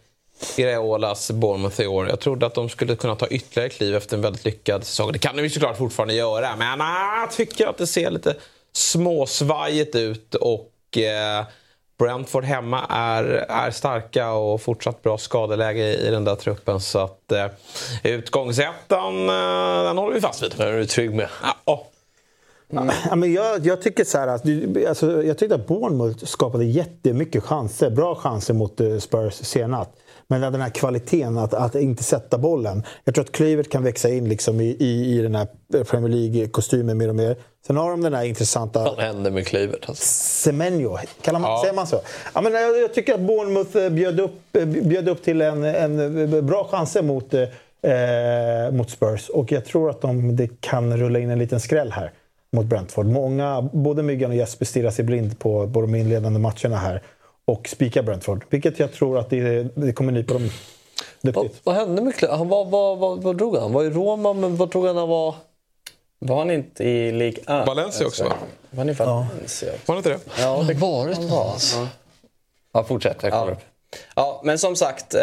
[0.57, 2.09] Iraolas Bournemouth i år.
[2.09, 5.11] Jag trodde att de skulle kunna ta ytterligare kliv efter en väldigt lyckad säsong.
[5.11, 8.35] Det kan de ju såklart fortfarande göra, men ah, jag tycker att det ser lite
[8.73, 11.45] småsvajigt ut och eh,
[11.99, 16.81] Brentford hemma är, är starka och fortsatt bra skadeläge i, i den där truppen.
[16.81, 17.47] Så att eh,
[18.03, 20.53] utgångsettan, eh, den håller vi fast vid.
[20.57, 21.27] Den är du trygg med.
[21.65, 21.87] Ja,
[23.09, 24.45] Ja, men jag, jag tycker så här att,
[24.87, 29.89] alltså, jag tyckte att Bournemouth skapade jättemycket chanser, bra chanser mot eh, Spurs senast.
[30.31, 32.83] Men den här kvaliteten att, att inte sätta bollen.
[33.03, 35.47] Jag tror att Kluivert kan växa in liksom i, i, i den här
[35.83, 37.35] Premier League-kostymen mer och mer.
[37.67, 38.83] Sen har de den här intressanta...
[38.83, 39.89] Vad hände med Kluivert?
[39.89, 40.03] Alltså.
[40.03, 40.97] Semenyo,
[41.31, 42.01] man, säger man så?
[42.33, 45.63] Ja, men jag, jag tycker att Bournemouth eh, bjöd upp, eh, bjöd upp till en,
[45.63, 49.29] en bra chanser mot, eh, mot Spurs.
[49.29, 52.11] Och jag tror att de, det kan rulla in en liten skräll här
[52.51, 53.05] mot Brentford.
[53.05, 57.01] Många, både Myggan och Jesper stirrar sig blind på, på de inledande matcherna här
[57.45, 58.45] och spikar Brentford.
[58.49, 60.49] Vilket jag tror att det, det kommer nypa dem
[61.21, 61.61] Vad, duktigt.
[61.65, 62.37] vad hände med Kluivert?
[62.37, 63.63] Han var, vad, vad, vad drog han?
[63.63, 65.35] Han var i Roma, men vad drog han han var?
[66.19, 67.47] Var han inte i Ligue 1?
[67.67, 68.33] Valencia också, va?
[68.69, 69.71] Var han i Valencia?
[69.85, 70.19] var det inte det?
[70.41, 71.77] Ja, det Han varit någonstans.
[72.73, 73.17] Ja, fortsätt.
[73.23, 73.51] Jag kommer Ja.
[73.51, 73.59] upp.
[74.15, 75.21] Ja, men som sagt, eh,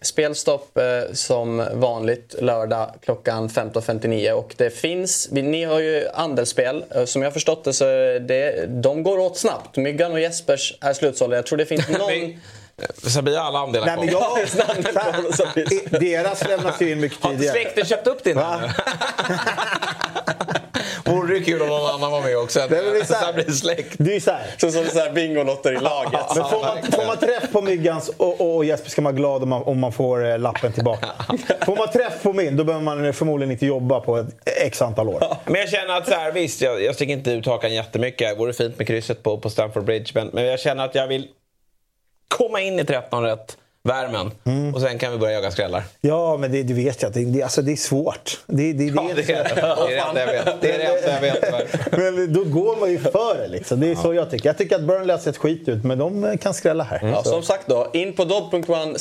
[0.00, 7.04] spelstopp eh, som vanligt lördag klockan 15.59 och det finns, ni har ju andelsspel, eh,
[7.04, 7.84] som jag har förstått det så
[8.18, 9.76] det, de går åt snabbt.
[9.76, 11.36] Myggan och Jespers är slutsålda.
[11.36, 12.40] Jag tror det finns någon...
[13.06, 14.38] Sabia har alla andelar Nej, men kvar.
[15.92, 17.62] jag, deras lämnas ju in mycket Har inte tidigare.
[17.62, 18.38] släkten köpt upp din?
[21.04, 22.60] Vore det kul om någon annan var med också?
[22.68, 23.94] Det är så här- blir släkt.
[23.98, 24.46] Det är så här.
[24.58, 26.20] Så som så här bingolotter i laget.
[26.36, 29.18] Men får man, får man träff på Myggans och, och, och Jesper ska man vara
[29.18, 31.06] glad om man, om man får eh, lappen tillbaka.
[31.66, 34.26] Får man träff på min, då behöver man förmodligen inte jobba på ett
[34.64, 35.24] x antal år.
[35.44, 38.28] Men jag känner att så här, visst, jag, jag sticker inte ut hakan jättemycket.
[38.28, 40.10] Det vore fint med krysset på, på Stamford Bridge.
[40.14, 41.28] Men, men jag känner att jag vill
[42.28, 43.56] komma in i 13 rätt
[43.88, 44.30] värmen.
[44.74, 45.82] Och sen kan vi börja jaga skrällar.
[46.00, 48.40] Ja, men det, du vet ju att det, det, alltså, det är svårt.
[48.46, 50.60] Det, det, det, Ja, det, är, det är det enda jag vet.
[50.60, 51.92] Det är det enda jag vet.
[52.16, 53.48] Men då går man ju för det.
[53.48, 53.80] Liksom.
[53.80, 54.48] Det är så jag tycker.
[54.48, 57.00] Jag tycker att Burnley har sett skit ut, men de eh, kan skrälla här.
[57.02, 57.30] Ja, Så.
[57.30, 58.96] som sagt då, in på dobb.one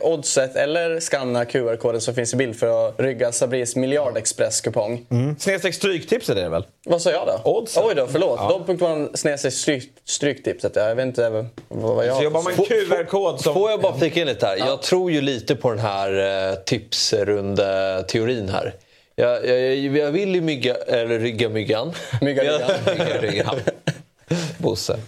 [0.00, 5.06] oddset eller skanna QR-koden som finns i bild för att rygga Sabris miljardexpress-kupong.
[5.38, 6.64] Snedstreck stryktips är det väl?
[6.86, 7.50] Vad sa jag då?
[7.50, 7.84] Oddset.
[7.86, 8.40] Oj då, förlåt.
[8.42, 8.48] Ja.
[8.48, 10.76] Dobb.one stryk, stryktipset.
[10.76, 13.54] Jag vet inte vad, vad jag Så jobbar man QR-kod som...
[13.54, 14.56] Får jag bara flika in lite här?
[14.56, 18.74] Jag tror ju lite på den här eh, tipsrunda-teorin här.
[19.16, 21.92] Jag, jag, jag vill ju mygga, eller rygga myggan.
[22.20, 22.70] Mygga ryggan.
[22.86, 23.56] Mygga ryggan.
[24.58, 24.98] Bosse.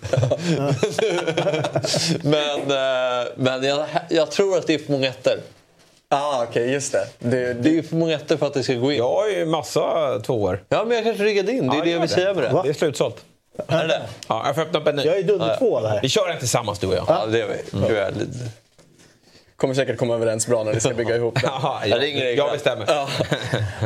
[2.23, 5.41] men eh, men jag, jag tror att det är för många ettor.
[6.09, 7.07] ah, okej, okay, just det.
[7.19, 7.55] det.
[7.55, 8.99] Det är ju för många ettor för att det ska gå in.
[8.99, 10.65] Jag har ju massa tvåor.
[10.69, 11.69] Ja, men jag kanske riggade in.
[11.69, 12.49] Det är ja, det jag vill säga med det.
[12.49, 12.63] Va?
[12.63, 13.25] Det är slutsålt.
[13.67, 15.03] Är det Ja, jag får öppna upp en ny.
[15.03, 15.99] Jag är dunder ja, två där.
[16.03, 17.05] Vi kör en tillsammans du och jag.
[17.09, 17.79] Ja, det gör vi.
[17.79, 18.19] Mm
[19.57, 21.49] kommer säkert komma överens bra när vi ska bygga ihop det.
[21.49, 22.85] Aha, jag, ringer jag bestämmer.
[22.89, 23.09] Ja.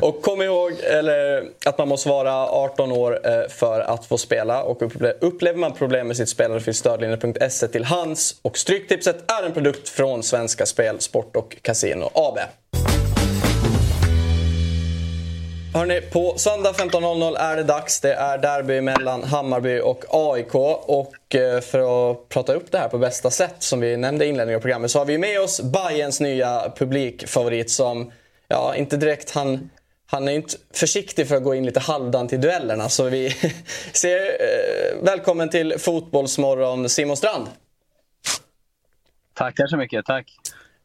[0.03, 4.63] Och kom ihåg eller, att man måste vara 18 år eh, för att få spela.
[4.63, 4.83] Och
[5.21, 8.37] upplever man problem med sitt spelande finns stödlinjen.se till hands.
[8.43, 12.39] Och Stryktipset är en produkt från Svenska Spel, Sport och Casino AB.
[15.75, 18.01] Hörrni, på söndag 15.00 är det dags.
[18.01, 20.55] Det är derby mellan Hammarby och AIK.
[20.55, 24.29] Och eh, för att prata upp det här på bästa sätt, som vi nämnde i
[24.29, 28.13] inledningen av programmet, så har vi med oss Bayerns nya publikfavorit som,
[28.49, 29.71] ja, inte direkt han
[30.07, 32.89] han är inte försiktig för att gå in lite halvdant i duellerna.
[32.89, 33.31] Så vi
[33.93, 37.47] ser eh, välkommen till Fotbollsmorgon Simon Strand.
[39.35, 40.33] Tackar så mycket, tack.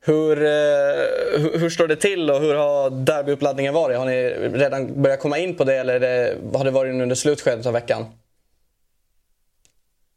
[0.07, 3.97] Hur, eh, hur, hur, står det till och hur har derbyuppladdningen varit?
[3.97, 7.65] Har ni redan börjat komma in på det eller det, har det varit under slutskedet
[7.65, 8.05] av veckan?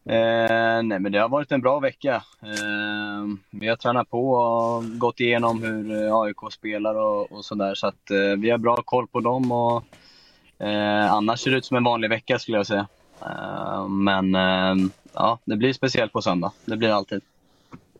[0.09, 2.23] Eh, nej, men det har varit en bra vecka.
[2.43, 7.75] Eh, vi har tränat på och gått igenom hur eh, AIK spelar och, och sådär.
[7.75, 9.53] Så att eh, vi har bra koll på dem.
[9.53, 9.85] Och,
[10.67, 12.87] eh, annars ser det ut som en vanlig vecka skulle jag säga.
[13.23, 16.53] Eh, men eh, ja, det blir speciellt på söndag.
[16.65, 17.23] Det blir alltid.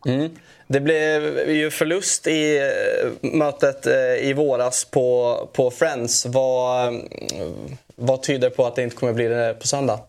[0.05, 0.29] Mm.
[0.67, 6.25] Det blev ju förlust i eh, mötet eh, i våras på, på Friends.
[6.25, 7.01] Vad,
[7.95, 9.99] vad tyder på att det inte kommer bli det på söndag?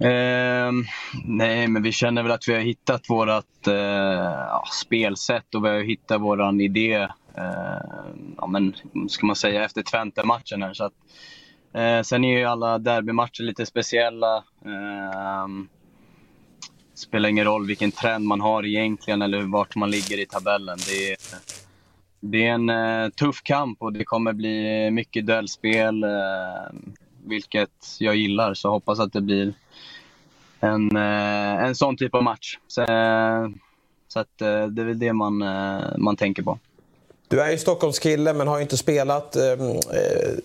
[0.00, 0.72] Eh,
[1.24, 5.80] nej, men vi känner väl att vi har hittat vårt eh, spelsätt och vi har
[5.80, 7.08] hittat vår idé.
[7.36, 7.80] Eh,
[8.36, 8.74] ja, men,
[9.08, 10.74] ska man säga efter Twente-matchen här.
[10.74, 10.92] Så att,
[11.74, 14.44] eh, sen är ju alla derbymatcher lite speciella.
[16.96, 20.78] Spelar ingen roll vilken trend man har egentligen eller vart man ligger i tabellen.
[20.88, 21.18] Det är,
[22.20, 26.10] det är en uh, tuff kamp och det kommer bli mycket duellspel, uh,
[27.24, 28.54] vilket jag gillar.
[28.54, 29.54] Så hoppas att det blir
[30.60, 32.58] en, uh, en sån typ av match.
[32.66, 32.86] Så,
[34.08, 35.38] så att, det är väl det man,
[35.98, 36.58] man tänker på.
[37.28, 39.42] Du är ju Stockholmskille men har ju inte spelat eh,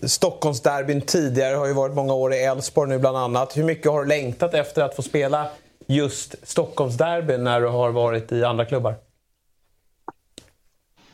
[0.02, 1.56] Stockholmsderbyn tidigare.
[1.56, 3.56] har ju varit många år i Elfsborg nu bland annat.
[3.56, 5.46] Hur mycket har du längtat efter att få spela
[5.86, 8.94] just Stockholmsderbyn när du har varit i andra klubbar?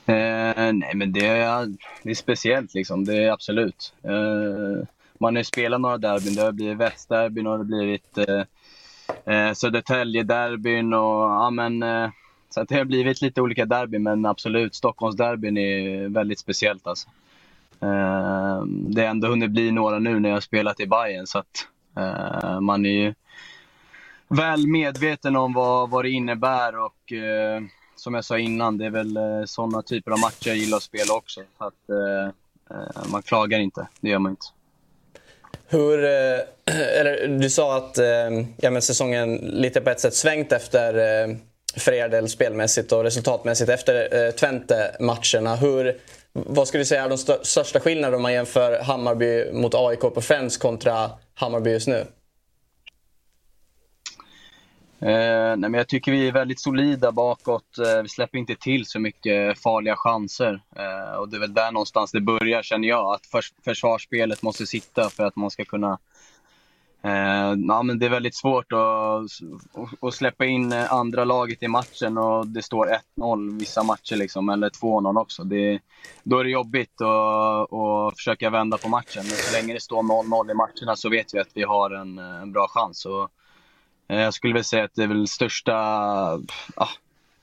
[0.06, 1.66] Eh, nej, men det är,
[2.02, 3.04] det är speciellt liksom.
[3.04, 3.94] Det är absolut.
[4.02, 4.86] Eh,
[5.18, 6.34] man har ju spelat några derbyn.
[6.34, 8.44] Det har blivit Västderbyn och det har blivit eh,
[9.34, 12.10] eh Södertälje-derbyn och ja, men eh,
[12.50, 16.86] så det har blivit lite olika derbyn, men absolut, Stockholmsderbyn är väldigt speciellt.
[16.86, 17.08] Alltså.
[17.80, 21.38] Eh, det har ändå hunnit bli några nu när jag har spelat i Bayern så
[21.38, 23.14] att eh, man är ju
[24.28, 27.62] väl medveten om vad, vad det innebär och eh,
[27.96, 30.82] som jag sa innan, det är väl eh, sådana typer av matcher jag gillar att
[30.82, 31.40] spela också.
[31.58, 32.26] Så att, eh,
[32.76, 34.46] eh man klagar inte, det gör man inte.
[35.68, 36.40] Hur, eh,
[37.00, 41.38] eller du sa att eh, ja, men säsongen lite på ett sätt svängt efter
[41.76, 45.56] för er del spelmässigt och resultatmässigt efter Twente-matcherna.
[45.56, 46.00] Hur,
[46.32, 50.20] vad skulle du säga är de största skillnaderna om man jämför Hammarby mot AIK på
[50.20, 52.06] Friends kontra Hammarby just nu?
[55.00, 57.78] Eh, nej, men jag tycker vi är väldigt solida bakåt.
[57.78, 60.60] Eh, vi släpper inte till så mycket farliga chanser.
[60.76, 63.14] Eh, och det är väl där någonstans det börjar, känner jag.
[63.14, 65.98] Att förs försvarsspelet måste sitta för att man ska kunna...
[67.02, 69.30] Eh, ja, men det är väldigt svårt att,
[70.00, 74.48] att släppa in eh, andra laget i matchen och det står 1-0 vissa matcher, liksom,
[74.48, 75.44] eller 2-0 också.
[75.44, 75.80] Det,
[76.22, 79.22] då är det jobbigt att, att försöka vända på matchen.
[79.22, 82.18] Men så länge det står 0-0 i matcherna så vet vi att vi har en,
[82.18, 83.06] en bra chans.
[83.06, 83.30] Och,
[84.16, 85.74] jag skulle väl säga att det är väl största...
[86.74, 86.88] Ah,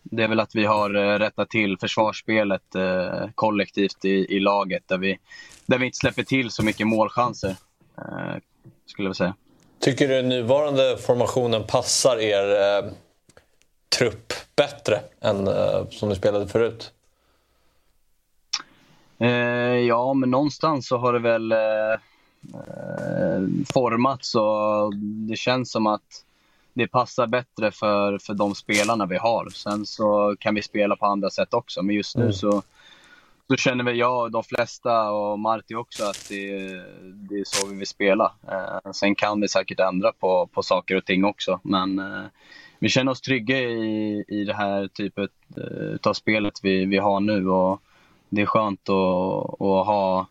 [0.03, 4.83] det är väl att vi har eh, rättat till försvarsspelet eh, kollektivt i, i laget
[4.87, 5.17] där vi,
[5.65, 7.55] där vi inte släpper till så mycket målchanser.
[7.97, 8.35] Eh,
[8.85, 9.35] skulle jag säga.
[9.79, 12.91] Tycker du nuvarande formationen passar er eh,
[13.97, 16.91] trupp bättre än eh, som ni spelade förut?
[19.87, 21.53] ja, men någonstans så har det väl
[23.73, 24.95] formats och
[25.29, 26.25] det känns som att
[26.75, 29.49] det passar bättre för, för de spelarna vi har.
[29.49, 32.33] Sen så kan vi spela på andra sätt också, men just nu mm.
[32.33, 32.63] så,
[33.47, 36.49] så känner väl jag och de flesta och Marti också att det,
[37.29, 38.33] det är så vi vill spela.
[38.47, 42.25] Eh, sen kan vi säkert ändra på, på saker och ting också, men eh,
[42.79, 47.19] vi känner oss trygga i, i det här typet eh, av spelet vi, vi har
[47.19, 47.81] nu och
[48.29, 50.27] det är skönt att, att ha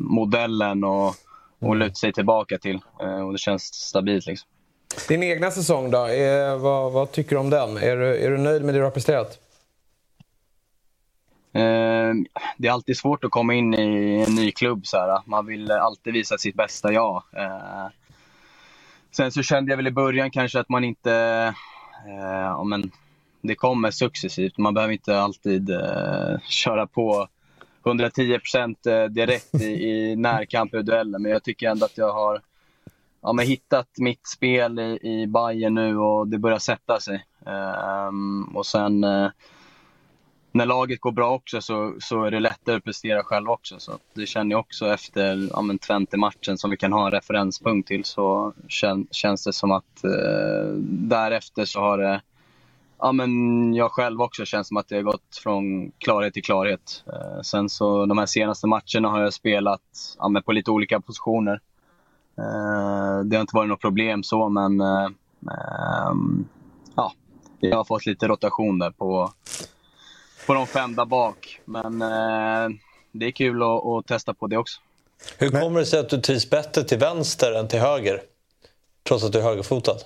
[0.00, 1.14] modellen och,
[1.58, 4.26] och luta sig tillbaka till eh, och det känns stabilt.
[4.26, 4.48] Liksom.
[5.08, 7.76] Din egna säsong då, är, vad, vad, tycker du om den?
[7.76, 9.38] Är du, är du nöjd med det du har presterat?
[11.52, 12.14] Eh,
[12.56, 14.86] det är alltid svårt att komma in i en ny klubb.
[14.86, 15.20] Så här.
[15.24, 17.22] Man vill alltid visa sitt bästa jag.
[17.36, 17.86] Eh,
[19.10, 21.12] sen så kände jag väl i början kanske att man inte...
[22.06, 22.90] Eh, men
[23.40, 24.58] det kommer successivt.
[24.58, 27.28] Man behöver inte alltid eh, köra på
[27.86, 31.18] 110 procent eh, direkt i, i närkamp och dueller.
[31.18, 32.40] Men jag tycker ändå att jag har
[33.20, 37.26] ja, men hittat mitt spel i, i Bayern nu och det börjar sätta sig.
[38.08, 39.30] Um, och sen uh,
[40.52, 43.78] när laget går bra också så, så är det lättare att prestera själv också.
[43.78, 48.04] Så det känner jag också efter ja, Twente-matchen som vi kan ha en referenspunkt till
[48.04, 52.20] så kän, känns det som att uh, därefter så har det
[53.00, 57.04] Ja, men jag själv också känns som att det har gått från klarhet till klarhet.
[57.06, 61.60] Uh, sen så de här senaste matcherna har jag spelat ja, på lite olika positioner.
[62.38, 65.08] Uh, det har inte varit något problem så, men uh,
[66.10, 66.48] um,
[66.96, 67.12] ja,
[67.60, 69.32] jag har fått lite rotation där på,
[70.46, 71.60] på de fem där bak.
[71.64, 72.78] Men uh,
[73.12, 74.80] det är kul att, att, testa på det också.
[75.38, 78.22] Hur kommer det sig att du trivs bättre till vänster än till höger?
[79.08, 79.96] Trots att du är högerfotad?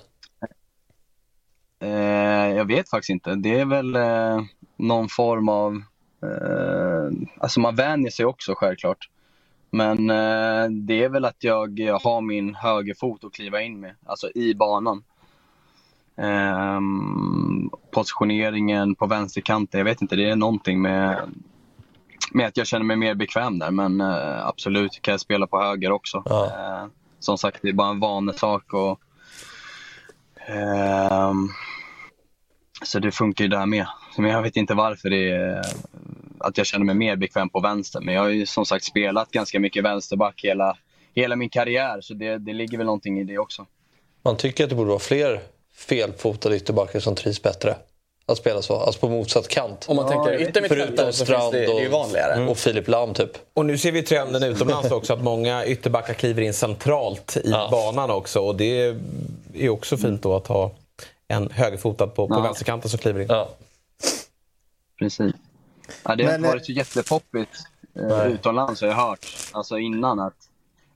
[2.55, 3.35] jag vet faktiskt inte.
[3.35, 3.97] Det är väl
[4.77, 5.81] någon form av...
[7.37, 9.09] alltså man vänjer sig också självklart.
[9.73, 14.31] Men eh, det är väl att jag har min högerfot att kliva in med, alltså
[14.35, 15.03] i banan.
[16.17, 16.79] Eh,
[17.91, 21.29] positioneringen på vänsterkanten, jag vet inte, det är någonting med,
[22.31, 23.71] med att jag känner mig mer bekväm där.
[23.71, 26.23] Men eh, absolut kan jag spela på höger också.
[26.25, 26.45] Ja.
[26.45, 26.87] Eh,
[27.19, 28.73] som sagt, det är bara en vanesak.
[28.73, 28.99] Och,
[30.47, 31.49] ehm,
[32.83, 33.87] så det funkar ju där med.
[34.17, 35.61] Men jag vet inte varför det är
[36.43, 37.99] att jag känner mig mer bekväm på vänster.
[37.99, 40.77] Men jag har ju som sagt spelat ganska mycket vänsterback hela,
[41.15, 43.65] hela min karriär, så det, det ligger väl någonting i det också.
[44.21, 45.41] Man tycker att det borde vara fler
[45.75, 47.75] felfotade ytterbackar som trivs bättre
[48.25, 49.85] att spela så, alltså på motsatt kant.
[49.89, 52.43] Om man ja, tänker yttermittfältare så finns det, det är ju vanligare.
[52.43, 53.31] Och, och Filip Lam typ.
[53.53, 57.67] Och nu ser vi trenden utomlands också att många ytterbackar kliver in centralt i ja.
[57.71, 58.39] banan också.
[58.39, 58.95] Och det
[59.53, 60.71] är också fint då att ha
[61.27, 62.41] en högerfotad på, på ja.
[62.41, 63.27] vänsterkanten som kliver in.
[63.29, 63.49] Ja.
[64.99, 65.33] Precis.
[66.03, 67.49] Ja, det har inte varit så jättepoppigt
[67.99, 69.25] eh, utomlands har jag hört.
[69.51, 70.37] Alltså innan att,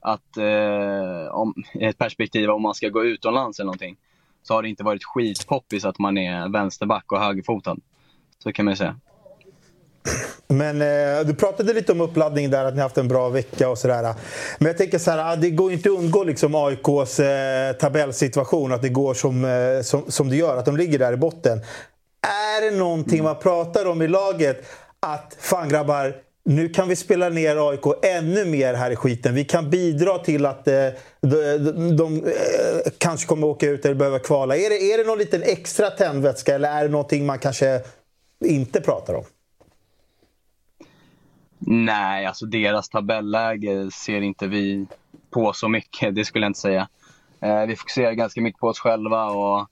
[0.00, 3.96] att eh, om, ett perspektiv om man ska gå utomlands eller någonting.
[4.42, 7.76] Så har det inte varit skitpoppis att man är vänsterback och högerfotad.
[8.38, 8.96] Så kan man ju säga.
[10.48, 13.78] Men eh, du pratade lite om uppladdningen där, att ni haft en bra vecka och
[13.78, 14.14] sådär.
[14.58, 18.82] Men jag tänker så här, det går inte att undgå liksom AIKs eh, tabellsituation, att
[18.82, 21.60] det går som, eh, som, som det gör, att de ligger där i botten.
[22.22, 24.66] Är det någonting man pratar om i laget?
[25.00, 29.34] Att fan grabbar, nu kan vi spela ner AIK ännu mer här i skiten.
[29.34, 30.74] Vi kan bidra till att eh,
[31.20, 32.32] de, de, de eh,
[32.98, 34.56] kanske kommer åka ut eller behöver kvala.
[34.56, 37.80] Är det, är det någon liten extra tändvätska eller är det någonting man kanske
[38.44, 39.24] inte pratar om?
[41.58, 44.86] Nej, alltså deras tabelläge ser inte vi
[45.30, 46.14] på så mycket.
[46.14, 46.88] Det skulle jag inte säga.
[47.40, 49.68] Eh, vi fokuserar ganska mycket på oss själva och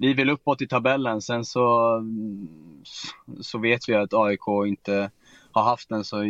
[0.00, 1.22] vi vill uppåt i tabellen.
[1.22, 2.48] Sen så, mm,
[3.40, 5.10] så vet vi att AIK inte
[5.52, 6.24] har haft en så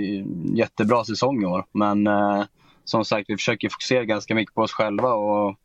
[0.55, 1.65] jättebra säsong i år.
[1.73, 2.45] Men eh,
[2.85, 5.13] som sagt, vi försöker fokusera ganska mycket på oss själva.
[5.13, 5.57] Och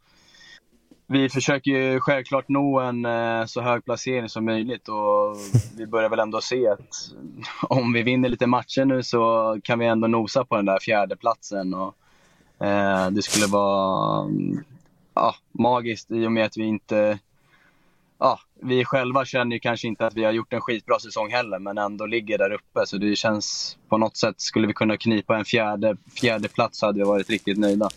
[1.08, 5.38] vi försöker ju självklart nå en eh, så hög placering som möjligt och
[5.78, 7.12] vi börjar väl ändå se att
[7.70, 11.16] om vi vinner lite matcher nu så kan vi ändå nosa på den där fjärde
[11.16, 11.74] platsen.
[11.74, 11.96] Och,
[12.66, 14.64] eh, det skulle vara mm,
[15.14, 17.20] ja, magiskt i och med att vi inte
[18.20, 21.60] ja, vi själva känner ju kanske inte att vi har gjort en skitbra säsong heller,
[21.60, 22.86] men ändå ligger där uppe.
[22.86, 27.00] Så det känns på något sätt, skulle vi kunna knipa en fjärde, fjärde plats hade
[27.00, 27.90] vi varit riktigt nöjda.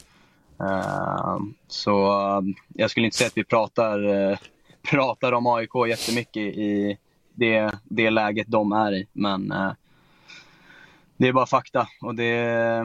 [0.60, 1.38] Uh,
[1.68, 2.06] så
[2.38, 4.38] uh, jag skulle inte säga att vi pratar, uh,
[4.90, 6.98] pratar om AIK jättemycket i
[7.34, 9.52] det, det läget de är i, men
[11.16, 11.88] det är bara fakta.
[12.02, 12.84] Och det,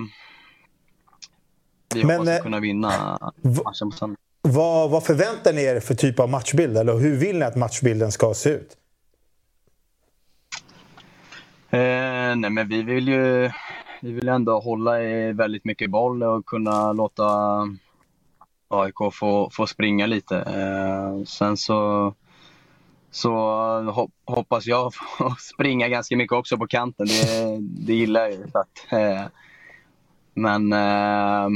[1.96, 4.18] vi men, hoppas kunna vinna matchen på söndag.
[4.48, 6.78] Vad, vad förväntar ni er för typ av matchbild?
[6.78, 8.78] Eller hur vill ni att matchbilden ska se ut?
[11.70, 13.52] Eh, nej men vi vill ju
[14.02, 17.24] vi vill ändå hålla i väldigt mycket boll och kunna låta
[18.68, 20.38] AIK få, få springa lite.
[20.38, 22.14] Eh, sen så,
[23.11, 23.32] så
[24.26, 27.07] hoppas jag få springa ganska mycket också på kanten.
[27.07, 28.44] Det, det gillar jag ju.
[28.99, 29.22] Eh,
[30.34, 31.49] men eh,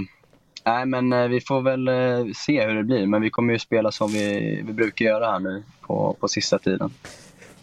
[0.67, 3.07] Nej, men eh, vi får väl eh, se hur det blir.
[3.07, 6.59] Men vi kommer ju spela som vi, vi brukar göra här nu på, på sista
[6.59, 6.93] tiden.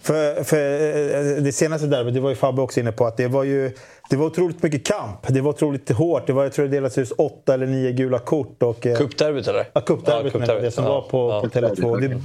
[0.02, 3.28] För, för eh, det senaste derbyt, det var ju Fabbe också inne på, att det
[3.28, 3.72] var ju
[4.10, 5.26] det var otroligt mycket kamp.
[5.28, 6.26] Det var otroligt hårt.
[6.26, 8.58] Det var, jag tror det delades ut åtta eller nio gula kort.
[8.58, 9.64] Cupderbyt eller?
[9.72, 11.40] Ja, cupderbyt ja, det som ja, var på, ja.
[11.40, 12.00] på Tele2.
[12.00, 12.20] Det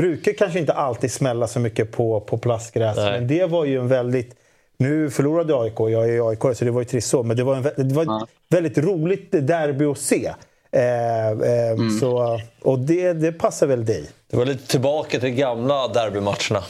[0.00, 2.96] brukar kanske inte alltid smälla så mycket på, på plastgräs.
[2.96, 3.12] Nej.
[3.12, 4.36] Men det var ju en väldigt
[4.76, 7.56] Nu förlorade AIK, jag är AIK så det var ju trist så, men det var,
[7.56, 10.34] en, det var ett väldigt roligt derby att se.
[10.72, 12.00] Eh, eh, Mm.
[12.00, 14.10] så, och det, det passar väl dig?
[14.30, 16.64] Det var lite tillbaka till gamla derbymatcherna.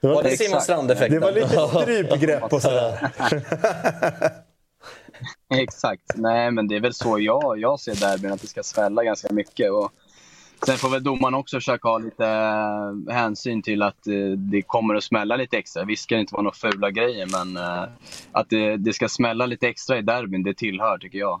[0.00, 1.20] Det Var det Simon Strand-effekten?
[1.20, 3.10] Det var lite strypgrepp och sådär.
[5.54, 6.02] Exakt.
[6.14, 9.32] Nej, men det är väl så jag, jag ser derbyn, att det ska svälla ganska
[9.32, 9.70] mycket.
[9.70, 9.90] Och
[10.66, 14.94] sen får väl domaren också försöka ha lite eh, hänsyn till att eh, det kommer
[14.94, 15.84] att smälla lite extra.
[15.84, 17.84] Visst ska det inte vara några fula grejer, men eh,
[18.32, 21.40] att det, det ska smälla lite extra i derbyn, det tillhör tycker jag.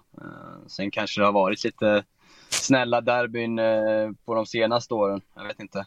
[0.66, 2.04] Sen kanske det har varit lite
[2.48, 3.56] snälla derbyn
[4.24, 5.20] på de senaste åren.
[5.34, 5.86] Jag vet inte.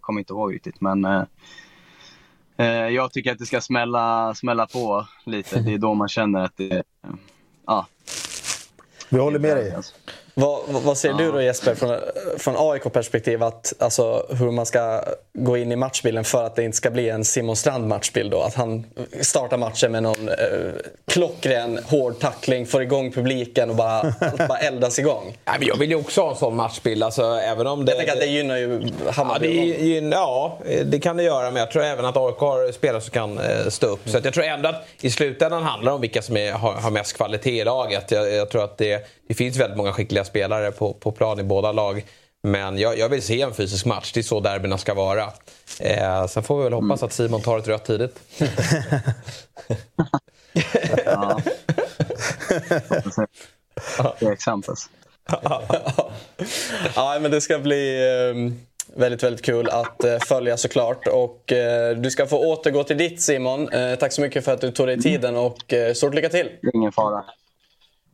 [0.00, 1.26] Kommer inte ihåg riktigt, men
[2.92, 5.60] jag tycker att det ska smälla, smälla på lite.
[5.60, 6.82] Det är då man känner att det...
[7.66, 7.86] Ja.
[9.08, 9.72] Vi håller med dig.
[9.74, 9.84] Vad,
[10.40, 11.98] vad- vad ser du då Jesper från,
[12.38, 15.02] från AIK-perspektiv att, alltså, hur man ska
[15.32, 18.30] gå in i matchbilden för att det inte ska bli en Simon Strand-matchbild?
[18.30, 18.42] då?
[18.42, 18.84] Att han
[19.20, 20.34] startar matchen med någon eh,
[21.06, 25.24] klockren hård tackling, får igång publiken och bara, allt bara eldas igång.
[25.44, 27.02] Nej, men jag vill ju också ha en sån matchbild.
[27.02, 27.92] Alltså, även om det...
[27.92, 29.46] Jag tänker att det gynnar ju Ja, Hammarby.
[29.48, 33.00] det, gyn- ja, det kan det göra, men jag tror även att AIK har spelare
[33.00, 34.00] som kan eh, stå upp.
[34.08, 36.90] Så jag tror ändå att i slutändan handlar det om vilka som är, har, har
[36.90, 38.10] mest kvalitet i laget.
[38.10, 41.42] Jag, jag tror att det, det finns väldigt många skickliga spelare på, på plan i
[41.42, 42.04] båda lag.
[42.42, 45.32] Men jag, jag vill se en fysisk match, det är så derbyna ska vara.
[45.80, 48.20] Eh, sen får vi väl hoppas att Simon tar ett rött tidigt.
[51.04, 51.40] ja.
[54.18, 54.88] Tveksamt alltså.
[56.94, 58.34] ja, men det ska bli eh,
[58.94, 61.06] väldigt, väldigt kul att eh, följa såklart.
[61.06, 63.68] Och eh, du ska få återgå till ditt Simon.
[63.68, 66.50] Eh, tack så mycket för att du tog dig tiden och stort lycka till.
[66.74, 67.24] Ingen fara.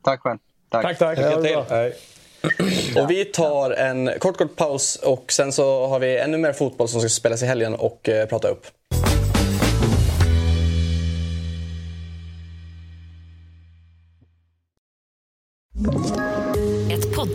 [0.03, 0.39] Tack själv.
[0.73, 0.83] Tack.
[0.83, 1.19] Tack, tack.
[1.19, 3.01] Lycka till.
[3.01, 6.89] Och vi tar en kort, kort paus och sen så har vi ännu mer fotboll
[6.89, 8.67] som ska spelas i helgen och eh, prata upp.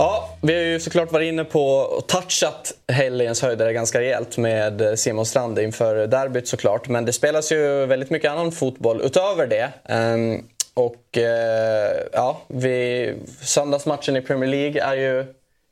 [0.00, 4.98] Ja, vi har ju såklart varit inne på och touchat helgens höjdare ganska rejält med
[4.98, 6.88] Simon Strand inför derbyt såklart.
[6.88, 9.70] Men det spelas ju väldigt mycket annan fotboll utöver det.
[9.84, 10.44] Ehm,
[10.74, 15.24] och eh, ja, vi, söndagsmatchen i Premier League är ju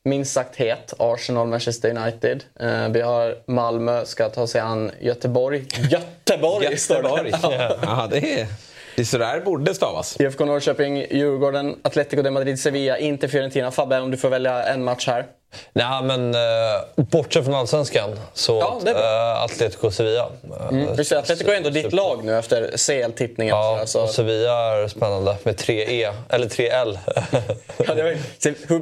[0.05, 0.94] minst sagt het.
[0.98, 2.44] Arsenal, Manchester United.
[2.61, 5.65] Eh, vi har Malmö, ska ta sig an Göteborg.
[5.90, 6.65] Göteborg.
[6.65, 7.32] Göteborg.
[7.82, 8.47] Ja, det är,
[8.97, 10.16] det är sådär borde stavas.
[10.20, 13.70] IFK Norrköping, Djurgården, Atletico de Madrid, Sevilla, inte Fiorentina.
[13.70, 15.27] Fabbe, om du får välja en match här.
[15.73, 16.40] Nej, men eh,
[16.97, 20.23] bortsett från allsvenskan så Ja, eh, Atletico Sevilla.
[20.23, 20.94] Eh, Mm.
[20.98, 23.56] Just det, Atletico är ändå ditt lag nu efter CL-tippningen.
[23.56, 26.98] Ja, Alltså, och Sevilla är spännande med 3E, eller 3L.
[27.86, 28.16] ja, det var,
[28.68, 28.78] hur,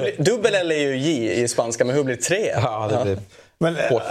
[0.00, 2.52] blir- dubbel L är ju J i spanska, men hur blir tre?
[2.62, 3.18] Ja, det blir...
[3.58, 4.02] Men, eh,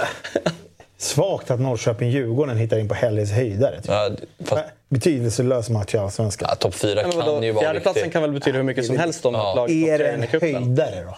[0.98, 3.76] svagt att Norrköping-Djurgården hittar in på helgens höjdare.
[3.82, 3.86] Typ.
[3.92, 4.10] ja,
[4.46, 6.48] fast, Betydelselös match i Allsvenskan.
[6.50, 8.14] ja, Topp 4 Ja, men kan ju vara fjärdeplatsen riktigt.
[8.14, 9.50] kan väl betyda hur mycket som helst om Ja.
[9.50, 11.18] ett lag Är det en höjdare då?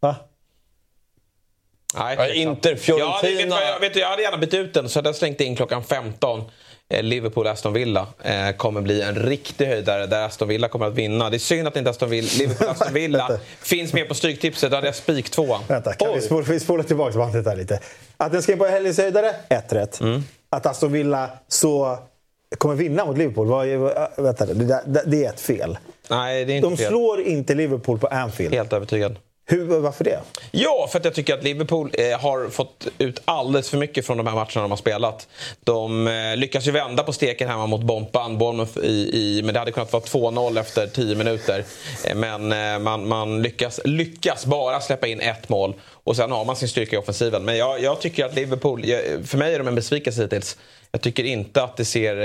[0.00, 0.16] Va?
[1.98, 2.28] Nej, Ja.
[2.34, 3.56] Inter, Fiorentina.
[3.60, 5.56] Ja, jag, vet du, jag hade gärna bytt ut den så hade jag slängt in
[5.56, 6.42] klockan 15.
[6.90, 11.30] Eh, Liverpool-Aston Villa eh, kommer bli en riktig höjdare där Aston Villa kommer att vinna.
[11.30, 14.70] Det är synd att inte Aston Villa, Liverpool-Aston Villa finns med på Stryktipset.
[14.70, 15.62] Då hade jag spik tvåan.
[15.68, 17.80] Vänta, kan vi spola, vi spola tillbaka bandet här lite?
[18.18, 20.00] Att den ska in på helgens höjdare, ett rätt.
[20.00, 20.22] Mm.
[20.50, 21.98] Att Aston Villa så
[22.58, 23.66] kommer vinna mot Liverpool, vad,
[24.16, 25.78] vänta, det, där- det är ett fel.
[26.10, 26.88] Nej, det är inte De fel.
[26.88, 28.54] slår inte Liverpool på Anfield.
[28.54, 29.16] Helt övertygad.
[29.50, 30.20] Hur, varför det?
[30.50, 34.16] Ja, för att jag tycker att Liverpool eh, har fått ut alldeles för mycket från
[34.16, 35.28] de här matcherna de har spelat.
[35.64, 39.58] De eh, lyckas ju vända på steken hemma mot Bompan, Bournemouth, i, i, men det
[39.60, 41.64] hade kunnat vara 2-0 efter 10 minuter.
[42.06, 45.74] Eh, men eh, man, man lyckas, lyckas bara släppa in ett mål
[46.08, 47.44] och sen har man sin styrka i offensiven.
[47.44, 50.56] Men jag, jag tycker att Liverpool, jag, för mig är de en besvikelse hittills.
[50.92, 52.16] Jag tycker inte att det ser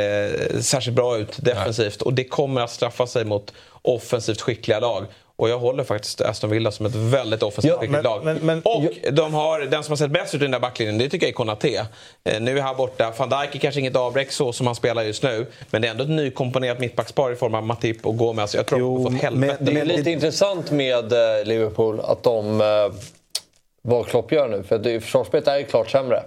[0.53, 5.05] eh, särskilt bra ut defensivt och det kommer att straffa sig mot offensivt skickliga lag.
[5.35, 8.25] Och jag håller faktiskt Aston Villa som ett väldigt offensivt Ja, skickligt men- lag.
[8.25, 10.97] men- men- och de har, den som har sett bäst ut i den där backlinjen,
[10.97, 11.81] det tycker jag är Konaté.
[12.23, 13.13] Eh, nu är han borta.
[13.17, 15.45] Van Dijk är kanske inget avbräck så som han spelar just nu.
[15.71, 18.55] Men det är ändå ett nykomponerat mittbackspar i form av Matip och Gomez.
[18.55, 19.57] Jag tror Jo, de har fått helvete.
[19.59, 22.65] men- Det är lite intressant med eh, Liverpool att de, eh,
[23.83, 24.63] vad Klopp gör nu.
[24.63, 26.23] För försvarsspelet är ju klart sämre.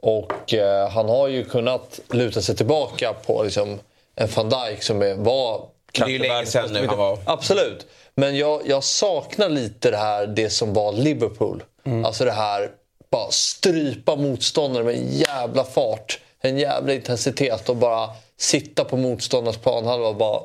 [0.00, 3.80] Och eh, han har ju kunnat luta sig tillbaka på liksom,
[4.14, 7.18] en van Dijk som är, var Det är ju länge sedan nu han var...
[7.24, 7.86] Absolut.
[8.14, 11.62] Men jag, jag saknar lite det här, det som var Liverpool.
[11.84, 12.04] Mm.
[12.04, 12.70] Alltså det här,
[13.10, 16.20] bara strypa motståndare med en jävla fart.
[16.40, 20.40] En jävla intensitet och bara sitta på motståndarens planhalva och bara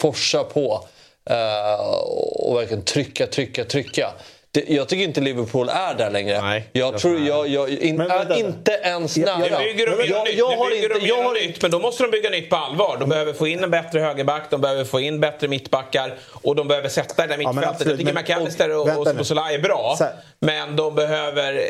[0.00, 0.84] forsa på.
[1.30, 1.80] eh,
[2.38, 4.12] och verkligen trycka, trycka, trycka.
[4.50, 6.42] Det, jag tycker inte Liverpool är där längre.
[6.42, 9.48] Nej, jag tror jag, jag in, Men är inte ens Ja, nära.
[9.50, 12.02] ja, Nu bygger de jag, nytt, jag har inte, jag har nytt, men då måste
[12.02, 12.96] de bygga nytt på allvar.
[13.00, 16.68] De behöver få in en bättre högerback, de behöver få in bättre mittbackar och de
[16.68, 17.70] behöver sätta det där mittfältet.
[17.70, 19.12] absolut, jag tycker McAllister och, vänta och nu.
[19.12, 20.12] Soboslaj är bra, här.
[20.40, 21.60] men de behöver eh,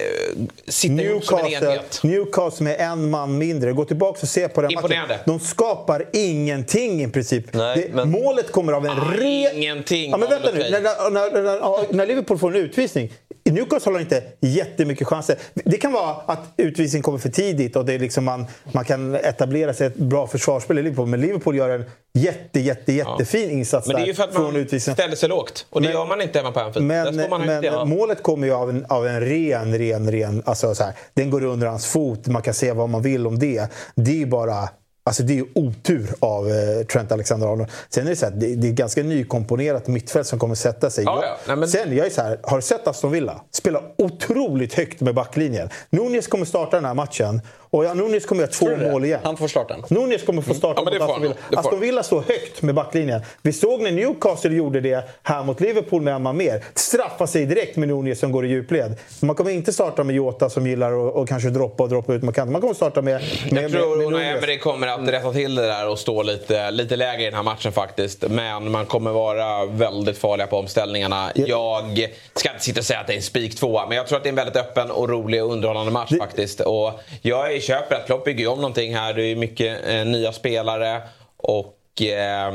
[0.69, 2.01] sitta ihop som en Newcastle, enhet.
[2.03, 3.73] Newcastle med en man mindre.
[3.73, 5.19] Gå tillbaka och se på den matchen.
[5.25, 7.45] De skapar ingenting i princip.
[7.55, 9.57] Nej, det, men- Målet kommer av en Ah, ren...
[9.57, 10.59] ingenting Ja, men vänta nu.
[10.71, 10.81] När,
[11.11, 13.13] när, när, när, när Liverpool får en utvisning.
[13.51, 15.37] Newcastle har inte jättemycket chanser.
[15.55, 19.15] Det kan vara att utvisningen kommer för tidigt och det är liksom man, man kan
[19.15, 21.07] etablera sig ett bra försvarsspel i Liverpool.
[21.07, 21.85] Men Liverpool gör en
[22.15, 24.97] jätte, jätte, jättefin insats Men det är ju för att man utvisningen.
[24.97, 25.67] ställer sig lågt.
[25.71, 26.87] Och det Men- gör man inte hemma på Anfield.
[26.87, 30.43] Men, men målet kommer ju av en, av en ren, ren, ren...
[30.47, 32.27] Alltså så här, den går under hans fot.
[32.27, 33.73] Man kan säga vad man vill om det.
[33.95, 34.69] Det är ju bara...
[35.09, 37.68] Alltså det är ju otur av eh, Trent Alexander-Arnold.
[37.89, 41.05] Sen är det så här, det, det är ganska nykomponerat mittfält som kommer sätta sig.
[41.05, 41.36] Ja, ja.
[41.47, 43.40] Nej, men- Sen, jag är så här, har du sett Aston Villa?
[43.51, 45.68] Spela otroligt högt med backlinjen.
[45.90, 47.40] Nunez kommer starta den här matchen.
[47.70, 49.20] Och ja, Nunez kommer göra två mål igen.
[49.24, 49.82] Han får starten.
[49.89, 51.61] Nunez kommer få starta Ja, men det mot Aston Villa.
[51.61, 51.81] Aston.
[51.81, 53.20] Villa står högt med backlinjen.
[53.43, 56.65] Vi såg när Newcastle gjorde det här mot Liverpool med en man mer.
[56.74, 58.97] Straffa sig direkt med Nunez som går i djupled.
[59.20, 62.23] Man kommer inte starta med Jota som gillar att och kanske droppa och droppa ut
[62.23, 62.53] mot kanten.
[62.53, 64.28] Man kommer starta med, med, Jag tror Unai.
[64.28, 67.43] Emery kommer att rätta till det där och stå lite, lite lägre i den här
[67.43, 68.24] matchen faktiskt.
[68.28, 71.32] Men man kommer vara väldigt farliga på omställningarna.
[71.35, 74.16] Jag ska inte sitta och säga att det är en spik tvåa, men jag tror
[74.16, 76.61] att det är en väldigt öppen och rolig och underhållande match faktiskt.
[76.61, 79.14] Och jag är- köper att Klopp bygger om någonting här.
[79.14, 81.02] Det är mycket eh, nya spelare
[81.36, 82.52] och eh,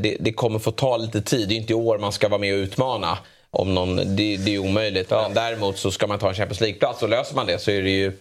[0.00, 1.48] det, det kommer få ta lite tid.
[1.48, 3.18] Det är inte i år man ska vara med och utmana.
[3.50, 5.10] Om någon, det, det är omöjligt.
[5.10, 7.82] Men däremot så ska man ta en Champions League-plats och löser man det så är
[7.82, 8.12] det ju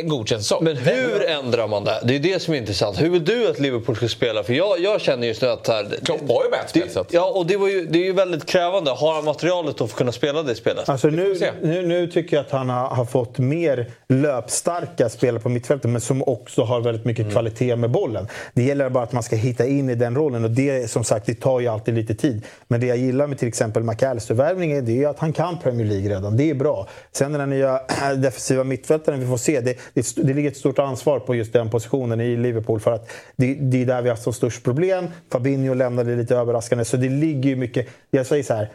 [0.00, 0.64] en godkänd säsong.
[0.64, 2.00] Men hur ändrar man det?
[2.04, 3.00] Det är det som är intressant.
[3.00, 4.42] Hur vill du att Liverpool ska spela?
[4.44, 5.68] För jag, jag känner just nu att...
[5.68, 6.42] Här, Klopp har
[6.74, 8.90] ju så att- Ja, och det, var ju, det är ju väldigt krävande.
[8.90, 10.88] Har han materialet då för att kunna spela det spelet?
[10.88, 15.48] Alltså nu, nu, nu tycker jag att han har, har fått mer löpstarka spelare på
[15.48, 17.32] mittfältet men som också har väldigt mycket Mm.
[17.32, 18.26] kvalitet med bollen.
[18.54, 21.26] Det gäller bara att man ska hitta in i den rollen och det som sagt
[21.26, 22.44] det tar ju alltid lite tid.
[22.68, 26.08] Men det jag gillar med till exempel McAllister-värvningen det är att han kan Premier League
[26.10, 26.36] redan.
[26.36, 26.86] Det är bra.
[27.12, 27.80] Sen den här nya
[28.16, 31.70] defensiva mittfältaren vi får se, det, det, det ligger ett stort ansvar på just den
[31.70, 35.06] positionen i Liverpool för att det, det är där vi har som störst problem.
[35.32, 38.70] Fabinho lämnade lite överraskande så det ligger ju mycket, jag säger så här,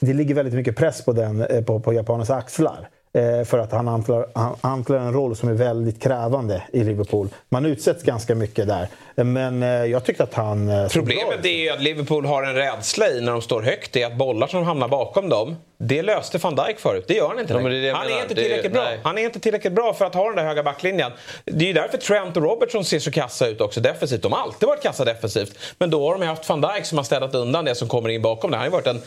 [0.00, 2.88] det ligger väldigt mycket press på, den, eh, på, på japanens axlar.
[3.18, 7.28] Eh, för att han antlar, han antlar en roll som är väldigt krävande i Liverpool.
[7.48, 8.88] Man utsätts ganska mycket där.
[9.24, 10.68] Men eh, jag tyckte att han...
[10.68, 13.92] eh, Problemet är ju att Liverpool har en rädsla i när de står högt.
[13.92, 17.04] Det är att bollar som hamnar bakom dem, det löste van Dijk förut.
[17.08, 17.78] Det gör han inte Ja, men längre.
[17.78, 18.18] det är det jag Han menar.
[18.18, 18.82] är inte Det är- tillräckligt bra.
[18.84, 18.98] nej.
[19.02, 21.12] Han är inte tillräckligt bra för att ha den där höga backlinjen.
[21.44, 24.22] Det är ju därför Trent och Robertson ser så kassa ut också defensivt.
[24.22, 25.58] De har alltid varit kassa defensivt.
[25.78, 28.22] Men då har de haft van Dijk som har städat undan det som kommer in
[28.22, 28.56] bakom det.
[28.56, 29.02] Han har ju varit en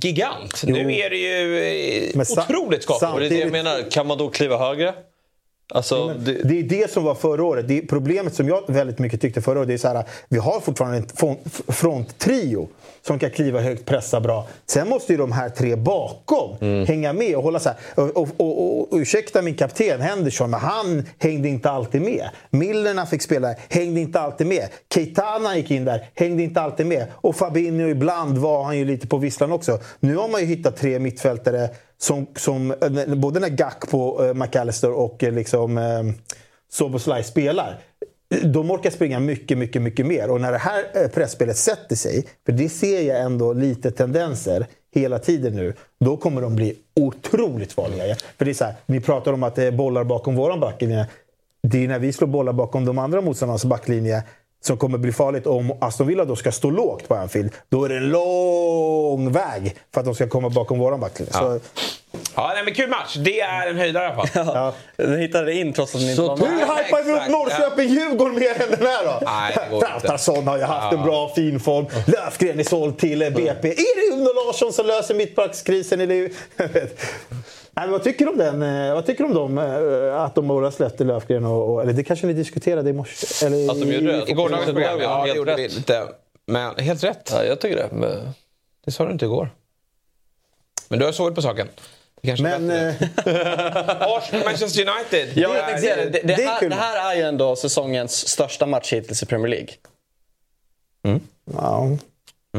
[0.00, 0.62] gigant.
[0.66, 1.58] Nu är det ju
[2.14, 3.18] eh, otroligt skapligt.
[3.30, 3.90] Det är det jag menar.
[3.90, 4.94] Kan man då kliva högre?
[5.74, 7.68] Alltså, det, Det är det som var förra året.
[7.68, 10.38] Det är problemet som jag väldigt mycket tyckte förra året, det är så här, vi
[10.38, 12.68] har fortfarande en front- fronttrio
[13.02, 14.46] som kan kliva högt, pressa bra.
[14.66, 16.56] Sen måste ju de här tre bakom
[16.86, 17.78] hänga med och hålla så här.
[17.94, 22.28] Och, och, och, och, ursäkta min kapten Henderson, men han hängde inte alltid med.
[22.50, 24.68] Millerna fick spela, hängde inte alltid med.
[24.94, 27.06] Keitana gick in där, hängde inte alltid med.
[27.12, 29.78] Och Fabinho ibland var han ju lite på visslan också.
[30.00, 31.68] Nu har man ju hittat tre mittfältare
[31.98, 36.02] som, som eh, både när Gakpo, eh, McAllister och eh, liksom eh,
[36.68, 37.78] Soboslaj spelar.
[38.44, 40.30] De orkar springa mycket, mycket, mycket mer.
[40.30, 44.66] Och när det här eh, pressspelet sätter sig, för det ser jag ändå lite tendenser
[44.94, 48.16] hela tiden nu, då kommer de bli otroligt farliga.
[48.38, 51.06] För det är så här, ni pratar om att det är bollar bakom våran backlinje.
[51.62, 54.22] Det är när vi slår bollar bakom de andra motståndarnas backlinje
[54.66, 55.46] som kommer bli farligt.
[55.46, 59.76] Om Aston Villa då ska stå lågt på Anfield, då är det en lång väg
[59.94, 61.32] för att de ska komma bakom våran backlinje.
[61.32, 61.60] Så,
[62.34, 63.14] Ja, nej, men kul match.
[63.16, 64.46] Det är en höjdare i alla fall.
[64.54, 64.74] ja.
[64.96, 66.48] Den hittade in trots att den inte Så var med.
[66.48, 67.28] Hur hypar vi upp.
[67.28, 69.20] Norrköping-Djurgården mer än den här då?
[69.26, 69.80] Nej.
[69.80, 71.86] Frautarsson har ju haft en bra fin form.
[72.06, 73.68] Löfgren är såld till eh, BP.
[73.68, 76.00] Är det Uno Larsson som löser mittbackskrisen?
[76.06, 76.30] Eller...
[77.76, 78.62] Nej, vad tycker du om den?
[78.62, 79.58] eh, Vad tycker du om dem?
[79.58, 81.82] eh, Att de bara släppte Löfgren och, och...
[81.82, 83.46] Eller det kanske ni diskuterade i morse?
[83.46, 84.28] Eller Att de gjorde det?
[84.28, 85.74] i- I gårdagens program, ja, Helt gjorde rätt.
[85.76, 86.02] lite.
[86.46, 87.30] Men helt rätt.
[87.34, 87.88] ja, jag tycker det.
[87.92, 88.32] Men,
[88.84, 89.50] Det sa du inte igår.
[90.88, 91.68] Men du har sovit på saken.
[92.40, 92.94] Men eh,
[94.00, 95.28] Arsenal, Manchester United.
[95.34, 95.80] Ja, det.
[95.80, 99.26] Det, det, Det är här, det här är ju ändå säsongens största match hittills i
[99.26, 99.68] Premier League.
[101.52, 101.88] ja.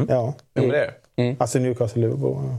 [0.08, 0.34] ja.
[0.54, 1.36] Men det är det.
[1.40, 2.56] Alltså Newcastle-Liverpool.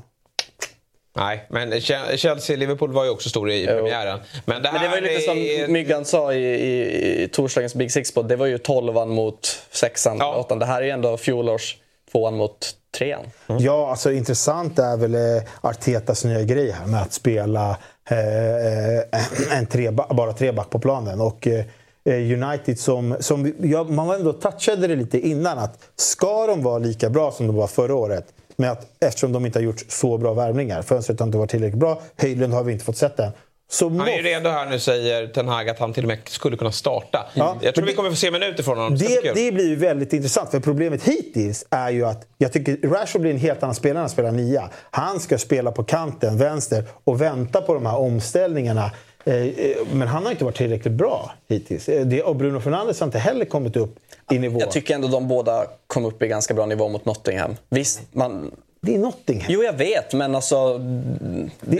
[1.19, 4.19] Nej, men Che- Chelsea-Liverpool var ju också stor i premiären.
[4.45, 7.74] Men det, Men det var ju lite är- som Myggan sa i, i, i torsdagens
[7.74, 8.28] Big Six-podd.
[8.28, 10.36] Det var ju tolvan mot sexan, Ja.
[10.36, 10.59] åttan.
[10.59, 11.77] Det här är ju ändå fjolårs
[12.12, 13.23] tvåan mot trean.
[13.47, 17.77] Ja, alltså intressant är väl eh, Artetas nya grej här med att spela
[18.11, 21.20] eh, eh, en tre, bara treback på planen.
[21.20, 21.65] Och eh,
[22.07, 26.78] United som, som ja, man var ändå touchade det lite innan att ska de vara
[26.78, 28.24] lika bra som de var förra året
[28.59, 31.80] med att, eftersom de inte har gjort så bra värvningar, fönstret har inte varit tillräckligt
[31.80, 33.32] bra, Höjlund har vi inte fått sett än.
[33.70, 36.18] Så Han är ju redo här nu säger Ten Hag att han till och med
[36.28, 37.26] skulle kunna starta.
[37.35, 38.97] Ja, jag tror men vi det- kommer få se minuter från honom.
[38.98, 40.51] Det, det blir ju väldigt intressant.
[40.51, 44.01] För problemet hittills är ju att jag tycker Rashford blir en helt annan spelare när
[44.01, 44.70] han spelar nia.
[44.90, 48.90] Han ska spela på kanten, vänster, och vänta på de här omställningarna.
[49.28, 51.88] Eh, eh, Men han har inte varit tillräckligt bra hittills.
[51.88, 53.96] Eh, Det, och Bruno Fernandes har inte heller kommit upp
[54.30, 54.60] i nivå.
[54.60, 57.56] Jag tycker ändå de båda kom upp i ganska bra nivå mot Nottingham.
[57.68, 58.50] Visst, man...
[58.80, 59.46] Det är Nottingham.
[59.48, 60.56] Jo, jag vet, men alltså...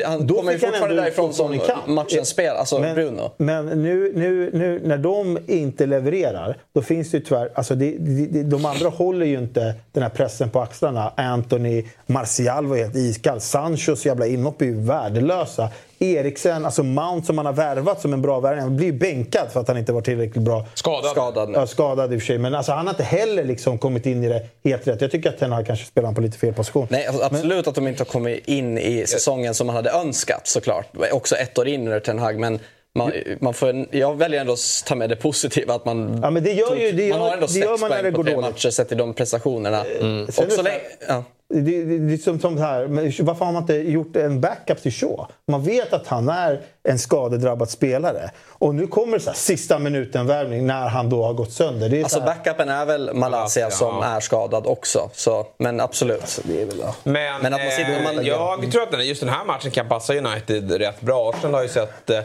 [0.05, 2.57] han då kommer ju fortfarande därifrån som matchens spel.
[2.57, 3.31] Alltså men, Bruno.
[3.37, 7.51] Men nu, nu, nu när de inte levererar, då finns det ju tyvärr...
[7.55, 11.13] Alltså det, det, det, de andra håller ju inte den här pressen på axlarna.
[11.17, 13.41] Anthony, Martial var helt iskall.
[13.41, 15.69] Sanchos jävla inhopp är ju värdelösa.
[16.01, 19.61] Eriksen, alltså Mount som man har värvat som en bra värvning, blir ju bänkad för
[19.61, 20.67] att han inte var tillräckligt bra.
[20.75, 21.11] Skadad.
[21.11, 21.59] Skadad nu.
[21.59, 22.39] Ja, skadad i och för sig.
[22.39, 25.01] Men alltså, han har inte heller liksom kommit in i det helt rätt.
[25.01, 26.87] Jag tycker att Ten Hag kanske spelar på lite fel position.
[26.91, 30.47] Nej, alltså, absolut att de inte har kommit in i säsongen som man hade önskat
[30.47, 30.87] såklart.
[31.13, 32.59] Också ett år in under Ten Hag, men
[32.95, 35.75] man, man får, jag väljer ändå att ta med det positiva.
[35.75, 38.05] Att man, Ja, men det gör ju- det man gör- har ändå sex man poäng
[38.13, 38.51] på går tre dåligt.
[38.51, 39.85] matcher sett till de prestationerna.
[40.29, 41.25] Sen Och så länge, ja.
[41.55, 44.83] Det, det, det är som, som här, men varför har man inte gjort en backup
[44.83, 45.27] till Shaw?
[45.47, 48.31] Man vet att han är en skadedrabbad spelare.
[48.49, 51.89] Och nu kommer det så här, sista minuten-värvning när han då har gått sönder.
[51.89, 54.05] Det är Alltså så här, backupen är väl Malaysia Malaysia, som ja.
[54.05, 55.11] är skadad också.
[55.13, 56.41] Så, men absolut.
[56.45, 56.95] det är väl, ja.
[57.05, 59.71] Men, Men att man sitter- eh, man- jag tror att den- just den här matchen
[59.71, 61.31] kan passa United rätt bra.
[61.31, 62.21] Arsenal har ju sett eh,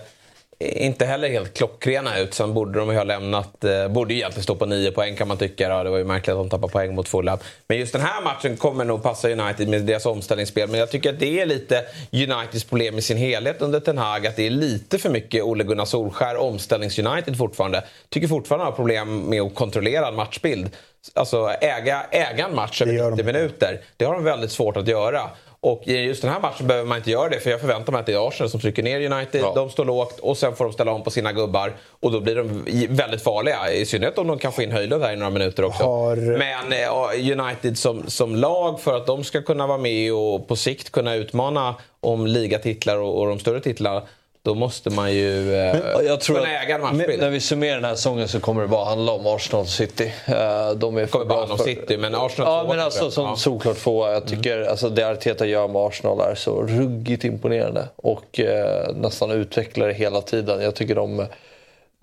[0.64, 2.34] inte heller helt klockrena ut.
[2.34, 5.28] Sen borde de ju ha lämnat, eh, borde ju egentligen stå på nio poäng kan
[5.28, 5.70] man tycka.
[5.70, 7.40] Ja, det var ju märkligt att de tappade poäng mot Fulham.
[7.68, 10.70] Men just den här matchen kommer nog passa United med deras omställningsspel.
[10.70, 14.28] Men jag tycker att det är lite Uniteds problem i sin helhet under Ten Hag.
[14.28, 17.84] Att det är lite för mycket Ole Gunnar Solskär, omställnings-United fortfarande.
[18.10, 20.70] Tycker fortfarande har problem med att kontrollera en matchbild.
[21.14, 23.34] Alltså äga, äga en match över gör 90 de.
[23.34, 23.82] minuter.
[23.98, 25.30] Det har de väldigt svårt att göra.
[25.64, 28.00] Och i just den här matchen behöver man inte göra det för jag förväntar mig
[28.00, 29.42] att det är Arsenal som trycker ner United.
[29.42, 29.52] Ja.
[29.56, 31.74] De står lågt och sen får de ställa om på sina gubbar.
[32.00, 33.72] Och då blir de väldigt farliga.
[33.72, 35.84] I synnerhet om de kan få in Höjlund här i några minuter också.
[35.84, 40.48] Har- Men eh, United som, som lag för att de ska kunna vara med och
[40.48, 44.02] på sikt kunna utmana om ligatitlar och, och de större titlarna.
[44.46, 47.22] Då måste man ju eh, Jag tror kunna äga en matchbild.
[47.22, 50.14] När vi summerar den här säsongen så kommer det bara handla om Arsenal City.
[50.26, 53.36] Eh, De är kommer bara handla om City, men Arsenal Ja, men alltså som Ja.
[53.36, 54.12] solklart tvåa.
[54.12, 57.88] Jag tycker alltså, det Arteta gör med Arsenal är så ruggigt imponerande.
[57.96, 60.62] Och eh, nästan utvecklar det hela tiden.
[60.62, 61.26] Jag tycker de...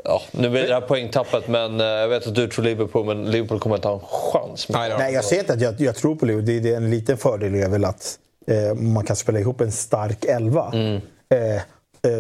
[0.04, 3.30] Ja, nu blir det här poängtappet men eh, jag vet att du tror Liverpool men
[3.30, 4.00] Liverpool kommer inte ha en
[4.32, 4.66] chans.
[4.68, 6.40] Nej, jag säger inte att jag, jag tror på Leo.
[6.40, 9.72] Det, det är en liten fördel är väl att eh, man kan spela ihop en
[9.72, 10.70] stark elva.
[10.74, 10.96] Mm.
[11.34, 11.62] Eh,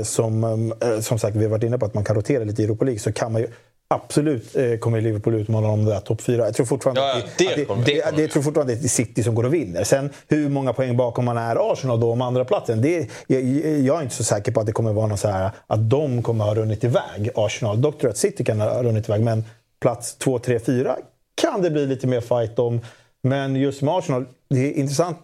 [0.02, 0.44] som,
[0.82, 2.84] eh, som sagt, vi har varit inne på att man kan rotera lite i Europa
[2.84, 2.98] League.
[2.98, 3.48] Så kan man ju
[3.94, 6.44] absolut eh, kommer Liverpool utmana om det där topp fyra.
[6.44, 8.00] Jag tror fortfarande Ja, att det att kommer det, de.
[8.10, 9.84] det, det, jag tror fortfarande att det är City som går och vinner.
[9.84, 13.42] Sen hur många poäng bakom man är Arsenal då om andra platsen det, jag,
[13.80, 16.22] jag är inte så säker på att det kommer vara någon så här att de
[16.22, 17.80] kommer ha runnit iväg Arsenal.
[17.80, 19.20] Dock tror jag att City kan ha runnit iväg.
[19.20, 19.44] Men
[19.80, 20.96] plats 2, 3, 4
[21.34, 22.80] kan det bli lite mer fight om.
[23.22, 25.18] Men just med Arsenal, det är intressant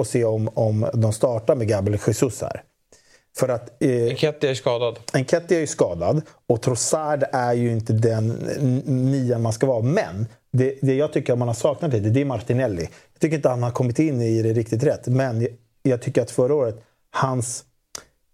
[0.00, 2.62] att se om, om de startar med Gabriel Jesus här.
[3.36, 4.98] För att eh, Enketia är skadad.
[5.12, 8.28] Enketia är ju skadad och Trossard är ju inte den
[8.86, 9.82] nian man ska vara.
[9.82, 12.82] Men det, det jag tycker att man har saknat lite, det är Martinelli.
[12.82, 15.06] Jag tycker inte han har kommit in i det riktigt rätt.
[15.06, 15.50] Men jag,
[15.82, 17.64] jag tycker att förra året, hans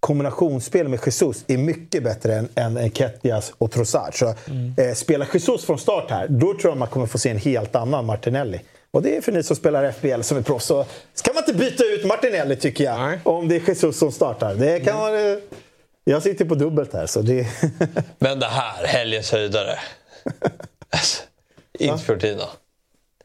[0.00, 4.18] kombinationsspel med Jesus är mycket bättre än, än Enketias och Trossard.
[4.18, 4.34] Så
[4.82, 7.76] eh, spelar Jesus från start här, då tror jag man kommer få se en helt
[7.76, 8.60] annan Martinelli.
[8.90, 10.66] Och det är för ni som spelar FBL som är proffs.
[10.66, 13.00] Så ska man inte byta ut Martinelli tycker jag.
[13.00, 13.18] Nej.
[13.24, 14.54] Om det är Jesus som startar.
[14.54, 15.36] Det kan vara...
[16.04, 17.46] Jag sitter på dubbelt här så det...
[18.18, 19.78] Men det här, helgens höjdare.
[20.90, 21.22] Alltså,
[21.78, 22.44] inte Fiorentina.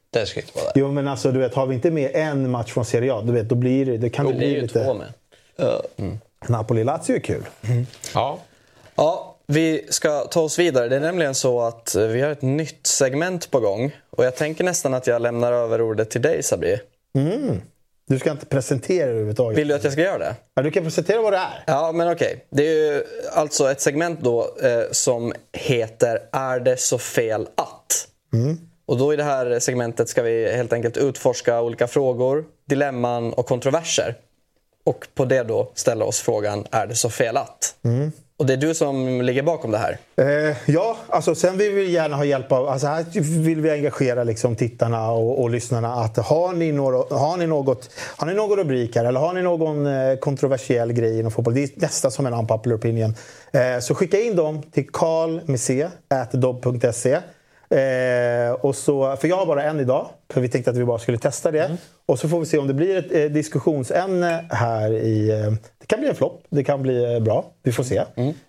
[0.09, 0.71] Den ska inte vara där.
[0.75, 3.31] Jo men alltså du vet, har vi inte med en match från Serie A, du
[3.33, 3.97] vet, då blir det...
[3.97, 4.83] Det kan Det blir bli ju lite...
[4.83, 5.13] två med.
[6.47, 7.43] Napoli-Lazio är kul.
[8.13, 8.39] Ja.
[8.95, 10.87] Ja, vi ska ta oss vidare.
[10.89, 13.91] Det är nämligen så att eh, vi har ett nytt segment på gång.
[14.17, 16.79] Och jag tänker nästan att jag lämnar över ordet till dig Sabri.
[18.07, 19.57] Du ska inte presentera det överhuvudtaget.
[19.57, 20.35] Vill du att jag ska göra det?
[20.53, 21.63] Ja, du kan presentera vad det är.
[21.67, 22.45] Ja, men okej.
[22.49, 28.07] Det är ju alltså ett segment då eh, som heter Är det så fel att?
[28.85, 33.45] Och då i det här segmentet ska vi helt enkelt utforska olika frågor, dilemman och
[33.45, 34.15] kontroverser.
[34.85, 37.75] Och på det då ställa oss frågan, är det så fel att?
[38.37, 39.97] Och det är du som ligger bakom det här.
[40.15, 42.67] Eh, ja, alltså sen vill vi gärna ha hjälp av...
[42.67, 43.05] Alltså här
[43.43, 45.93] vill vi engagera liksom tittarna och, och lyssnarna.
[45.93, 49.41] Att har, ni några, har, ni något, har ni någon rubrik här eller har ni
[49.41, 51.53] någon eh, kontroversiell grej inom fotboll?
[51.53, 53.15] Det är nästan som en unpopular opinion.
[53.53, 57.19] Eh, så skicka in dem till karlmc.dobb.se.
[57.73, 60.99] Eh, och så, för jag har bara en idag, för vi tänkte att vi bara
[60.99, 61.77] skulle testa det.
[62.05, 65.31] Och så får vi se om det blir ett eh, diskussionsämne här i...
[65.83, 67.51] Eh, det kan bli en flopp, det kan bli eh, bra.
[67.63, 68.03] Vi får se.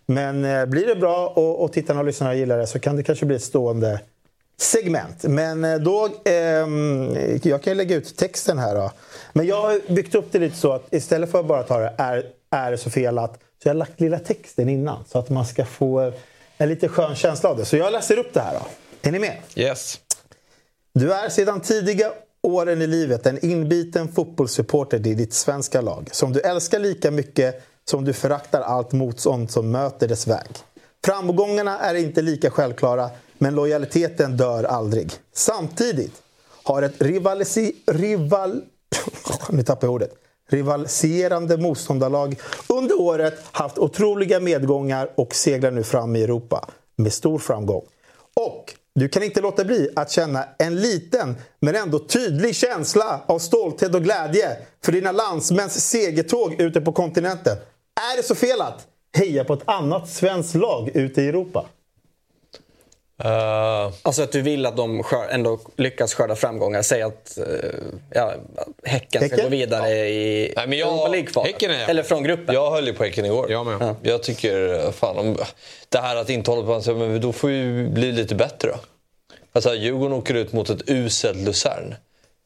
[0.07, 3.03] Men eh, blir det bra och, och tittarna och lyssnarna gillar det så kan det
[3.03, 4.01] kanske bli ett stående
[4.57, 5.23] segment.
[5.25, 6.09] Men eh, då...
[6.25, 8.91] ehm, jag kan lägga ut texten här då.
[9.33, 11.95] Men jag har byggt upp det lite så att istället för att bara ta det
[11.99, 13.33] är, är det så fel att...
[13.63, 16.15] Så jag har lagt lilla texten innan så att man ska få eh,
[16.59, 17.65] en lite skön känsla av det.
[17.65, 18.67] Så jag läser upp det här då.
[19.09, 19.37] Är ni med?
[19.57, 20.01] Yes.
[20.93, 22.13] Du är sedan tidiga
[22.45, 27.63] åren i livet en inbiten fotbollssupporter i ditt svenska lag som du älskar lika mycket
[27.85, 30.49] som du föraktar allt motstånd som möter dess väg.
[31.05, 35.13] Framgångarna är inte lika självklara, men lojaliteten dör aldrig.
[35.33, 36.23] Samtidigt
[36.63, 38.63] har ett rivalisi, rival,
[39.51, 40.15] nu tappar jag ordet.
[40.49, 42.37] Rivaliserande motståndarlag
[42.69, 47.85] under året haft otroliga medgångar och seglar nu fram i Europa med stor framgång.
[48.35, 53.39] Och du kan inte låta bli att känna en liten men ändå tydlig känsla av
[53.39, 57.57] stolthet och glädje för dina landsmäns segertåg ute på kontinenten.
[58.13, 61.67] Är det så fel att heja på ett annat svenskt lag ute i Europa?
[63.25, 66.83] Eh, Alltså att du vill att de skör, ändå lyckas skörda framgångar.
[66.83, 67.45] Säg att eh,
[68.11, 68.35] ja,
[68.85, 69.45] Häcken, ska Häcken?
[69.45, 71.53] gå vidare i Nej, men jag- Europa League-kvalet.
[71.53, 72.55] Häcken är- Eller från gruppen.
[72.55, 73.51] Jag höll ju på Häcken igår.
[73.53, 73.95] Jag med.
[74.03, 75.37] Jag tycker, fan, om,
[75.89, 78.77] det här att inte hålla på så, men då får vi bli lite bättre då.
[79.53, 81.95] Alltså, Djurgården åker ut mot ett uselt Luzern.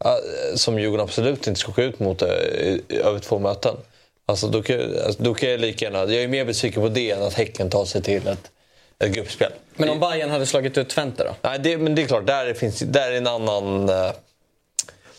[0.05, 0.19] Ja,
[0.55, 3.77] Som Djurgården absolut inte ska åka ut mot eh, i- i- över två möten.
[4.27, 5.99] Alltså, då, kan, alltså, då kan jag lika gärna...
[5.99, 8.51] Jag är mer besviken på det än att Häcken tar sig till ett,
[9.05, 9.53] ett gruppspel.
[9.77, 11.31] Men om Bayern hade slagit ut Twente då?
[11.43, 13.89] Nej, det, men det är klart, där, finns, där är en annan...
[13.89, 14.11] eh,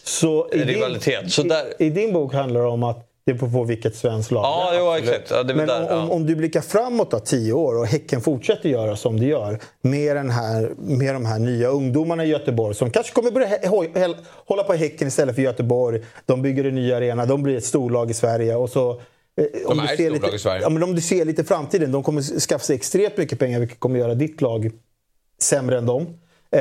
[0.03, 1.21] Så i Rivalitet.
[1.21, 3.95] Din, Så där- i, I din bok handlar det om att det beror på vilket
[3.95, 4.79] svenskt lag Ja, det är.
[4.79, 5.31] jo, exakt.
[5.31, 6.15] Ja, det är väl Men där, om, ja.
[6.15, 10.15] om du blickar framåt då, tio år och Häcken fortsätter göra som det gör med,
[10.15, 13.47] den här, med de här nya ungdomarna i Göteborg som kanske kommer börja
[14.45, 16.01] hålla på Häcken istället för Göteborg.
[16.25, 18.55] De bygger en ny arena, de blir ett storlag i Sverige.
[18.55, 19.01] Och så,
[19.39, 20.61] eh, om är du ett ser storlag lite, i Sverige.
[20.61, 23.79] Ja, men om du ser lite framtiden, de kommer skaffa sig extremt mycket pengar vilket
[23.79, 24.71] kommer göra ditt lag
[25.41, 26.01] sämre än dem.
[26.51, 26.59] Eh,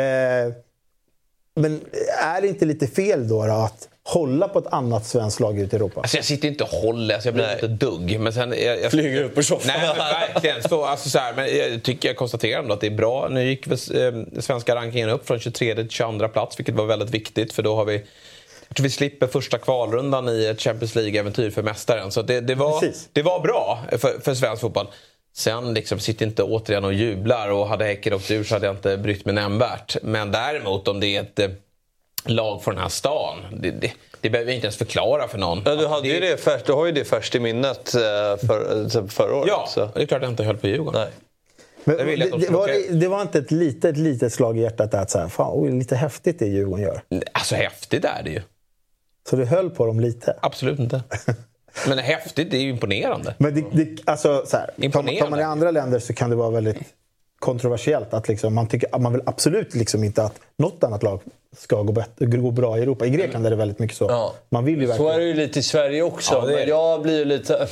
[1.55, 1.81] men
[2.23, 5.77] är det inte lite fel då, då att hålla på ett annat svenskt lag ute
[5.77, 6.01] i Europa?
[6.01, 7.55] Alltså jag sitter inte och håller, alltså jag blir Nej.
[7.55, 8.21] inte dugg.
[8.21, 9.73] Men sen, jag, jag, Flyger upp ur soffan.
[9.79, 10.63] Nej, verkligen.
[10.63, 13.29] Så, alltså, så här, men jag tycker jag konstaterar ändå att det är bra.
[13.31, 17.11] Nu gick väl, eh, svenska rankingen upp från 23 till 22 plats, vilket var väldigt
[17.11, 17.53] viktigt.
[17.53, 18.05] För då har vi
[18.75, 22.11] tror vi slipper första kvalrundan i ett Champions League-äventyr för mästaren.
[22.13, 23.09] Så det, det, var, Precis.
[23.13, 24.87] det var bra för, för svensk fotboll.
[25.37, 28.75] Sen liksom, sitter inte återigen och jublar och hade Häcken åkt ur så hade jag
[28.75, 29.97] inte brytt mig nämnvärt.
[30.03, 31.51] Men däremot om det är ett eh,
[32.25, 35.63] lag från den här stan, det, det, det behöver jag inte ens förklara för någon.
[35.65, 38.01] Ja, du, hade ju det färskt, du har ju det färskt i minnet eh,
[38.47, 39.49] för, eh, förra året.
[39.49, 39.89] Ja, Så.
[39.95, 41.01] det är klart jag inte höll på Djurgården.
[41.01, 41.11] Nej.
[41.85, 43.01] Men, Det det, de det, var, ut.
[43.01, 45.97] det var inte ett litet, litet slag i hjärtat att så här, fan, oj, lite
[45.97, 47.01] häftigt det Djurgården gör.
[47.33, 48.43] Alltså häftigt är det ju.
[49.31, 50.37] Så du höll på dem lite.
[50.41, 51.03] Absolut inte.
[51.89, 53.35] Men häftigt, det är ju imponerande.
[53.39, 55.21] Men det, det, alltså, så här, Imponerande.
[55.21, 56.79] tar man i andra länder så kan det vara väldigt
[57.39, 58.15] kontroversiellt.
[58.15, 61.21] Att liksom, man, tycker, man vill absolut liksom inte att något annat lag
[61.57, 63.07] ska gå, bättre, gå bra i Europa.
[63.07, 64.05] I Grekland är det väldigt mycket så.
[64.05, 64.35] Ja.
[64.49, 65.13] Man vill ju Så verkligen...
[65.13, 66.35] är det ju lite i Sverige också.
[66.35, 67.69] Ja, men jag blir ju lite...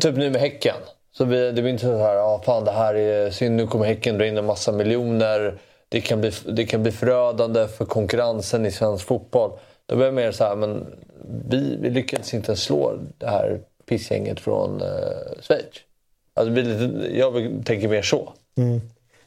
[0.00, 0.76] Typ nu med Häcken.
[1.12, 3.86] Så blir, det blir inte så här, ja fan det här är synd, nu kommer
[3.86, 5.58] Häcken dra in en massa miljoner.
[5.88, 9.50] Det kan bli, det kan bli förödande för konkurrensen i svensk fotboll.
[9.88, 10.86] Då blir jag mer så här, men
[11.48, 14.88] vi, vi lyckades inte ens slå det här pissgänget från eh,
[15.40, 15.64] Schweiz.
[16.34, 18.32] Alltså, det jag tänker mer så.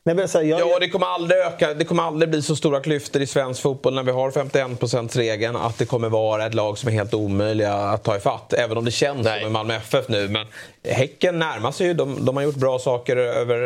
[0.03, 1.73] Nej, men, så här, jag, Ja, det kommer aldrig öka.
[1.73, 5.77] Det kommer aldrig bli så stora klyftor i svensk fotboll när vi har 51%-regeln att
[5.77, 8.53] det kommer vara ett lag som är helt omöjliga att ta ifatt.
[8.53, 9.39] Även om det känns Nej.
[9.39, 10.27] som med Malmö FF nu.
[10.27, 10.47] Men
[10.83, 11.93] Häcken närmar sig ju.
[11.93, 13.59] De, de har gjort bra saker över,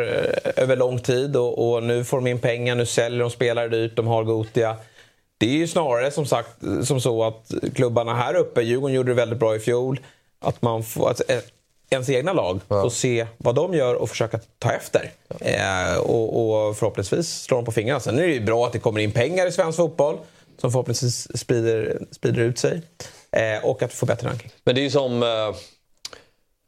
[0.56, 2.74] över lång tid och, och nu får de in pengar.
[2.74, 3.96] Nu säljer de spelare dyrt.
[3.96, 4.76] De har Gotia.
[5.38, 6.50] Det är ju snarare som sagt
[6.84, 10.00] som så att klubbarna här uppe, Djurgården gjorde det väldigt bra i fjol,
[10.38, 11.38] att man får, eh,
[11.90, 15.12] ens egna lag får se vad de gör och försöka ta efter.
[15.40, 18.00] Eh, och, och förhoppningsvis slår de på fingrarna.
[18.00, 20.18] Sen är det ju bra att det kommer in pengar i svensk fotboll
[20.58, 22.82] som förhoppningsvis sprider, sprider ut sig.
[23.30, 24.50] Eh, och att få bättre ranking.
[24.64, 25.22] Men det är ju som...
[25.22, 25.48] Eh,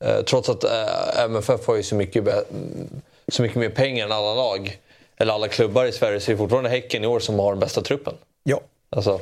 [0.09, 2.25] eh, trots att eh, MFF har ju så mycket,
[3.29, 4.79] så mycket mer pengar än alla lag,
[5.17, 7.61] eller alla klubbar i Sverige, så är det fortfarande Häcken i år som har den
[7.61, 8.15] bästa truppen.
[8.49, 8.61] Ja.
[8.91, 9.21] Alltså,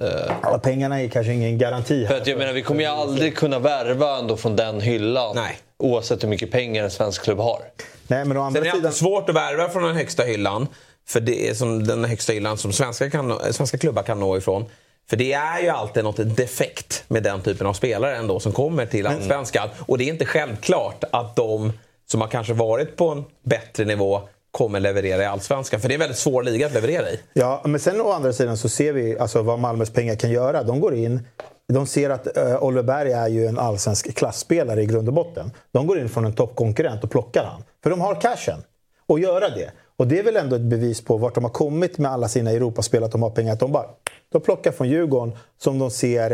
[0.00, 2.06] eh, Alla pengarna är kanske ingen garanti.
[2.06, 5.36] för att jag menar, vi kommer ju aldrig kunna värva ändå från den hyllan.
[5.36, 5.58] Nej.
[5.78, 7.58] Oavsett hur mycket pengar en svensk klubb har.
[8.06, 8.86] Nej, men å andra Sen är det sidan...
[8.86, 10.66] alltid svårt att värva från den högsta hyllan.
[11.06, 14.64] För det är som den högsta hyllan som svenska, kan, svenska klubbar kan nå ifrån.
[15.10, 18.86] För det är ju alltid något defekt med den typen av spelare ändå som kommer
[18.86, 19.68] till Allsvenskan.
[19.78, 21.72] Och det är inte självklart att de
[22.06, 24.22] som har kanske varit på en bättre nivå
[24.54, 25.80] kommer leverera i Allsvenskan.
[25.80, 27.20] För det är en väldigt svår liga att leverera i.
[27.32, 30.62] Ja, men sen å andra sidan så ser vi alltså, vad Malmös pengar kan göra.
[30.62, 31.26] De går in,
[31.72, 35.50] de ser att uh, Oliver Berg är ju en allsvensk klassspelare i grund och botten.
[35.72, 37.64] De går in från en toppkonkurrent och plockar han.
[37.82, 38.62] För de har cashen.
[39.06, 39.70] Och göra det.
[39.96, 42.50] Och det är väl ändå ett bevis på vart de har kommit med alla sina
[42.50, 43.52] Europaspel, att de har pengar.
[43.52, 43.86] Att de bara
[44.32, 46.30] de plockar från Djurgården som de ser...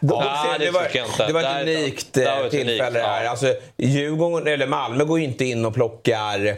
[0.00, 3.30] De, Ja, det det, var, det var ett unikt eh, var ett tillfälle unikt, ja.
[3.30, 6.56] Alltså, Djurgården, eller Malmö går ju inte in och plockar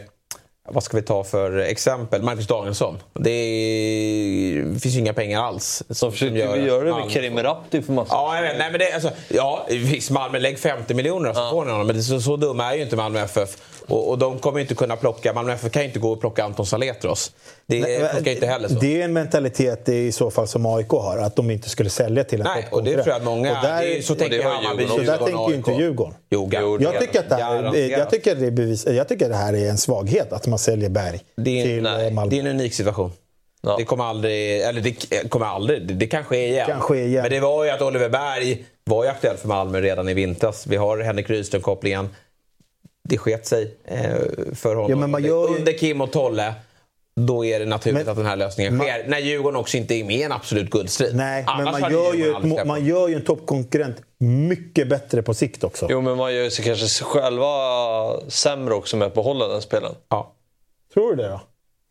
[0.71, 2.21] vad ska vi ta för exempel?
[2.21, 2.97] Marcus Danielsson.
[3.13, 5.83] Det, är, det finns ju inga pengar alls.
[5.89, 8.57] Så försöker vi göra det med Kerim Rapti för massa Ja, jag vet.
[8.57, 11.87] Nej, men det, alltså, ja, visst, Malmö, lägg 50 miljoner så får ni honom.
[11.87, 13.57] Men det, så, så dumma är ju inte Malmö FF.
[13.89, 16.43] Och, och de kommer inte kunna plocka, Malmö FF kan ju inte gå och plocka
[16.43, 17.31] Anton Saletros.
[17.67, 18.73] Det Nej, funkar inte heller så.
[18.73, 22.23] Det är en mentalitet i så fall som AIK har, att de inte skulle sälja
[22.23, 23.57] till en Nej, och det tror jag att många...
[23.57, 25.71] Och där, det är, så tänker Hammarby, så där tänker ju inte.
[25.71, 26.13] Djurgården.
[26.29, 26.49] Jo,
[26.81, 29.53] Jag tycker, att det här, jag, tycker det är bevis, jag tycker att det här
[29.53, 32.29] är en svaghet, att man säljer Berg Det är, till nej, eh, Malmö.
[32.29, 33.11] det är en unik situation.
[33.61, 33.75] Ja.
[33.77, 36.67] Det kommer aldrig, eller det kommer aldrig, det, det kan ske igen.
[36.67, 37.21] Kan ske igen.
[37.21, 40.67] Men det var ju att Oliver Berg var ju aktuell för Malmö redan i vintras.
[40.67, 42.09] Vi har Henrik Rydström-kopplingen.
[43.03, 44.15] Det sket sig eh,
[44.55, 44.89] för honom.
[44.91, 46.53] Ja, men man gör ju- Under Kim och Tolle,
[47.15, 49.07] då är det naturligt Men- att den här lösningen man- sker.
[49.07, 51.15] När Djurgården också inte är med i en absolut guldstrid.
[51.15, 55.21] Nej, men Annars man hade gör, ju ett, man gör ju en toppkonkurrent mycket bättre
[55.21, 55.87] på sikt också.
[55.89, 57.45] Jo, men man gör ju sig kanske själva
[58.27, 59.95] sämre också med att behålla den spelaren.
[60.09, 60.33] Ja.
[60.93, 61.41] Tror du det då?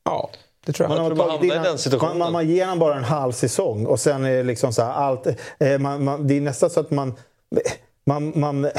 [0.05, 0.30] ja,
[0.66, 0.98] det tror jag.
[0.98, 2.18] Man, man tagit i den situationen.
[2.18, 4.82] Man, man, man ger honom bara en halv säsong och sen är det liksom så
[4.82, 5.26] här, allt...
[5.60, 7.14] Eh, man, man, det är nästan så att man...
[8.06, 8.70] man, man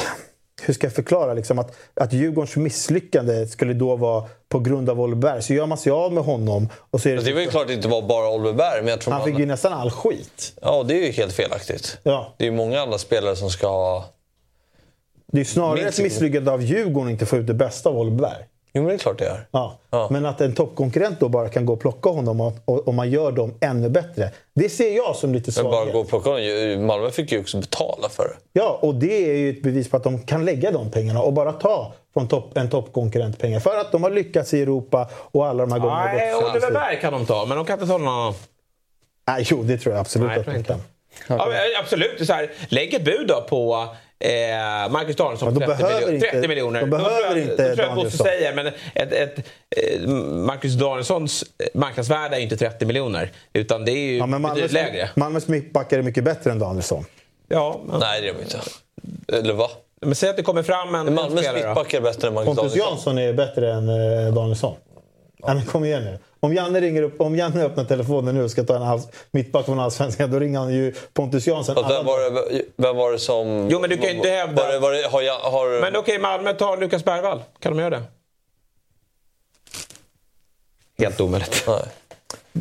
[0.63, 1.33] hur ska jag förklara?
[1.33, 5.41] Liksom att, att Djurgårdens misslyckande skulle då vara på grund av Oliver Berg.
[5.41, 6.69] Så gör man sig av med honom.
[6.91, 8.87] Och så är det, Det var ju klart att det inte var bara Oliver men
[8.87, 9.29] jag tror han man...
[9.29, 10.53] fick ju nästan all skit.
[10.61, 11.97] Ja, det är ju helt felaktigt.
[12.03, 12.33] Ja.
[12.37, 14.05] Det är ju många andra spelare som ska ha...
[15.31, 17.89] Det är ju snarare Minst ett misslyckande av Djurgården att inte få ut det bästa
[17.89, 18.45] av Oliver Berg.
[18.79, 19.47] Jo, men det är klart det är.
[19.51, 19.79] Ja.
[19.89, 20.07] Ja.
[20.11, 23.09] Men att en toppkonkurrent då bara kan gå och plocka honom och, och, och man
[23.09, 24.31] gör dem ännu bättre.
[24.55, 25.93] Det ser jag som lite Men bara svaghet.
[25.93, 26.85] gå och plocka honom.
[26.85, 28.35] Malmö fick ju också betala för det.
[28.53, 31.33] Ja, och det är ju ett bevis på att de kan lägga de pengarna och
[31.33, 33.59] bara ta från topp, en toppkonkurrent pengar.
[33.59, 36.71] För att de har lyckats i Europa och alla de här gångerna Nej, Oliver.
[36.71, 38.33] Berg kan de ta, men de kan inte ta någon annan.
[39.27, 40.81] Nej, jo, det tror jag absolut Nej, att de tror kan.
[41.27, 41.47] Ja,
[41.79, 42.27] absolut.
[42.27, 43.87] Så här, lägg ett bud då på
[44.19, 46.79] eh, Marcus Danielsson Ja, på de 30, behöver miljoner, inte- 30 miljoner.
[46.81, 49.37] de Då behöver jag, inte då tror jag Bosse säger, men ett, ett,
[49.75, 51.43] eh, Marcus Danielssons
[51.73, 53.31] marknadsvärde är ju inte 30 miljoner.
[53.53, 55.09] Utan det är ju Ja, men betydligt Malmös, lägre.
[55.15, 57.05] Malmös mittbackar är mycket bättre än Danielsson.
[57.47, 58.59] Ja, men, Nej, det är de inte.
[59.37, 59.67] Eller va?
[60.01, 62.89] men säg att det kommer fram en, Malmös mittback är bättre än Marcus Pontus Danielsson.
[62.93, 64.75] Jansson är bättre än eh, Danielsson.
[65.41, 66.19] Ja, men kom igen nu.
[66.41, 69.01] Om Janne, ringer upp, om Janne öppnar telefonen nu och ska ta en all,
[69.31, 71.77] mittback från Allsvenskan, då ringer han ju Pontus Jansson.
[71.77, 72.19] Alla vem, var
[72.51, 73.67] det, vem var det som...
[73.71, 75.95] Jo, men du kan ju inte hävda- Var det, var det, har, jag, har, Men
[75.95, 77.41] okej, Malmö tar Lukas Bergvall.
[77.59, 78.03] Kan de göra det?
[80.97, 81.63] Helt omöjligt.
[81.67, 81.79] Nej.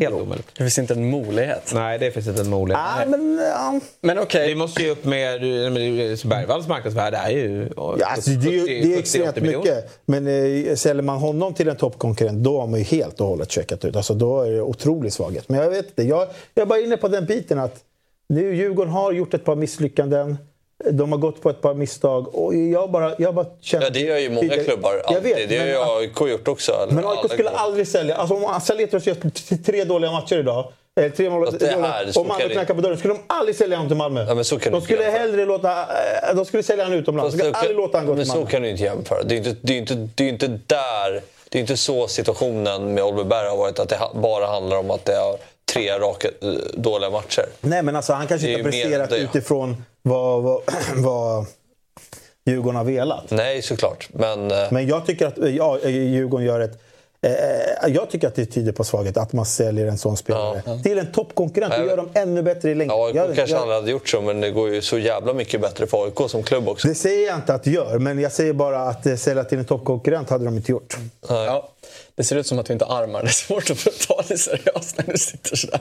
[0.01, 0.49] Helt omöjligt.
[0.53, 1.73] Det finns inte en möjlighet.
[1.75, 2.83] Nej, det finns inte en möjlighet.
[2.97, 3.39] Nej, men...
[3.39, 3.81] Ja.
[4.01, 4.49] Men okej.
[4.49, 5.43] Vi måste ju upp med...
[5.73, 7.69] med Bergvalls marknadsvärde är ju...
[7.77, 10.01] Ja, alltså, det är, ju, det är extremt mycket.
[10.07, 13.51] Men eh, säljer man honom till en toppkonkurrent, då har man ju helt och hållet
[13.51, 13.97] checkat ut.
[13.97, 15.49] Alltså, då är det otrolig svaghet.
[15.49, 16.03] Men jag vet inte.
[16.03, 17.85] Jag, jag är bara inne på den biten att
[18.29, 20.37] nu Djurgården har gjort ett par misslyckanden.
[20.85, 22.35] De har gått på ett par misstag.
[22.35, 23.85] Och jag bara, jag bara känner...
[23.85, 26.89] Ja, det gör ju många klubbar Jag vet, det har men- ju AIK gjort också.
[26.91, 28.15] Men AIK skulle aldrig sälja...
[28.17, 29.17] Alltså om Saletros gör
[29.65, 30.73] tre dåliga matcher idag.
[31.01, 32.99] Eller tre mål, det här, så och Malmö knackar på dörren.
[32.99, 34.25] Skulle de aldrig sälja honom till Malmö.
[34.29, 35.71] Ja, men så kan de skulle inte hellre låta...
[35.83, 37.35] eh, De skulle sälja honom utomlands.
[37.35, 38.51] De skulle så aldrig låta honom gå Men till så Malmö.
[38.51, 39.23] kan du inte jämföra.
[39.23, 41.23] Det är inte, det är inte, det är inte där...
[41.49, 43.79] Det är inte så situationen med Oliver Berg har varit.
[43.79, 45.37] Att det bara handlar om att det är
[45.73, 47.45] tre raka eh, dåliga matcher.
[47.61, 49.17] Nej, men alltså han kanske inte har mer presterat det.
[49.19, 50.63] utifrån vad, vad,
[50.97, 51.47] vad
[52.47, 53.31] Djurgården har velat.
[53.31, 54.09] Nej, såklart.
[54.13, 54.51] Men...
[54.51, 56.79] eh, Men jag tycker att ja, Djurgården gör ett...
[57.23, 60.99] Eh, jag tycker att det tyder på svaghet att man säljer en sån spelare till
[60.99, 62.97] en toppkonkurrent och Nej, gör dem ännu bättre i längden.
[62.99, 65.61] Ja, Jag- kanske jag- aldrig hade gjort så, men det går ju så jävla mycket
[65.61, 66.89] bättre för AIK som klubb också.
[66.89, 69.59] Det säger jag inte att det gör, men jag säger bara att eh, sälja till
[69.59, 70.97] en toppkonkurrent hade de inte gjort.
[71.29, 71.69] Ja.
[72.19, 73.23] Det ser ut som att vi inte armar.
[73.23, 75.81] Det är svårt att ta det seriöst när du sitter sådär.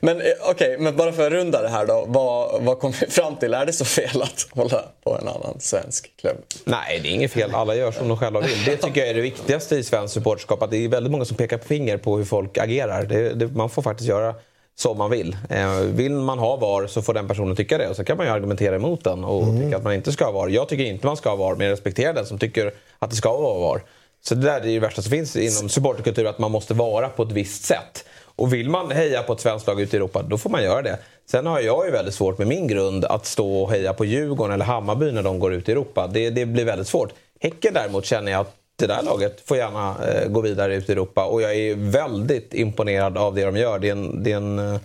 [0.00, 2.04] Men eh, okej, okay, men bara för att runda det här då.
[2.08, 3.54] Vad, vad kom vi fram till?
[3.54, 6.36] Är det så fel att hålla på en annan svensk klubb?
[6.64, 7.54] Nej, det är inget fel.
[7.54, 8.64] Alla gör som de själva vill.
[8.64, 10.62] Det tycker jag är det viktigaste i svensk supporterskap.
[10.62, 13.04] Att det är väldigt många som pekar på finger på hur folk agerar.
[13.04, 14.34] Det, det, man får faktiskt göra
[14.74, 15.36] som man vill.
[15.50, 18.26] Eh, vill man ha VAR så får den personen tycka det och så kan man
[18.26, 19.62] ju argumentera emot den och mm.
[19.62, 20.48] tycka att man inte ska ha VAR.
[20.48, 23.16] Jag tycker inte man ska ha VAR men jag respekterar den som tycker att det
[23.16, 23.82] ska vara VAR.
[24.28, 27.22] Så det där är det värsta som finns inom supporterkultur, att man måste vara på
[27.22, 28.04] ett visst sätt.
[28.24, 30.82] Och vill man heja på ett svenskt lag ute i Europa, då får man göra
[30.82, 30.98] det.
[31.30, 34.54] Sen har jag ju väldigt svårt med min grund att stå och heja på Djurgården
[34.54, 36.06] eller Hammarby när de går ut i Europa.
[36.06, 37.12] Det, det blir väldigt svårt.
[37.40, 40.92] Häcken däremot känner jag att det där laget får gärna eh, gå vidare ut i
[40.92, 41.24] Europa.
[41.24, 43.78] Och jag är väldigt imponerad av det de gör.
[43.78, 44.80] Det är en, det är en eh,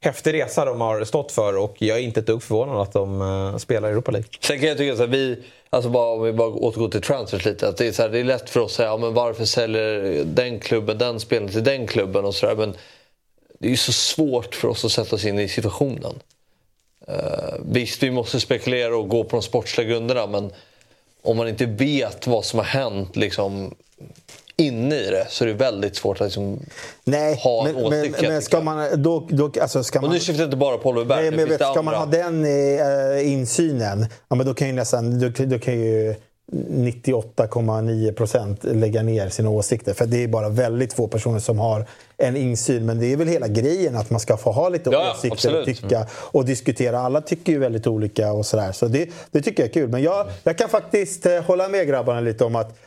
[0.00, 3.22] häftig resa de har stått för och jag är inte ett dugg förvånad att de
[3.22, 4.28] eh, spelar i Europa League.
[4.40, 5.38] Sen kan jag tycka att vi,
[5.70, 8.18] alltså bara, om vi bara återgår till transfers lite, att det är, så här, det
[8.18, 11.64] är lätt för oss att säga ja, men varför säljer den klubben den spelaren till
[11.64, 12.56] den klubben och sådär.
[12.56, 12.74] Men
[13.58, 16.14] det är ju så svårt för oss att sätta oss in i situationen.
[17.08, 20.52] Uh, visst, vi måste spekulera och gå på de sportsliga grunderna men
[21.22, 23.74] om man inte vet vad som har hänt liksom,
[24.60, 26.60] inne i det så är det väldigt svårt att liksom
[27.04, 28.16] Nej, ha en men, åsikt.
[28.20, 30.78] Men, men ska man, då, då, alltså ska man, och nu syftar jag inte bara
[30.78, 31.22] på Oliver Berg.
[31.22, 35.20] Nej, men vet, ska man ha den eh, insynen, ja, men då kan ju nästan...
[35.20, 36.14] Då, då kan ju,
[36.52, 39.94] 98,9 procent lägga ner sina åsikter.
[39.94, 42.86] För det är bara väldigt få personer som har en insyn.
[42.86, 45.60] Men det är väl hela grejen att man ska få ha lite ja, åsikter absolut.
[45.60, 47.00] och tycka och diskutera.
[47.00, 48.72] Alla tycker ju väldigt olika och sådär.
[48.72, 49.88] Så det, det tycker jag är kul.
[49.88, 52.78] Men jag, jag kan faktiskt eh, hålla med grabbarna lite om att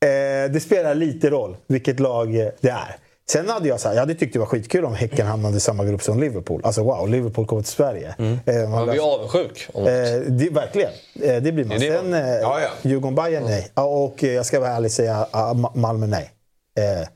[0.00, 2.96] Eh, det spelar lite roll vilket lag det är.
[3.30, 5.60] Sen hade jag, så här, jag hade tyckt det var skitkul om Häcken hamnade i
[5.60, 6.60] samma grupp som Liverpool.
[6.64, 8.14] Alltså wow, Liverpool kommer till Sverige.
[8.18, 8.38] Mm.
[8.46, 9.68] Eh, man blir avundsjuk.
[9.74, 9.82] Eh,
[10.28, 10.90] det, verkligen,
[11.22, 11.80] eh, det blir man.
[11.80, 12.68] Det Sen eh, ja, ja.
[12.82, 13.70] Djurgården Bayern nej.
[13.74, 16.30] Och eh, jag ska vara ärlig och säga uh, Malmö nej.
[16.78, 17.08] Eh,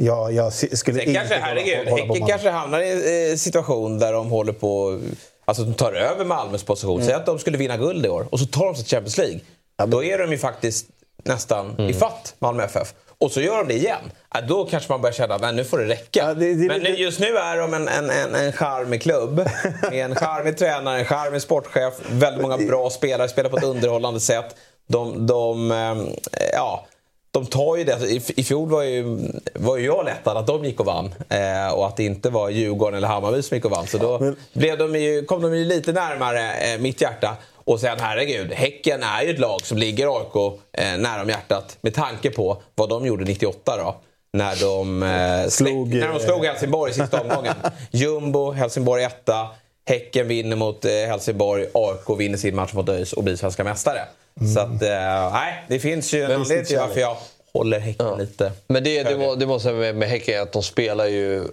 [0.00, 4.52] jag, jag skulle Sen kanske, herregud, Häcken kanske hamnar i en situation där de håller
[4.52, 5.00] på...
[5.44, 6.96] Alltså de tar över Malmös position.
[6.96, 7.06] Mm.
[7.06, 9.18] Säg att de skulle vinna guld i år och så tar de sig till Champions
[9.18, 9.40] League.
[9.76, 10.86] Ja, Då är de ju faktiskt
[11.24, 11.90] nästan mm.
[11.90, 12.94] ifatt Malmö FF.
[13.20, 14.12] Och så gör de det igen.
[14.48, 16.20] Då kanske man börjar känna att nu får det räcka.
[16.20, 19.48] Ja, det, det, Men nu, just nu är de en, en, en, en charmig klubb.
[19.90, 21.94] Med en charmig tränare, en charmig sportchef.
[22.10, 24.56] Väldigt många bra spelare, spelar på ett underhållande sätt.
[24.86, 26.06] De, de, ehm,
[26.52, 26.86] ja,
[27.30, 28.10] de tar ju det.
[28.10, 29.18] I, I fjol var ju,
[29.54, 31.14] var ju jag lättad att de gick och vann.
[31.28, 33.86] Eh, och att det inte var Djurgården eller Hammarby som gick och vann.
[33.86, 37.36] Så då blev de ju, kom de ju lite närmare eh, mitt hjärta.
[37.68, 41.78] Och sen herregud, Häcken är ju ett lag som ligger AIK eh, nära om hjärtat
[41.80, 43.96] med tanke på vad de gjorde 98 då.
[44.32, 47.54] När de, eh, slog, när de slog Helsingborg i sista omgången.
[47.90, 49.48] Jumbo, Helsingborg etta.
[49.86, 54.00] Häcken vinner mot eh, Helsingborg, AIK vinner sin match mot ÖIS och blir svenska mästare.
[54.40, 54.54] Mm.
[54.54, 57.16] Så att, eh, nej, det finns ju en anledning till varför jag
[57.52, 58.16] håller Häcken ja.
[58.16, 61.44] lite Men det, det, må, det måste jag med, med Häcken att de spelar ju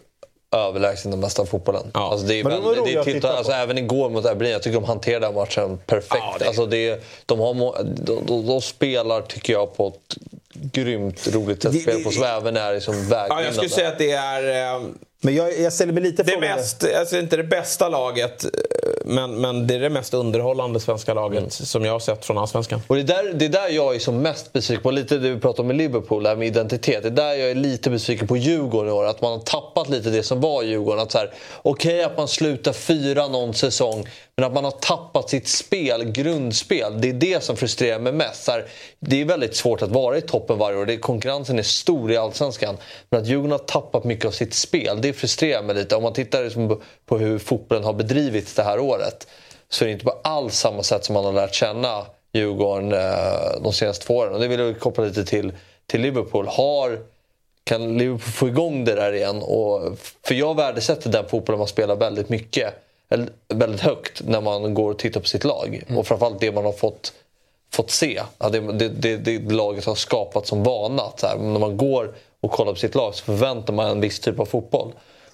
[0.58, 1.92] överlägset den bästa fotbollen.
[1.94, 2.12] Ja.
[2.12, 4.80] Alltså det är men väldigt, det är titta, alltså även igår mot Aberdeen, jag tycker
[4.80, 6.16] de hanterade den matchen perfekt.
[6.20, 6.48] Ja, det...
[6.48, 10.18] Alltså det, de, har, de, de, de, spelar, tycker jag, på ett
[10.62, 11.82] grymt roligt sätt.
[11.82, 13.26] Spelar på, som även är liksom vägvinnande.
[13.30, 14.76] Ja, jag skulle säga att det är...
[14.76, 14.82] Eh,
[15.26, 18.46] men jag, jag ställer mig lite det mest, alltså inte det bästa laget,
[19.06, 21.50] men, men det är det mest underhållande svenska laget mm.
[21.50, 22.82] som jag har sett från Allsvenskan.
[22.88, 25.30] Och det är där, det är där jag är som mest besviken på, lite det
[25.30, 27.04] vi pratade om med Liverpool, det här med identitet.
[27.04, 29.90] Det är där jag är lite besviken på Djurgården i år, att man har tappat
[29.90, 31.02] lite det som var Djurgården.
[31.02, 34.08] Att Okej okay, att man slutar fyra någon säsong,
[34.38, 37.02] men att man har tappat sitt spel, grundspel.
[37.02, 38.48] Det är det som frustrerar mig mest.
[38.48, 38.66] Här,
[39.00, 40.86] det är väldigt svårt att vara i toppen varje år.
[40.86, 42.78] Det, konkurrensen är stor i Allsvenskan.
[43.10, 45.96] Men att Djurgården har tappat mycket av sitt spel, det frustrerar mig lite.
[45.96, 49.28] Om man tittar liksom på hur fotbollen har bedrivits det här året
[49.70, 53.62] så är det inte på alls samma sätt som man har lärt känna Djurgården eh,
[53.64, 54.34] de senaste två åren.
[54.34, 55.54] Och det vill jag koppla lite till,
[55.88, 56.48] till Liverpool.
[56.48, 57.00] Har,
[57.64, 59.42] kan Liverpool få igång det där igen?
[59.42, 62.74] Och, för jag värdesätter den fotbollen man spelar väldigt mycket
[63.48, 65.84] väldigt högt när man går och tittar på sitt lag.
[65.88, 65.98] Mm.
[65.98, 67.14] Och framförallt det man har fått,
[67.74, 68.22] fått se.
[68.38, 71.04] Ja, det, det, det, det laget har skapat som vana.
[71.18, 74.20] Så här, när man går och kollar på sitt lag så förväntar man en viss
[74.20, 74.94] typ av fotboll.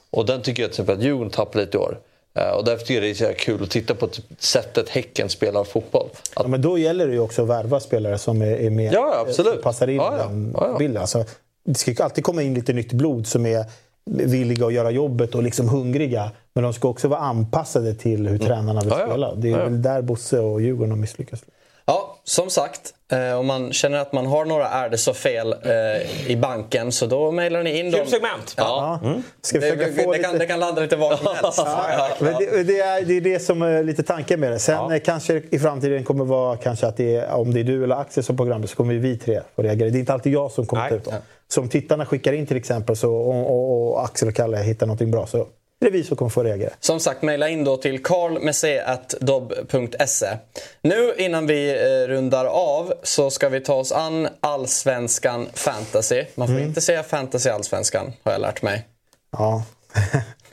[0.10, 1.98] Och den tycker jag till exempel att Djurgården tappar lite i år.
[2.40, 5.64] Uh, och därför tycker jag det är så kul att titta på sättet Häcken spelar
[5.64, 6.10] fotboll.
[6.12, 6.32] Att...
[6.36, 9.26] Ja, men då gäller det ju också att värva spelare som är, är med, ja,
[9.28, 9.54] absolut.
[9.54, 11.02] Som passar in ja, i den ja, bilden.
[11.02, 11.26] Alltså,
[11.66, 13.66] det ska alltid komma in lite nytt blod som är
[14.12, 16.32] villiga att göra jobbet och liksom hungriga.
[16.54, 18.48] Men de ska också vara anpassade till hur mm.
[18.48, 19.36] tränarna vill spela.
[19.36, 21.44] Det är väl där Bosse och Djurgården har misslyckats.
[21.92, 22.94] Ja, som sagt.
[23.12, 26.92] Eh, om man känner att man har några är det så fel eh, i banken
[26.92, 28.00] så då mejlar ni in dem.
[28.00, 28.54] Kul segment!
[28.58, 29.00] Ja.
[29.04, 29.24] Mm.
[29.42, 30.30] Ska Det, försöka det, få det, lite...
[30.30, 31.58] kan, det kan landa lite var som helst.
[31.66, 34.60] Ja, men det, det, är, det är det som är lite tanken med det.
[34.60, 37.84] Sen eh, kanske i framtiden kommer vara kanske att det är, om det är du
[37.84, 39.90] eller Axel som programmet så kommer vi tre få reagera.
[39.90, 41.14] Det är inte alltid jag som kommer ta ut dem.
[41.48, 44.86] Så om tittarna skickar in till exempel så, och, och, och Axel och Kalle hittar
[44.86, 45.48] någonting bra så
[45.82, 46.70] är det vi som kommer få reagera.
[46.80, 50.38] Som sagt, mejla in då till karlmesse.dobb.se.
[50.82, 56.26] Nu innan vi eh, rundar av så ska vi ta oss an Allsvenskan Fantasy.
[56.36, 58.88] Man får inte säga Fantasy Allsvenskan, har jag lärt mig.
[59.32, 59.64] Ja.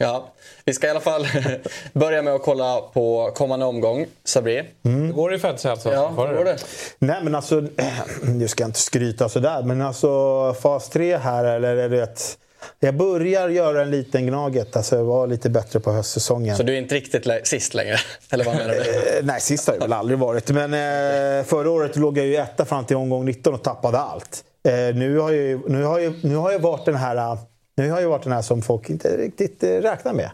[0.01, 0.33] Ja,
[0.65, 1.27] vi ska i alla fall
[1.93, 4.07] börja med att kolla på kommande omgång.
[4.25, 4.65] Sabri?
[4.83, 5.93] Hur går det i fantasy alltså?
[5.93, 6.57] Ja, går det?
[6.99, 7.63] Nej men alltså,
[8.23, 12.39] nu ska jag inte skryta sådär, men alltså fas 3 här, eller är det ett,
[12.81, 16.57] Jag börjar göra en liten Gnaget, alltså jag var lite bättre på höstsäsongen.
[16.57, 17.97] Så du är inte riktigt lä- sist längre?
[18.31, 18.81] Eller vad menar du?
[18.81, 20.51] Eh, Nej, sist har jag väl aldrig varit.
[20.51, 24.45] Men eh, förra året låg jag ju etta fram till omgång 19 och tappade allt.
[24.69, 27.39] Eh, nu, har jag, ju- nu, har jag, nu har jag varit den här
[27.77, 30.31] nu har jag varit den här som folk inte riktigt eh, räknar med.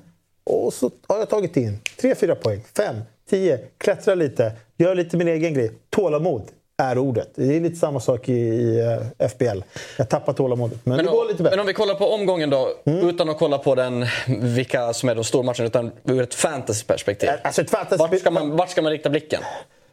[0.46, 2.96] Och så har jag tagit in 3-4 poäng, 5,
[3.30, 5.72] 10, klättrar lite, gör lite min egen grej.
[5.90, 6.42] Tålamod
[6.82, 7.28] är ordet.
[7.34, 8.80] Det är lite samma sak i, i
[9.20, 9.62] eh, FBL.
[9.98, 11.56] Jag tappar tålamodet, men, Men det går om, lite bättre.
[11.56, 15.14] men om vi kollar på omgången då, utan att kolla på den, vilka som är
[15.14, 17.30] de stora matcherna, utan ur ett fantasyperspektiv.
[17.42, 19.40] Alltså ett fantasy- Vart ska, man, vart ska man rikta blicken?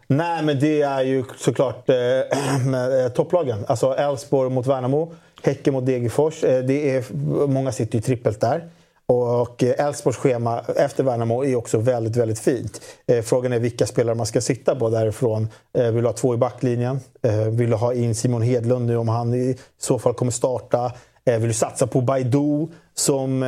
[0.08, 1.96] Nej, men det är ju såklart eh,
[3.06, 3.66] eh, topplagen.
[3.68, 5.14] Alltså Elfsborg mot Värnamo,
[5.44, 6.44] Häcken mot Degerfors.
[6.44, 7.04] Eh, det är,
[7.48, 8.70] många sitter ju trippelt där.
[9.14, 12.82] Och eh, Elfsborgs schema efter Värnamo är också väldigt, väldigt fint.
[13.08, 15.48] Eh, frågan är vilka spelare man ska sitta på därifrån.
[15.78, 17.00] Eh, vill du ha två i backlinjen?
[17.52, 20.92] Vill du ha in Simon Hedlund nu om han i så fall kommer starta?
[21.24, 23.44] Vill du satsa på Baidu som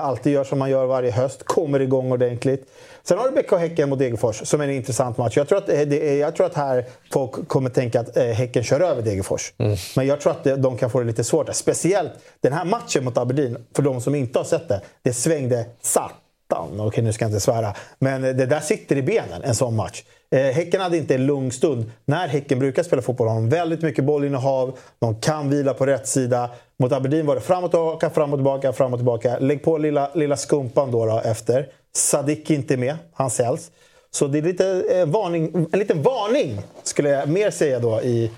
[0.00, 1.44] alltid gör som man gör varje höst?
[1.44, 2.70] Kommer igång ordentligt.
[3.08, 5.36] Sen har du BK Häcken mot Degerfors som är en intressant match.
[5.36, 8.80] Jag tror att, eh, jag tror att här folk kommer tänka att eh, Häcken kör
[8.80, 9.52] över Degerfors.
[9.96, 11.54] Men jag tror att det- de kan få det lite svårt.
[11.54, 14.80] Speciellt den här matchen mot Aberdeen, för de som inte har sett det.
[15.02, 16.80] Det svängde satan.
[16.80, 17.74] Okej, nu ska jag inte svära.
[17.98, 20.02] Men eh, det där sitter i benen, en sån match.
[20.30, 21.90] Eh, häcken hade inte en lugn stund.
[22.04, 24.78] När Häcken brukar spela fotboll har de väldigt mycket bollinnehav.
[24.98, 26.50] De kan vila på rätt sida.
[26.78, 29.38] Mot Aberdeen var det fram och tillbaka, fram och tillbaka, fram och tillbaka.
[29.38, 31.66] Lägg på lilla, lilla skumpan då, då efter.
[31.96, 33.70] Sadik är inte med, han säljs.
[34.10, 38.30] Så det är lite eh, varning, en liten varning, skulle jag mer säga då, i,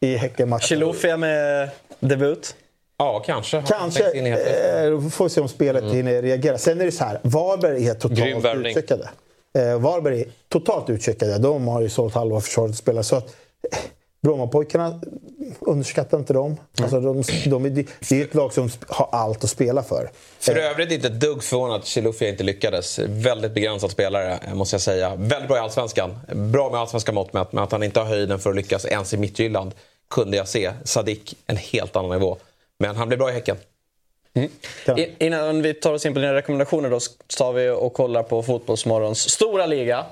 [0.00, 0.66] i Häcken-matchen.
[0.66, 2.56] Chilufya med debut.
[2.98, 3.62] Ja, kanske.
[3.66, 4.04] Kanske.
[4.20, 6.58] Eh, får se om spelet hinner reagera.
[6.58, 9.10] Sen är det så här, Varberg är totalt utcheckade.
[9.58, 11.38] Eh, Varberg är totalt utcheckade.
[11.38, 13.04] De har ju sålt halva försvaret spelare.
[13.04, 13.26] Så att,
[13.72, 13.78] eh,
[14.24, 15.00] Brommapojkarna,
[15.60, 16.56] underskatta inte dem.
[16.82, 17.70] Alltså, de, de, är-
[18.08, 20.10] det är ett lag som har allt att spela för.
[20.38, 22.98] För övrigt inte ett dugg förvånad att Chilufya inte lyckades.
[22.98, 25.14] Väldigt begränsad spelare, måste jag säga.
[25.16, 26.18] Väldigt bra i Allsvenskan.
[26.34, 29.14] Bra med allsvenska mått mätt, men att han inte har höjden för att lyckas ens
[29.14, 29.72] i Midtjylland
[30.10, 30.72] kunde jag se.
[30.84, 32.36] Sadik, en helt annan nivå.
[32.78, 33.56] Men han blev bra i Häcken.
[34.96, 36.98] I, innan vi tar oss in på dina rekommendationer då
[37.38, 40.04] tar vi och kollar på Fotbollsmorgons stora liga.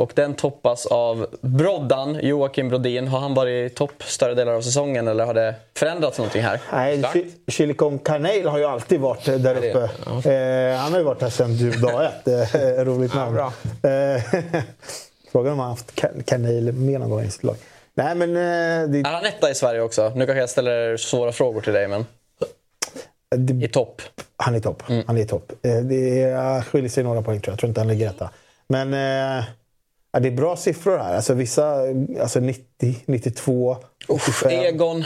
[0.00, 3.08] Och den toppas av Broddan, Joakim Brodin.
[3.08, 6.60] Har han varit i topp större delar av säsongen eller har det förändrats någonting här?
[6.72, 9.82] Nej, Chi- Chili con carne har ju alltid varit eh, där uppe.
[10.30, 12.28] Eh, han har ju varit här sedan du dag ett.
[12.54, 13.34] Eh, roligt namn.
[13.34, 13.52] bra.
[13.90, 14.22] Eh,
[15.32, 17.56] Frågan om han har haft kanel med någon gång i sitt lag.
[17.94, 18.30] Nej, men...
[18.30, 20.12] Eh, det, Är han etta i Sverige också?
[20.16, 22.06] Nu kanske jag ställer svåra frågor till dig, men
[23.36, 24.02] det, i topp.
[24.36, 24.82] Han är topp.
[24.88, 25.04] Mm.
[25.06, 25.52] Han är topp.
[25.62, 27.52] Eh, Det är- skiljer sig några poäng tror jag.
[27.52, 28.30] Jag tror inte han ligger etta.
[28.68, 29.44] Men eh,
[30.12, 31.14] ja, det är bra siffror här.
[31.16, 31.74] Alltså vissa,
[32.20, 33.76] alltså 90, 92,
[34.08, 34.50] 85.
[34.50, 35.04] Egon,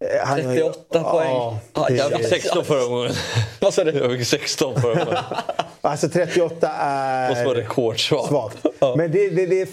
[0.00, 1.30] Eh, han- 38 poäng.
[1.30, 3.12] Ja, Ah, jag fick 16 förra gången.
[3.60, 3.90] Vad sa du?
[3.92, 5.18] Jag fick 16 förra gången.
[5.80, 7.28] Alltså 38 är...
[7.28, 8.28] Måste vara rekordsvagt.
[8.28, 8.56] svagt.
[8.96, 9.68] Men det, det, det,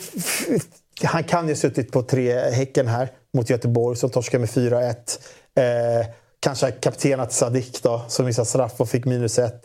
[1.03, 4.89] han kan ju ha suttit på tre Häcken här mot Göteborg som torskade med 4-1.
[5.55, 6.05] Eh,
[6.39, 9.61] kanske kaptenat Sadik då, som missade straff och fick minus ett.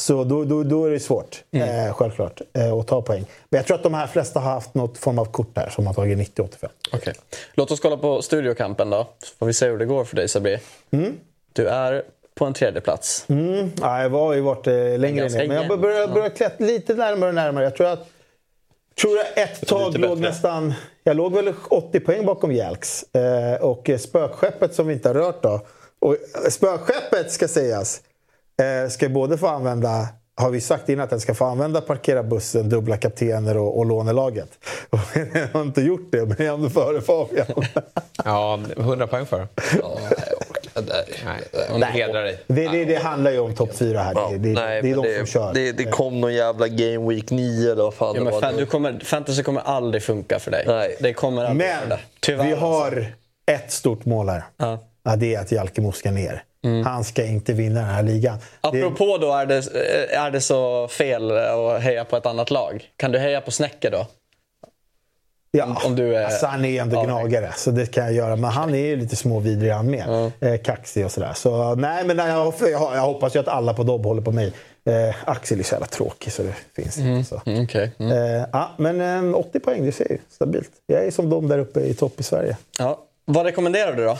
[0.00, 3.24] Så då, då, då är det svårt, eh, självklart, eh, att ta poäng.
[3.48, 5.86] Men jag tror att de här flesta har haft något form av kort här som
[5.86, 6.68] har tagit 90-85.
[6.92, 7.14] Okej.
[7.54, 9.08] Låt oss kolla på studiokampen då.
[9.18, 10.58] Så får vi se hur det går för dig Sabri.
[11.52, 12.02] Du är
[12.34, 13.24] på en tredje plats.
[13.28, 13.70] Mm.
[13.80, 15.48] Ja, jag har ju varit eh, längre ner.
[15.48, 17.64] Men jag börjar, börjar klättra lite närmare och närmare.
[17.64, 18.08] Jag tror att
[19.00, 20.30] tror jag ett tag låg bättre.
[20.30, 20.74] nästan...
[21.02, 23.14] Jag låg väl 80 poäng bakom Jelks.
[23.14, 25.60] Eh, och spökskeppet som vi inte har rört då.
[25.98, 26.16] Och
[26.50, 28.02] spökskeppet ska sägas.
[28.60, 32.22] Eh, ska både få använda har vi sagt innan att den ska få använda parkera
[32.22, 34.48] bussen, dubbla kaptener och, och lånelaget.
[35.34, 37.46] Jag har inte gjort det, men jag är ändå före Fabian.
[38.24, 39.48] Ja, 100 poäng för.
[41.24, 42.40] Nej, hon hedrar dig.
[42.46, 44.14] Det, det, det handlar ju om topp fyra här.
[44.14, 45.54] Det, det, Nej, det är de som kör.
[45.54, 48.40] Det, det kom någon jävla Game Week 9 eller vad fan Ja, det men var.
[48.40, 50.64] fan, du kommer, fantasy kommer aldrig funka för dig.
[50.66, 50.96] Nej.
[51.00, 51.98] Det kommer aldrig Men det.
[52.20, 52.66] Tyvärr, vi alltså.
[52.66, 53.06] har
[53.46, 54.44] ett stort mål här.
[54.56, 54.78] Ja.
[55.02, 56.44] Ja, det är att Jalkemo ska ner.
[56.84, 58.38] Han ska inte vinna den här ligan.
[58.38, 59.66] Det, Apropå då, är det,
[60.14, 62.84] är det så fel att heja på ett annat lag?
[62.96, 64.06] Kan du heja på Snäcke då?
[65.52, 67.04] ja, om du är- alltså, han är ändå Ja.
[67.04, 68.36] gnagare, så det kan jag göra.
[68.36, 70.32] Men han är ju lite småvidrig han med.
[70.40, 71.32] Eh, kaxig och sådär.
[71.36, 74.52] Så nej, men jag, jag, jag hoppas ju att alla på Dobb håller på mig.
[74.84, 77.28] Eh, Axel är så jävla tråkig så det finns inte.
[77.28, 77.40] Så.
[77.46, 77.92] Mm, okej.
[77.98, 78.12] Mm.
[78.40, 80.70] Eh, ja, men eh, 80 poäng, det ser ju stabilt.
[80.86, 82.56] Jag är som de där uppe i topp i Sverige.
[82.78, 82.98] Ja.
[83.24, 84.18] Vad rekommenderar du då?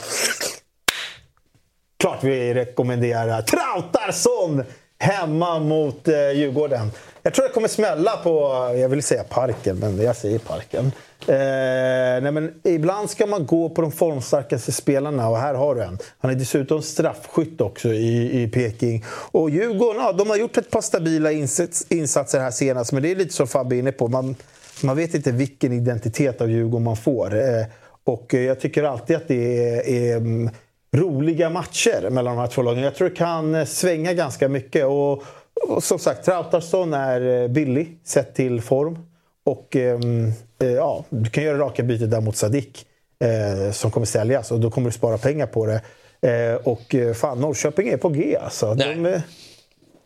[2.01, 4.63] Klart vi rekommenderar Trautarsson
[4.99, 6.91] hemma mot eh, Djurgården.
[7.23, 8.31] Jag tror det kommer smälla på,
[8.77, 10.85] jag vill säga parken, men jag säger parken.
[11.27, 15.83] Eh, nej men ibland ska man gå på de formstarkaste spelarna och här har du
[15.83, 15.97] en.
[16.19, 19.05] Han är dessutom straffskytt också i, i Peking.
[19.07, 23.11] Och Djurgården, ja, de har gjort ett par stabila insats, insatser här senast, men det
[23.11, 24.07] är lite som Fabbe är inne på.
[24.07, 24.35] Man,
[24.83, 27.35] man vet inte vilken identitet av Djurgården man får.
[27.35, 27.65] Eh,
[28.03, 30.49] och jag tycker alltid att det är, är mm,
[30.97, 32.83] roliga matcher mellan de här två lagen.
[32.83, 34.85] Jag tror det kan eh, svänga ganska mycket.
[34.85, 35.23] Och,
[35.67, 38.99] och som sagt, Trautarsson är eh, billig sett till form.
[39.43, 40.27] Och ehm,
[40.59, 42.85] eh, ja, du kan göra raka bytet där mot Sadik
[43.23, 45.81] eh, som kommer säljas och då kommer du spara pengar på det.
[46.21, 48.73] Eh, och eh, fan, Norrköping är på G alltså.
[48.73, 49.21] Nej.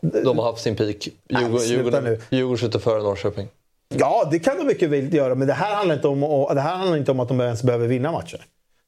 [0.01, 1.07] De, De har haft sin peak.
[1.65, 3.47] Djurgården, sitter före Norrköping.
[3.95, 6.19] Ja, det kan de mycket väl göra, men det här handlar inte om,
[6.55, 8.45] det här handlar inte om att de ens behöver vinna matcher.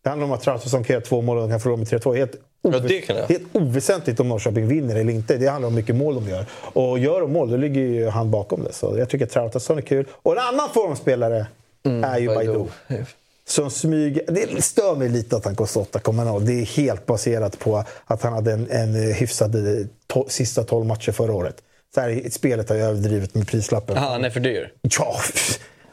[0.07, 2.15] Det handlar om att Trautarsson kan göra två mål och de kan förlora med 3-2.
[2.17, 2.31] Helt,
[2.61, 3.27] Ja, det kan jag.
[3.27, 5.37] helt oväsentligt om Norrköping vinner eller inte.
[5.37, 6.45] Det handlar om hur mycket mål de gör.
[6.51, 8.73] Och gör de mål, då ligger ju han bakom det.
[8.73, 10.05] Så jag tycker att Trautarsson är kul.
[10.11, 11.47] Och en annan formspelare
[12.03, 12.67] är ju Baidoo.
[13.47, 14.23] Som smyger.
[14.27, 16.39] Det stör mig lite att han kostar 8,0.
[16.39, 20.85] Det är helt baserat på att han hade en, en hyfsad eh, to, sista 12
[20.85, 21.55] matcher förra året.
[21.95, 23.97] Så här, spelet har ju överdrivet med prislappen.
[23.97, 24.71] Ah, han är för dyr.
[24.81, 25.15] Ja,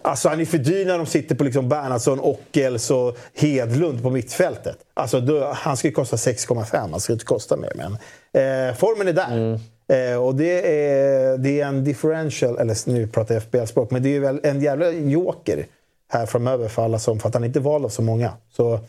[0.04, 4.10] alltså han är för dyr när de sitter på liksom Bernhardsson, Ockels och Hedlund på
[4.10, 4.78] mittfältet.
[4.94, 7.72] Alltså, då, han ska ju kosta 6,5, han ska inte kosta mer.
[7.74, 9.60] Men eh, formen är där.
[9.88, 14.16] Eh, och det är, det är en differential, eller nu pratar jag FBL-språk, men det
[14.16, 15.66] är väl en jävla joker
[16.08, 18.32] här framöver för alla som, för att han inte vald av så många.
[18.56, 18.80] Så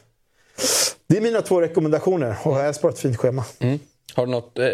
[1.07, 3.43] det är mina två rekommendationer och Elfsborg har ett fint schema.
[4.15, 4.65] Har du något, eh,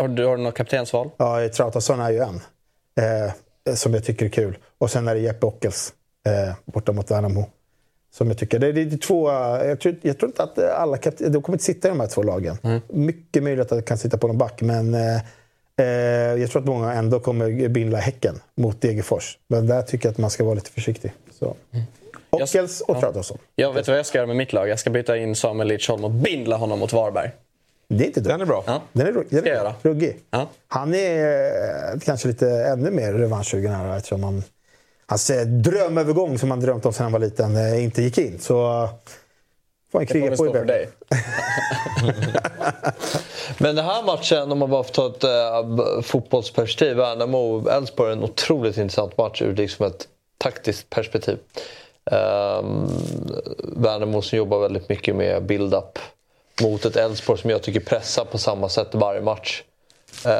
[0.00, 1.10] har du, har du något kaptensval?
[1.16, 2.40] Ja, Trautarsson är ju en.
[2.96, 3.32] Eh,
[3.74, 4.58] som jag tycker är kul.
[4.78, 5.92] Och sen är det Jeppe Ockels
[6.26, 7.46] eh, borta mot Värnamo.
[8.12, 8.58] Som jag tycker.
[8.58, 10.96] Det är, det är två, eh, jag, tror, jag tror inte att eh, alla.
[11.18, 12.56] De kommer inte sitta i de här två lagen.
[12.88, 15.16] Mycket möjligt att det kan sitta på någon back, men eh,
[15.76, 15.86] eh,
[16.40, 19.38] jag tror att många ändå kommer bindla Häcken mot Degerfors.
[19.48, 21.12] Men där tycker jag att man ska vara lite försiktig.
[21.38, 21.56] Så.
[22.30, 23.38] Ockels och Trautarsson.
[23.54, 24.68] Jag vet vad jag ska göra med mitt lag.
[24.68, 27.30] Jag ska byta in Samuel Lidsholm och bindla honom mot Varberg.
[27.88, 28.32] Det är inte dumt.
[28.32, 28.64] Den är bra.
[28.66, 28.82] Ja.
[28.92, 29.74] Den är, den är göra.
[29.82, 30.16] ruggig.
[30.30, 30.48] Ja.
[30.68, 34.42] Han är eh, kanske lite ännu mer revanschsugen här eftersom han,
[35.06, 38.38] hans eh, drömövergång som han drömt om sedan han var liten eh, inte gick in.
[38.38, 38.88] Så eh,
[39.92, 40.88] får han Det får kriga på i för dig.
[43.58, 46.96] Men den här matchen, om man bara får ta ett äh, fotbollsperspektiv.
[46.96, 50.08] Värnamo-Elfsborg är en otroligt intressant match ur liksom ett
[50.38, 51.38] taktiskt perspektiv.
[52.10, 52.88] Um,
[53.76, 55.98] Värnamo som jobbar väldigt mycket med build-up
[56.62, 59.62] mot ett Elfsborg som jag tycker pressar på samma sätt varje match.
[60.26, 60.30] Eh,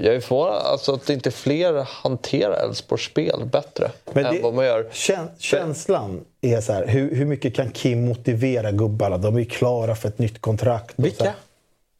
[0.00, 4.54] jag är förvånad alltså, att inte fler hanterar Elfsborgs spel bättre Men än det- vad
[4.54, 4.88] man gör.
[4.92, 9.18] Kän, känslan är så här, hur, hur mycket kan Kim motivera gubbarna?
[9.18, 10.94] De är ju klara för ett nytt kontrakt.
[10.96, 11.34] Vilka?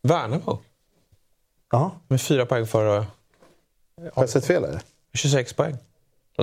[0.03, 0.59] Värnamo.
[1.73, 2.91] Ja, Med fyra poäng före.
[2.91, 4.81] har jag sett fel eller?
[5.15, 5.77] 26 poäng.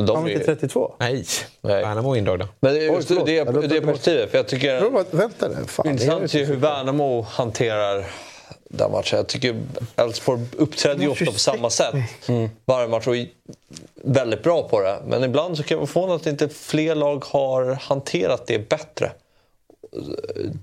[0.04, 0.94] De är, inte 32?
[1.00, 1.26] Nej,
[1.62, 1.82] Nej.
[1.82, 2.48] Värnamo är indragna.
[2.60, 4.32] men det är Oj, just det, det, det det perspektivet.
[4.32, 5.16] För jag tycker...
[5.18, 5.66] Vänta nu.
[5.68, 8.06] Fan, är Intressant är ju hur Värnamo hanterar
[8.70, 9.18] den matchen.
[9.18, 9.62] Jag tycker
[9.96, 11.96] Elfsborg uppträder ju ofta på samma sätt
[12.66, 13.28] varje match och är
[13.96, 15.00] väldigt bra på det.
[15.08, 19.12] Men ibland så kan vara förvånad att inte fler lag har hanterat det bättre.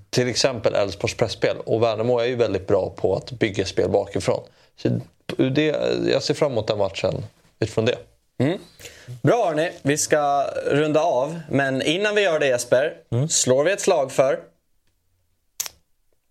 [0.09, 1.57] Till exempel Elfsborgs pressspel.
[1.65, 4.43] Och Värnamo är ju väldigt bra på att bygga spel bakifrån.
[4.81, 4.99] Så
[5.37, 5.65] det,
[6.11, 7.25] jag ser fram emot den matchen
[7.59, 7.97] utifrån det.
[9.21, 11.39] Bra hörni, vi ska runda av.
[11.49, 12.93] Men innan vi gör det Jesper,
[13.29, 14.39] slår vi ett slag för...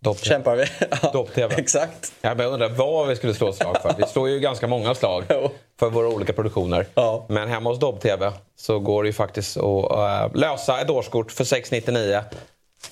[0.00, 0.24] Dopp.
[0.24, 0.64] Kämpar vi?
[1.02, 1.54] Ja, Dopp-TV.
[1.58, 2.12] Exakt.
[2.20, 3.94] Jag bara undrar vad vi skulle slå ett slag för.
[3.98, 5.24] Vi slår ju ganska många slag
[5.78, 6.86] för våra olika produktioner.
[6.94, 7.26] Ja.
[7.28, 11.44] Men hemma hos Dobb-TV så går det ju faktiskt att äh, lösa ett årskort för
[11.44, 12.20] 699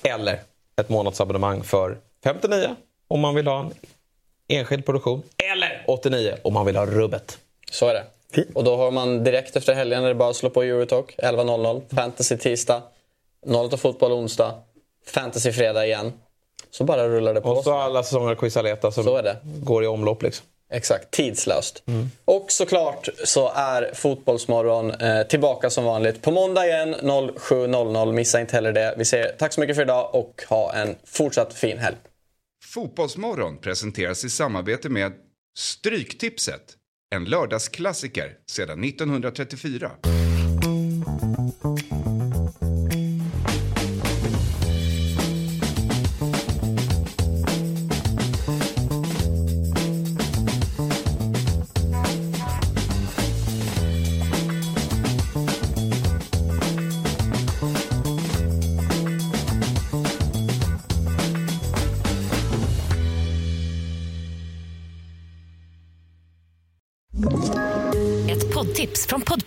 [0.03, 0.39] eller
[0.81, 2.75] ett månadsabonnemang för 59
[3.07, 3.73] om man vill ha en
[4.47, 5.23] enskild produktion.
[5.53, 7.37] Eller 89 om man vill ha rubbet.
[7.71, 8.03] Så är det.
[8.53, 11.95] Och då har man direkt efter helgen är det bara att slå på Eurotalk 11.00.
[11.95, 12.83] Fantasy tisdag.
[13.47, 14.53] 08 fotboll onsdag.
[15.05, 16.13] Fantasy fredag igen.
[16.71, 17.49] Så bara rullar det på.
[17.49, 19.37] Och så alla säsonger Quisaleta som Så är det.
[19.43, 20.23] går i omlopp.
[20.23, 20.45] Liksom.
[20.73, 21.83] Exakt, tidslöst.
[22.25, 28.11] Och såklart så är Fotbollsmorgon eh, tillbaka som vanligt på måndag igen 07.00.
[28.11, 28.95] Missa inte heller det.
[28.97, 31.95] Vi säger tack så mycket för idag och ha en fortsatt fin helg.
[32.73, 35.11] Fotbollsmorgon presenteras i samarbete med
[35.57, 36.61] Stryktipset.
[37.15, 39.91] En lördagsklassiker sedan 1934.